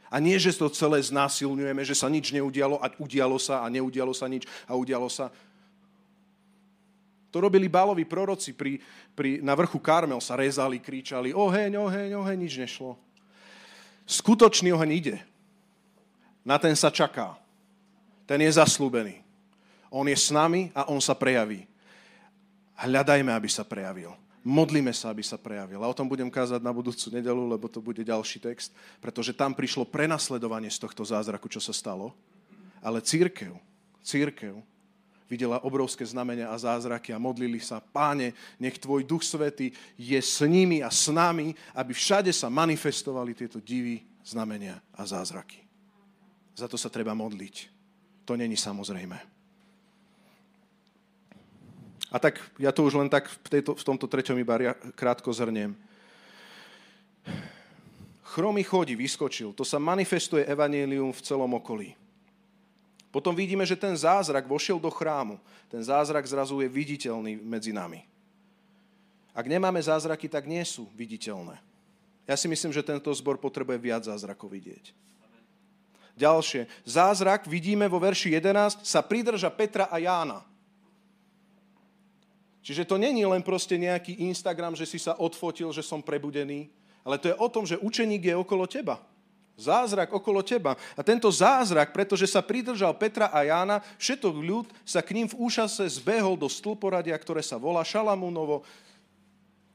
A 0.08 0.24
nie, 0.24 0.40
že 0.40 0.56
to 0.56 0.72
celé 0.72 1.04
znásilňujeme, 1.04 1.84
že 1.84 1.96
sa 1.96 2.08
nič 2.08 2.32
neudialo 2.32 2.80
a 2.80 2.88
udialo 2.96 3.36
sa 3.36 3.64
a 3.64 3.68
neudialo 3.68 4.16
sa 4.16 4.28
nič 4.32 4.48
a 4.68 4.76
udialo 4.76 5.12
sa. 5.12 5.32
To 7.32 7.44
robili 7.44 7.68
báloví 7.68 8.08
proroci 8.08 8.56
pri, 8.56 8.80
pri, 9.12 9.44
na 9.44 9.52
vrchu 9.52 9.80
Karmel, 9.84 10.24
sa 10.24 10.40
rezali, 10.40 10.80
kričali, 10.80 11.36
oheň, 11.36 11.76
oheň, 11.76 12.12
oheň, 12.24 12.38
nič 12.40 12.56
nešlo. 12.56 12.96
Skutočný 14.08 14.72
oheň 14.72 14.92
ide. 14.96 15.16
Na 16.48 16.56
ten 16.56 16.72
sa 16.80 16.88
čaká. 16.88 17.36
Ten 18.24 18.40
je 18.40 18.52
zaslúbený. 18.56 19.20
On 19.92 20.08
je 20.08 20.16
s 20.16 20.32
nami 20.32 20.72
a 20.72 20.88
on 20.88 21.04
sa 21.04 21.16
prejaví. 21.16 21.68
Hľadajme, 22.80 23.32
aby 23.36 23.52
sa 23.52 23.68
prejavil. 23.68 24.16
Modlíme 24.48 24.96
sa, 24.96 25.12
aby 25.12 25.20
sa 25.20 25.36
prejavil. 25.36 25.84
A 25.84 25.92
o 25.92 25.98
tom 25.98 26.08
budem 26.08 26.32
kázať 26.32 26.64
na 26.64 26.72
budúcu 26.72 27.12
nedelu, 27.12 27.44
lebo 27.52 27.68
to 27.68 27.84
bude 27.84 28.00
ďalší 28.00 28.40
text, 28.40 28.72
pretože 29.04 29.36
tam 29.36 29.52
prišlo 29.52 29.84
prenasledovanie 29.84 30.72
z 30.72 30.80
tohto 30.80 31.04
zázraku, 31.04 31.52
čo 31.52 31.60
sa 31.60 31.76
stalo. 31.76 32.16
Ale 32.80 33.04
církev, 33.04 33.52
církev 34.00 34.56
videla 35.28 35.60
obrovské 35.60 36.08
znamenia 36.08 36.48
a 36.48 36.56
zázraky 36.56 37.12
a 37.12 37.20
modlili 37.20 37.60
sa, 37.60 37.84
páne, 37.84 38.32
nech 38.56 38.80
tvoj 38.80 39.04
duch 39.04 39.28
svety 39.28 39.76
je 40.00 40.20
s 40.24 40.40
nimi 40.48 40.80
a 40.80 40.88
s 40.88 41.12
nami, 41.12 41.52
aby 41.76 41.92
všade 41.92 42.32
sa 42.32 42.48
manifestovali 42.48 43.36
tieto 43.36 43.60
divy, 43.60 44.08
znamenia 44.24 44.80
a 44.96 45.04
zázraky. 45.04 45.60
Za 46.56 46.72
to 46.72 46.80
sa 46.80 46.88
treba 46.88 47.12
modliť. 47.12 47.56
To 48.24 48.40
není 48.40 48.56
samozrejme. 48.56 49.37
A 52.08 52.18
tak 52.20 52.40
ja 52.56 52.72
to 52.72 52.88
už 52.88 52.96
len 52.96 53.12
tak 53.12 53.28
v, 53.28 53.60
tejto, 53.60 53.76
v 53.76 53.84
tomto 53.84 54.08
treťom 54.08 54.40
iba 54.40 54.76
krátko 54.96 55.28
zhrniem. 55.32 55.76
Chromy 58.24 58.64
chodí, 58.64 58.96
vyskočil. 58.96 59.52
To 59.52 59.68
sa 59.68 59.80
manifestuje 59.80 60.48
evanílium 60.48 61.12
v 61.12 61.24
celom 61.24 61.52
okolí. 61.58 61.96
Potom 63.12 63.36
vidíme, 63.36 63.66
že 63.66 63.80
ten 63.80 63.96
zázrak 63.96 64.48
vošiel 64.48 64.80
do 64.80 64.92
chrámu. 64.92 65.40
Ten 65.68 65.84
zázrak 65.84 66.28
zrazu 66.28 66.60
je 66.64 66.70
viditeľný 66.70 67.40
medzi 67.40 67.72
nami. 67.72 68.04
Ak 69.34 69.48
nemáme 69.48 69.80
zázraky, 69.80 70.28
tak 70.28 70.46
nie 70.48 70.64
sú 70.64 70.88
viditeľné. 70.96 71.60
Ja 72.28 72.36
si 72.36 72.52
myslím, 72.52 72.76
že 72.76 72.84
tento 72.84 73.08
zbor 73.16 73.40
potrebuje 73.40 73.80
viac 73.80 74.04
zázrakov 74.04 74.52
vidieť. 74.52 74.92
Ďalšie. 76.18 76.66
Zázrak 76.84 77.46
vidíme 77.46 77.86
vo 77.86 78.02
verši 78.02 78.34
11, 78.34 78.84
sa 78.84 79.06
pridrža 79.06 79.54
Petra 79.54 79.88
a 79.88 80.02
Jána. 80.02 80.42
Čiže 82.68 82.84
to 82.84 83.00
není 83.00 83.24
len 83.24 83.40
proste 83.40 83.80
nejaký 83.80 84.28
Instagram, 84.28 84.76
že 84.76 84.84
si 84.84 85.00
sa 85.00 85.16
odfotil, 85.16 85.72
že 85.72 85.80
som 85.80 86.04
prebudený, 86.04 86.68
ale 87.08 87.16
to 87.16 87.32
je 87.32 87.40
o 87.40 87.48
tom, 87.48 87.64
že 87.64 87.80
učeník 87.80 88.28
je 88.28 88.36
okolo 88.36 88.68
teba. 88.68 89.00
Zázrak 89.56 90.12
okolo 90.12 90.44
teba. 90.44 90.76
A 91.00 91.00
tento 91.00 91.32
zázrak, 91.32 91.96
pretože 91.96 92.28
sa 92.28 92.44
pridržal 92.44 92.92
Petra 93.00 93.32
a 93.32 93.48
Jána, 93.48 93.80
všetok 93.96 94.36
ľud 94.36 94.68
sa 94.84 95.00
k 95.00 95.16
ním 95.16 95.32
v 95.32 95.40
úšase 95.40 95.88
zbehol 95.88 96.36
do 96.36 96.52
stĺporadia, 96.52 97.16
ktoré 97.16 97.40
sa 97.40 97.56
volá 97.56 97.88
Šalamúnovo. 97.88 98.68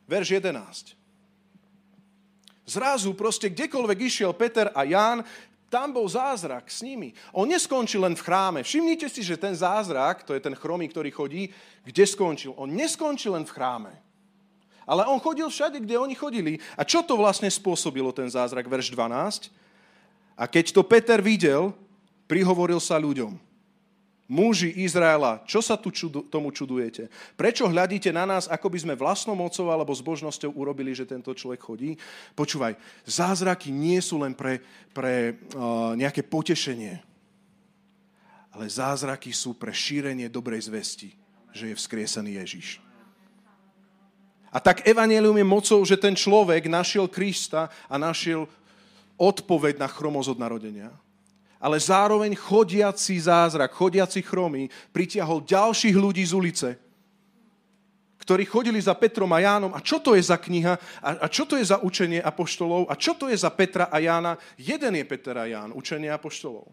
Verš 0.05 0.37
11. 0.37 0.93
Zrazu 2.69 3.17
proste 3.17 3.49
kdekoľvek 3.49 3.99
išiel 4.05 4.37
Peter 4.37 4.69
a 4.69 4.85
Ján, 4.85 5.25
tam 5.73 5.89
bol 5.89 6.05
zázrak 6.05 6.69
s 6.69 6.85
nimi. 6.85 7.17
On 7.33 7.49
neskončil 7.49 8.05
len 8.05 8.13
v 8.13 8.21
chráme. 8.21 8.61
Všimnite 8.61 9.09
si, 9.09 9.25
že 9.25 9.41
ten 9.41 9.57
zázrak, 9.57 10.21
to 10.21 10.37
je 10.37 10.45
ten 10.45 10.53
chromý, 10.53 10.93
ktorý 10.93 11.09
chodí, 11.09 11.49
kde 11.89 12.05
skončil? 12.05 12.53
On 12.61 12.69
neskončil 12.69 13.33
len 13.33 13.49
v 13.49 13.55
chráme. 13.57 13.93
Ale 14.85 15.09
on 15.09 15.17
chodil 15.17 15.49
všade, 15.49 15.81
kde 15.81 15.97
oni 15.97 16.13
chodili. 16.13 16.61
A 16.77 16.85
čo 16.85 17.01
to 17.01 17.17
vlastne 17.17 17.49
spôsobilo, 17.49 18.13
ten 18.13 18.29
zázrak, 18.29 18.69
verš 18.69 18.93
12? 18.93 19.49
A 20.37 20.45
keď 20.45 20.77
to 20.77 20.85
Peter 20.85 21.25
videl, 21.25 21.73
prihovoril 22.29 22.83
sa 22.83 23.01
ľuďom 23.01 23.52
muži 24.31 24.73
Izraela, 24.81 25.43
čo 25.45 25.61
sa 25.61 25.77
tu 25.77 25.93
čudu, 25.93 26.25
tomu 26.25 26.49
čudujete? 26.55 27.13
Prečo 27.37 27.69
hľadíte 27.69 28.09
na 28.15 28.25
nás, 28.25 28.49
ako 28.49 28.73
by 28.73 28.79
sme 28.81 28.95
vlastnou 28.99 29.37
mocou 29.37 29.69
alebo 29.69 29.93
zbožnosťou 29.93 30.57
urobili, 30.57 30.97
že 30.97 31.09
tento 31.09 31.35
človek 31.35 31.61
chodí? 31.61 31.91
Počúvaj, 32.33 32.79
zázraky 33.05 33.69
nie 33.69 34.01
sú 34.01 34.23
len 34.23 34.33
pre, 34.33 34.63
pre 34.97 35.37
uh, 35.53 35.93
nejaké 35.99 36.25
potešenie, 36.25 36.97
ale 38.53 38.65
zázraky 38.69 39.33
sú 39.33 39.57
pre 39.57 39.73
šírenie 39.73 40.29
dobrej 40.33 40.69
zvesti, 40.69 41.13
že 41.53 41.73
je 41.73 41.79
vzkriesený 41.79 42.41
Ježiš. 42.41 42.81
A 44.53 44.61
tak 44.61 44.85
evanelium 44.85 45.37
je 45.41 45.47
mocou, 45.49 45.81
že 45.81 45.97
ten 45.97 46.13
človek 46.13 46.69
našiel 46.69 47.09
Krista 47.09 47.73
a 47.89 47.97
našiel 47.97 48.45
odpoveď 49.17 49.81
na 49.81 49.89
chromosť 49.89 50.37
od 50.37 50.39
narodenia 50.41 50.93
ale 51.63 51.79
zároveň 51.79 52.35
chodiaci 52.35 53.23
zázrak, 53.23 53.71
chodiaci 53.71 54.19
chromy 54.19 54.67
pritiahol 54.91 55.47
ďalších 55.47 55.95
ľudí 55.95 56.27
z 56.27 56.35
ulice, 56.35 56.69
ktorí 58.19 58.43
chodili 58.47 58.83
za 58.83 58.99
Petrom 58.99 59.31
a 59.31 59.39
Jánom. 59.39 59.71
A 59.71 59.79
čo 59.79 60.03
to 60.03 60.19
je 60.19 60.23
za 60.23 60.39
kniha? 60.39 60.75
A, 60.99 61.11
a 61.23 61.27
čo 61.31 61.47
to 61.47 61.55
je 61.55 61.67
za 61.67 61.79
učenie 61.79 62.19
apoštolov? 62.19 62.91
A 62.91 62.99
čo 62.99 63.15
to 63.15 63.31
je 63.31 63.39
za 63.39 63.51
Petra 63.55 63.87
a 63.87 64.03
Jána? 64.03 64.39
Jeden 64.59 64.95
je 64.99 65.05
Peter 65.07 65.39
a 65.39 65.47
Ján, 65.47 65.71
učenie 65.71 66.11
apoštolov. 66.11 66.67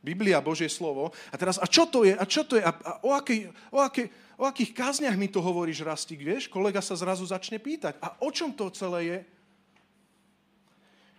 Biblia, 0.00 0.40
Božie 0.40 0.68
slovo. 0.68 1.12
A 1.32 1.36
teraz, 1.36 1.60
a 1.60 1.66
čo 1.68 1.84
to 1.88 2.08
je? 2.08 2.16
A 2.16 2.24
čo 2.24 2.44
to 2.44 2.56
je? 2.56 2.64
A, 2.64 2.72
a 2.72 2.92
o, 3.04 3.12
akej, 3.12 3.52
o, 3.68 3.80
akej, 3.84 4.08
o 4.40 4.44
akých 4.48 4.72
kázniach 4.72 5.16
mi 5.18 5.28
to 5.28 5.44
hovoríš, 5.44 5.84
Rastík, 5.84 6.24
vieš? 6.24 6.48
Kolega 6.48 6.80
sa 6.80 6.96
zrazu 6.96 7.28
začne 7.28 7.60
pýtať. 7.60 8.00
A 8.00 8.16
o 8.24 8.32
čom 8.32 8.56
to 8.56 8.72
celé 8.72 9.00
je? 9.04 9.18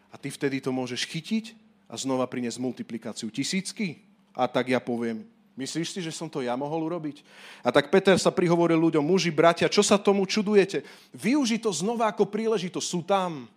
A 0.10 0.16
ty 0.18 0.34
vtedy 0.34 0.58
to 0.62 0.74
môžeš 0.74 1.06
chytiť 1.06 1.69
a 1.90 1.98
znova 1.98 2.30
priniesť 2.30 2.62
multiplikáciu 2.62 3.34
tisícky? 3.34 4.06
A 4.38 4.46
tak 4.46 4.70
ja 4.70 4.78
poviem, 4.78 5.26
myslíš 5.58 5.98
si, 5.98 6.00
že 6.06 6.14
som 6.14 6.30
to 6.30 6.46
ja 6.46 6.54
mohol 6.54 6.86
urobiť? 6.86 7.26
A 7.66 7.74
tak 7.74 7.90
Peter 7.90 8.16
sa 8.22 8.30
prihovoril 8.30 8.78
ľuďom, 8.78 9.02
muži, 9.02 9.34
bratia, 9.34 9.68
čo 9.68 9.82
sa 9.82 9.98
tomu 9.98 10.30
čudujete? 10.30 10.86
Využi 11.12 11.58
to 11.58 11.74
znova 11.74 12.14
ako 12.14 12.30
príležitosť. 12.30 12.88
Sú 12.88 13.02
tam 13.02 13.50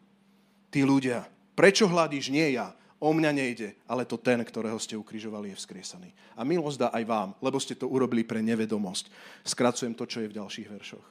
tí 0.73 0.81
ľudia. 0.83 1.29
Prečo 1.53 1.85
hľadíš? 1.85 2.33
Nie 2.33 2.57
ja. 2.57 2.73
O 3.03 3.11
mňa 3.11 3.35
nejde, 3.35 3.75
ale 3.91 4.07
to 4.07 4.15
ten, 4.15 4.39
ktorého 4.47 4.79
ste 4.79 4.95
ukrižovali, 4.95 5.51
je 5.51 5.59
vzkriesaný. 5.59 6.15
A 6.39 6.47
milosť 6.47 6.87
dá 6.87 6.89
aj 6.95 7.03
vám, 7.03 7.29
lebo 7.43 7.59
ste 7.59 7.75
to 7.75 7.91
urobili 7.91 8.23
pre 8.23 8.39
nevedomosť. 8.39 9.11
Skracujem 9.43 9.91
to, 9.99 10.07
čo 10.07 10.23
je 10.23 10.31
v 10.31 10.39
ďalších 10.39 10.71
veršoch. 10.71 11.07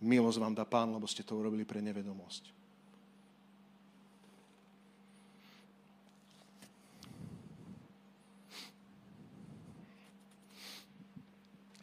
Milosť 0.00 0.40
vám 0.40 0.56
dá 0.56 0.64
pán, 0.64 0.88
lebo 0.96 1.04
ste 1.04 1.20
to 1.20 1.36
urobili 1.36 1.68
pre 1.68 1.84
nevedomosť. 1.84 2.59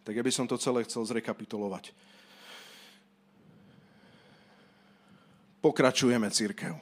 Tak 0.07 0.15
ja 0.15 0.23
by 0.23 0.31
som 0.31 0.47
to 0.47 0.55
celé 0.55 0.87
chcel 0.87 1.03
zrekapitulovať. 1.03 1.91
Pokračujeme 5.59 6.31
církev. 6.31 6.79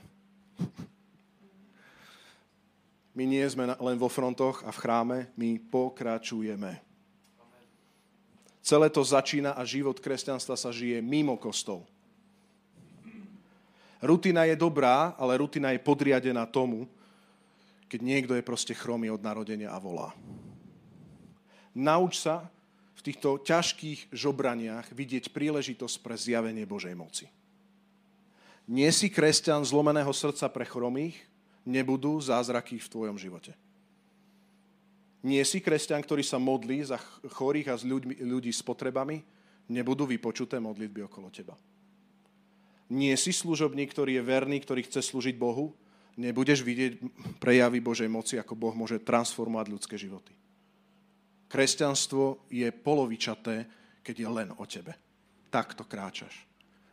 My 3.18 3.24
nie 3.26 3.42
sme 3.50 3.74
len 3.74 3.98
vo 3.98 4.14
frontoch 4.14 4.62
a 4.62 4.70
v 4.70 4.78
chráme, 4.78 5.18
my 5.34 5.58
pokračujeme. 5.58 6.78
Celé 8.62 8.94
to 8.94 9.02
začína 9.02 9.58
a 9.58 9.66
život 9.66 9.98
kresťanstva 9.98 10.54
sa 10.54 10.70
žije 10.70 11.02
mimo 11.02 11.34
kostol. 11.42 11.82
Rutina 14.06 14.46
je 14.46 14.54
dobrá, 14.54 15.18
ale 15.18 15.42
rutina 15.42 15.74
je 15.74 15.82
podriadená 15.82 16.46
tomu, 16.46 16.86
keď 17.90 18.00
niekto 18.06 18.34
je 18.38 18.46
proste 18.46 18.78
chromý 18.78 19.10
od 19.10 19.26
narodenia 19.26 19.74
a 19.74 19.82
volá. 19.82 20.14
Nauč 21.74 22.22
sa 22.22 22.54
týchto 23.06 23.38
ťažkých 23.38 24.10
žobraniach 24.10 24.90
vidieť 24.90 25.30
príležitosť 25.30 26.02
pre 26.02 26.18
zjavenie 26.18 26.66
Božej 26.66 26.98
moci. 26.98 27.30
Nie 28.66 28.90
si 28.90 29.14
kresťan 29.14 29.62
zlomeného 29.62 30.10
srdca 30.10 30.50
pre 30.50 30.66
chromých, 30.66 31.14
nebudú 31.70 32.18
zázraky 32.18 32.82
v 32.82 32.90
tvojom 32.90 33.18
živote. 33.22 33.54
Nie 35.22 35.46
si 35.46 35.62
kresťan, 35.62 36.02
ktorý 36.02 36.26
sa 36.26 36.42
modlí 36.42 36.86
za 36.86 36.98
chorých 37.30 37.68
a 37.70 37.76
ľudí, 37.78 38.18
ľudí 38.26 38.50
s 38.50 38.66
potrebami, 38.66 39.22
nebudú 39.70 40.10
vypočuté 40.10 40.58
modlitby 40.58 41.06
okolo 41.06 41.30
teba. 41.30 41.54
Nie 42.90 43.18
si 43.18 43.34
služobník, 43.34 43.90
ktorý 43.90 44.22
je 44.22 44.24
verný, 44.26 44.62
ktorý 44.62 44.86
chce 44.86 45.02
slúžiť 45.02 45.38
Bohu, 45.38 45.74
nebudeš 46.18 46.62
vidieť 46.62 47.02
prejavy 47.42 47.82
Božej 47.82 48.10
moci, 48.10 48.38
ako 48.38 48.54
Boh 48.54 48.74
môže 48.78 49.02
transformovať 49.02 49.74
ľudské 49.74 49.98
životy. 49.98 50.34
Kresťanstvo 51.48 52.50
je 52.50 52.68
polovičaté, 52.74 53.70
keď 54.02 54.16
je 54.16 54.30
len 54.30 54.50
o 54.58 54.66
tebe. 54.66 54.94
Takto 55.50 55.86
kráčaš. 55.86 56.34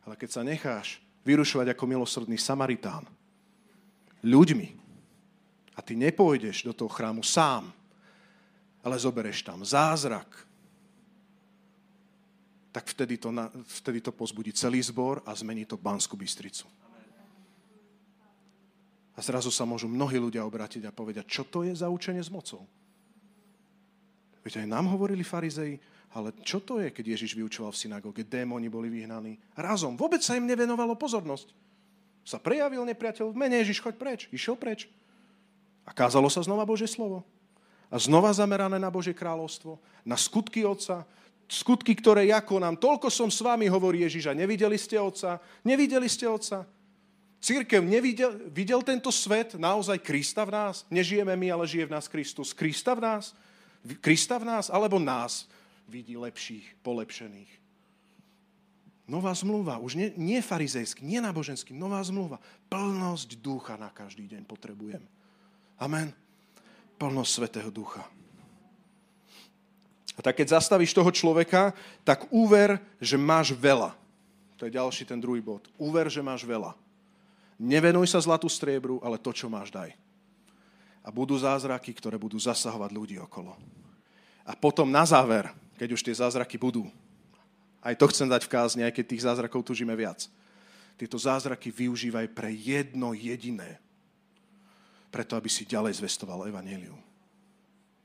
Ale 0.05 0.17
keď 0.17 0.29
sa 0.31 0.43
necháš 0.45 1.01
vyrušovať 1.23 1.73
ako 1.73 1.85
milosrdný 1.87 2.37
Samaritán 2.37 3.07
ľuďmi 4.23 4.69
a 5.75 5.81
ty 5.81 5.95
nepôjdeš 5.99 6.67
do 6.67 6.73
toho 6.75 6.91
chrámu 6.91 7.23
sám, 7.23 7.71
ale 8.83 8.99
zobereš 8.99 9.47
tam 9.47 9.63
zázrak, 9.63 10.27
tak 12.73 12.89
vtedy 12.89 13.21
to, 13.21 13.29
vtedy 13.85 14.01
to 14.01 14.11
pozbudí 14.11 14.51
celý 14.57 14.81
zbor 14.81 15.21
a 15.29 15.37
zmení 15.37 15.69
to 15.69 15.77
Banskú 15.77 16.17
Bystricu. 16.17 16.67
A 19.13 19.21
zrazu 19.21 19.53
sa 19.53 19.69
môžu 19.69 19.93
mnohí 19.93 20.17
ľudia 20.17 20.41
obrátiť 20.49 20.89
a 20.89 20.95
povedať, 20.95 21.29
čo 21.29 21.45
to 21.45 21.69
je 21.69 21.77
za 21.77 21.93
učenie 21.93 22.25
s 22.25 22.33
mocou. 22.33 22.65
Veď 24.43 24.63
aj 24.63 24.67
nám 24.67 24.91
hovorili 24.91 25.23
farizei, 25.23 25.79
ale 26.13 26.35
čo 26.45 26.61
to 26.61 26.83
je, 26.83 26.93
keď 26.93 27.17
Ježiš 27.17 27.39
vyučoval 27.39 27.73
v 27.73 27.81
synagóge, 27.89 28.23
démoni 28.27 28.69
boli 28.69 28.93
vyhnaní. 28.93 29.39
Razom, 29.57 29.97
vôbec 29.97 30.21
sa 30.21 30.37
im 30.37 30.45
nevenovalo 30.45 30.99
pozornosť. 30.99 31.55
Sa 32.23 32.39
prejavil 32.39 32.85
nepriateľ 32.87 33.33
v 33.33 33.39
mene 33.39 33.59
Ježiš, 33.63 33.81
choď 33.81 33.95
preč. 33.97 34.21
Išiel 34.31 34.55
preč. 34.55 34.87
A 35.83 35.91
kázalo 35.91 36.31
sa 36.31 36.45
znova 36.45 36.63
Božie 36.63 36.87
slovo 36.87 37.27
a 37.93 38.01
znova 38.01 38.33
zamerané 38.33 38.81
na 38.81 38.89
Božie 38.89 39.13
kráľovstvo, 39.13 39.77
na 40.01 40.17
skutky 40.17 40.65
Otca, 40.65 41.05
skutky, 41.45 41.93
ktoré 41.93 42.33
ja 42.33 42.41
konám. 42.41 42.81
Toľko 42.81 43.13
som 43.13 43.29
s 43.29 43.45
vami, 43.45 43.69
hovorí 43.69 44.01
Ježiš, 44.09 44.33
a 44.33 44.33
nevideli 44.33 44.81
ste 44.81 44.97
Otca? 44.97 45.37
Nevideli 45.61 46.09
ste 46.09 46.25
Otca? 46.25 46.65
Církev 47.43 47.85
nevidel, 47.85 48.49
videl 48.49 48.81
tento 48.81 49.13
svet 49.13 49.61
naozaj 49.61 50.01
Krista 50.01 50.49
v 50.49 50.55
nás? 50.57 50.89
Nežijeme 50.89 51.37
my, 51.37 51.53
ale 51.53 51.69
žije 51.69 51.91
v 51.91 51.95
nás 51.99 52.09
Kristus. 52.09 52.57
Krista 52.57 52.97
v 52.97 53.05
nás? 53.05 53.37
Krista 53.99 54.39
v 54.39 54.49
nás? 54.49 54.71
Alebo 54.71 55.03
nás 55.03 55.51
vidí 55.91 56.15
lepších, 56.15 56.79
polepšených? 56.87 57.51
Nová 59.11 59.35
zmluva, 59.35 59.83
už 59.83 59.99
nie, 59.99 60.09
nie 60.15 60.39
farizejský, 60.39 61.03
nie 61.03 61.19
náboženský, 61.19 61.75
nová 61.75 61.99
zmluva. 62.07 62.39
Plnosť 62.71 63.43
ducha 63.43 63.75
na 63.75 63.91
každý 63.91 64.31
deň 64.31 64.47
potrebujem. 64.47 65.03
Amen 65.77 66.15
plnosť 67.03 67.31
Svetého 67.35 67.71
Ducha. 67.75 68.07
A 70.15 70.21
tak 70.23 70.39
keď 70.39 70.55
zastavíš 70.55 70.95
toho 70.95 71.11
človeka, 71.11 71.75
tak 72.07 72.31
úver, 72.31 72.79
že 73.03 73.19
máš 73.19 73.51
veľa. 73.51 73.91
To 74.61 74.71
je 74.71 74.77
ďalší 74.79 75.03
ten 75.11 75.19
druhý 75.19 75.43
bod. 75.43 75.67
Úver, 75.75 76.07
že 76.07 76.23
máš 76.23 76.47
veľa. 76.47 76.79
Nevenuj 77.59 78.07
sa 78.07 78.23
zlatú 78.23 78.47
striebru, 78.47 79.03
ale 79.03 79.19
to, 79.19 79.35
čo 79.35 79.51
máš, 79.51 79.75
daj. 79.75 79.91
A 81.03 81.11
budú 81.11 81.35
zázraky, 81.35 81.91
ktoré 81.99 82.15
budú 82.15 82.39
zasahovať 82.39 82.91
ľudí 82.95 83.17
okolo. 83.19 83.59
A 84.47 84.55
potom 84.55 84.87
na 84.87 85.03
záver, 85.03 85.51
keď 85.79 85.99
už 85.99 86.03
tie 86.03 86.15
zázraky 86.15 86.59
budú, 86.59 86.87
aj 87.83 87.99
to 87.99 88.07
chcem 88.15 88.31
dať 88.31 88.47
v 88.47 88.53
kázni, 88.55 88.83
aj 88.87 88.95
keď 88.95 89.05
tých 89.11 89.27
zázrakov 89.27 89.67
tužíme 89.67 89.91
viac. 89.99 90.31
Tieto 90.95 91.19
zázraky 91.19 91.75
využívaj 91.75 92.31
pre 92.31 92.55
jedno 92.55 93.11
jediné 93.11 93.83
preto, 95.11 95.35
aby 95.35 95.51
si 95.51 95.67
ďalej 95.67 95.99
zvestoval 95.99 96.47
evanelium. 96.47 96.97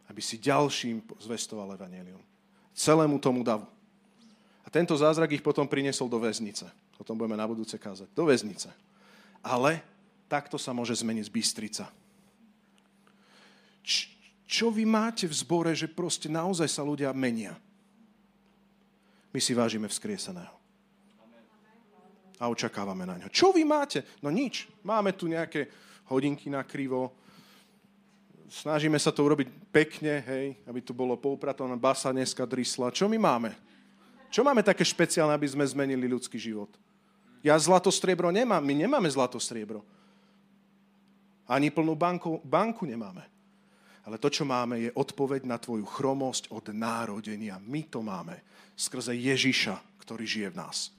Aby 0.09 0.19
si 0.19 0.41
ďalším 0.41 1.05
zvestoval 1.21 1.77
evanelium. 1.77 2.19
Celému 2.73 3.21
tomu 3.21 3.45
davu. 3.45 3.69
A 4.65 4.67
tento 4.67 4.97
zázrak 4.97 5.31
ich 5.31 5.45
potom 5.45 5.69
priniesol 5.69 6.11
do 6.11 6.19
väznice. 6.19 6.67
O 6.99 7.05
tom 7.05 7.15
budeme 7.15 7.39
na 7.39 7.47
budúce 7.47 7.77
kázať. 7.79 8.11
Do 8.11 8.27
väznice. 8.27 8.73
Ale 9.39 9.79
takto 10.27 10.59
sa 10.59 10.75
môže 10.75 10.97
zmeniť 10.99 11.31
Bystrica. 11.31 11.87
Čo 14.47 14.71
vy 14.71 14.83
máte 14.87 15.27
v 15.27 15.35
zbore, 15.35 15.71
že 15.75 15.91
proste 15.91 16.27
naozaj 16.27 16.67
sa 16.71 16.83
ľudia 16.83 17.11
menia? 17.15 17.55
My 19.31 19.39
si 19.43 19.51
vážime 19.51 19.91
vzkrieseného. 19.91 20.55
A 22.37 22.47
očakávame 22.47 23.03
na 23.03 23.17
ňo. 23.17 23.27
Čo 23.33 23.51
vy 23.51 23.67
máte? 23.67 24.05
No 24.21 24.29
nič. 24.31 24.69
Máme 24.85 25.11
tu 25.11 25.27
nejaké 25.27 25.67
hodinky 26.07 26.47
na 26.47 26.63
krivo. 26.63 27.11
Snažíme 28.47 28.95
sa 28.95 29.11
to 29.11 29.25
urobiť 29.27 29.51
pekne, 29.73 30.23
hej, 30.23 30.55
aby 30.63 30.79
tu 30.79 30.95
bolo 30.95 31.19
poupratované 31.19 31.75
basa 31.75 32.13
dneska 32.15 32.47
drisla. 32.47 32.93
Čo 32.93 33.11
my 33.11 33.19
máme? 33.19 33.51
Čo 34.31 34.43
máme 34.47 34.63
také 34.63 34.87
špeciálne, 34.87 35.35
aby 35.35 35.47
sme 35.47 35.67
zmenili 35.67 36.07
ľudský 36.07 36.39
život? 36.39 36.71
Ja 37.43 37.59
zlato 37.59 37.91
striebro 37.91 38.31
nemám, 38.31 38.63
my 38.63 38.73
nemáme 38.87 39.09
zlato 39.11 39.39
striebro. 39.39 39.83
Ani 41.47 41.71
plnú 41.71 41.95
banku, 41.95 42.39
banku 42.43 42.83
nemáme. 42.83 43.36
Ale 44.07 44.23
to, 44.23 44.31
čo 44.31 44.47
máme, 44.47 44.79
je 44.87 44.95
odpoveď 44.95 45.43
na 45.43 45.59
tvoju 45.59 45.83
chromosť 45.83 46.55
od 46.55 46.71
národenia. 46.71 47.59
My 47.59 47.83
to 47.91 47.99
máme 47.99 48.39
skrze 48.71 49.11
Ježiša, 49.11 49.99
ktorý 49.99 50.23
žije 50.23 50.49
v 50.55 50.59
nás. 50.63 50.95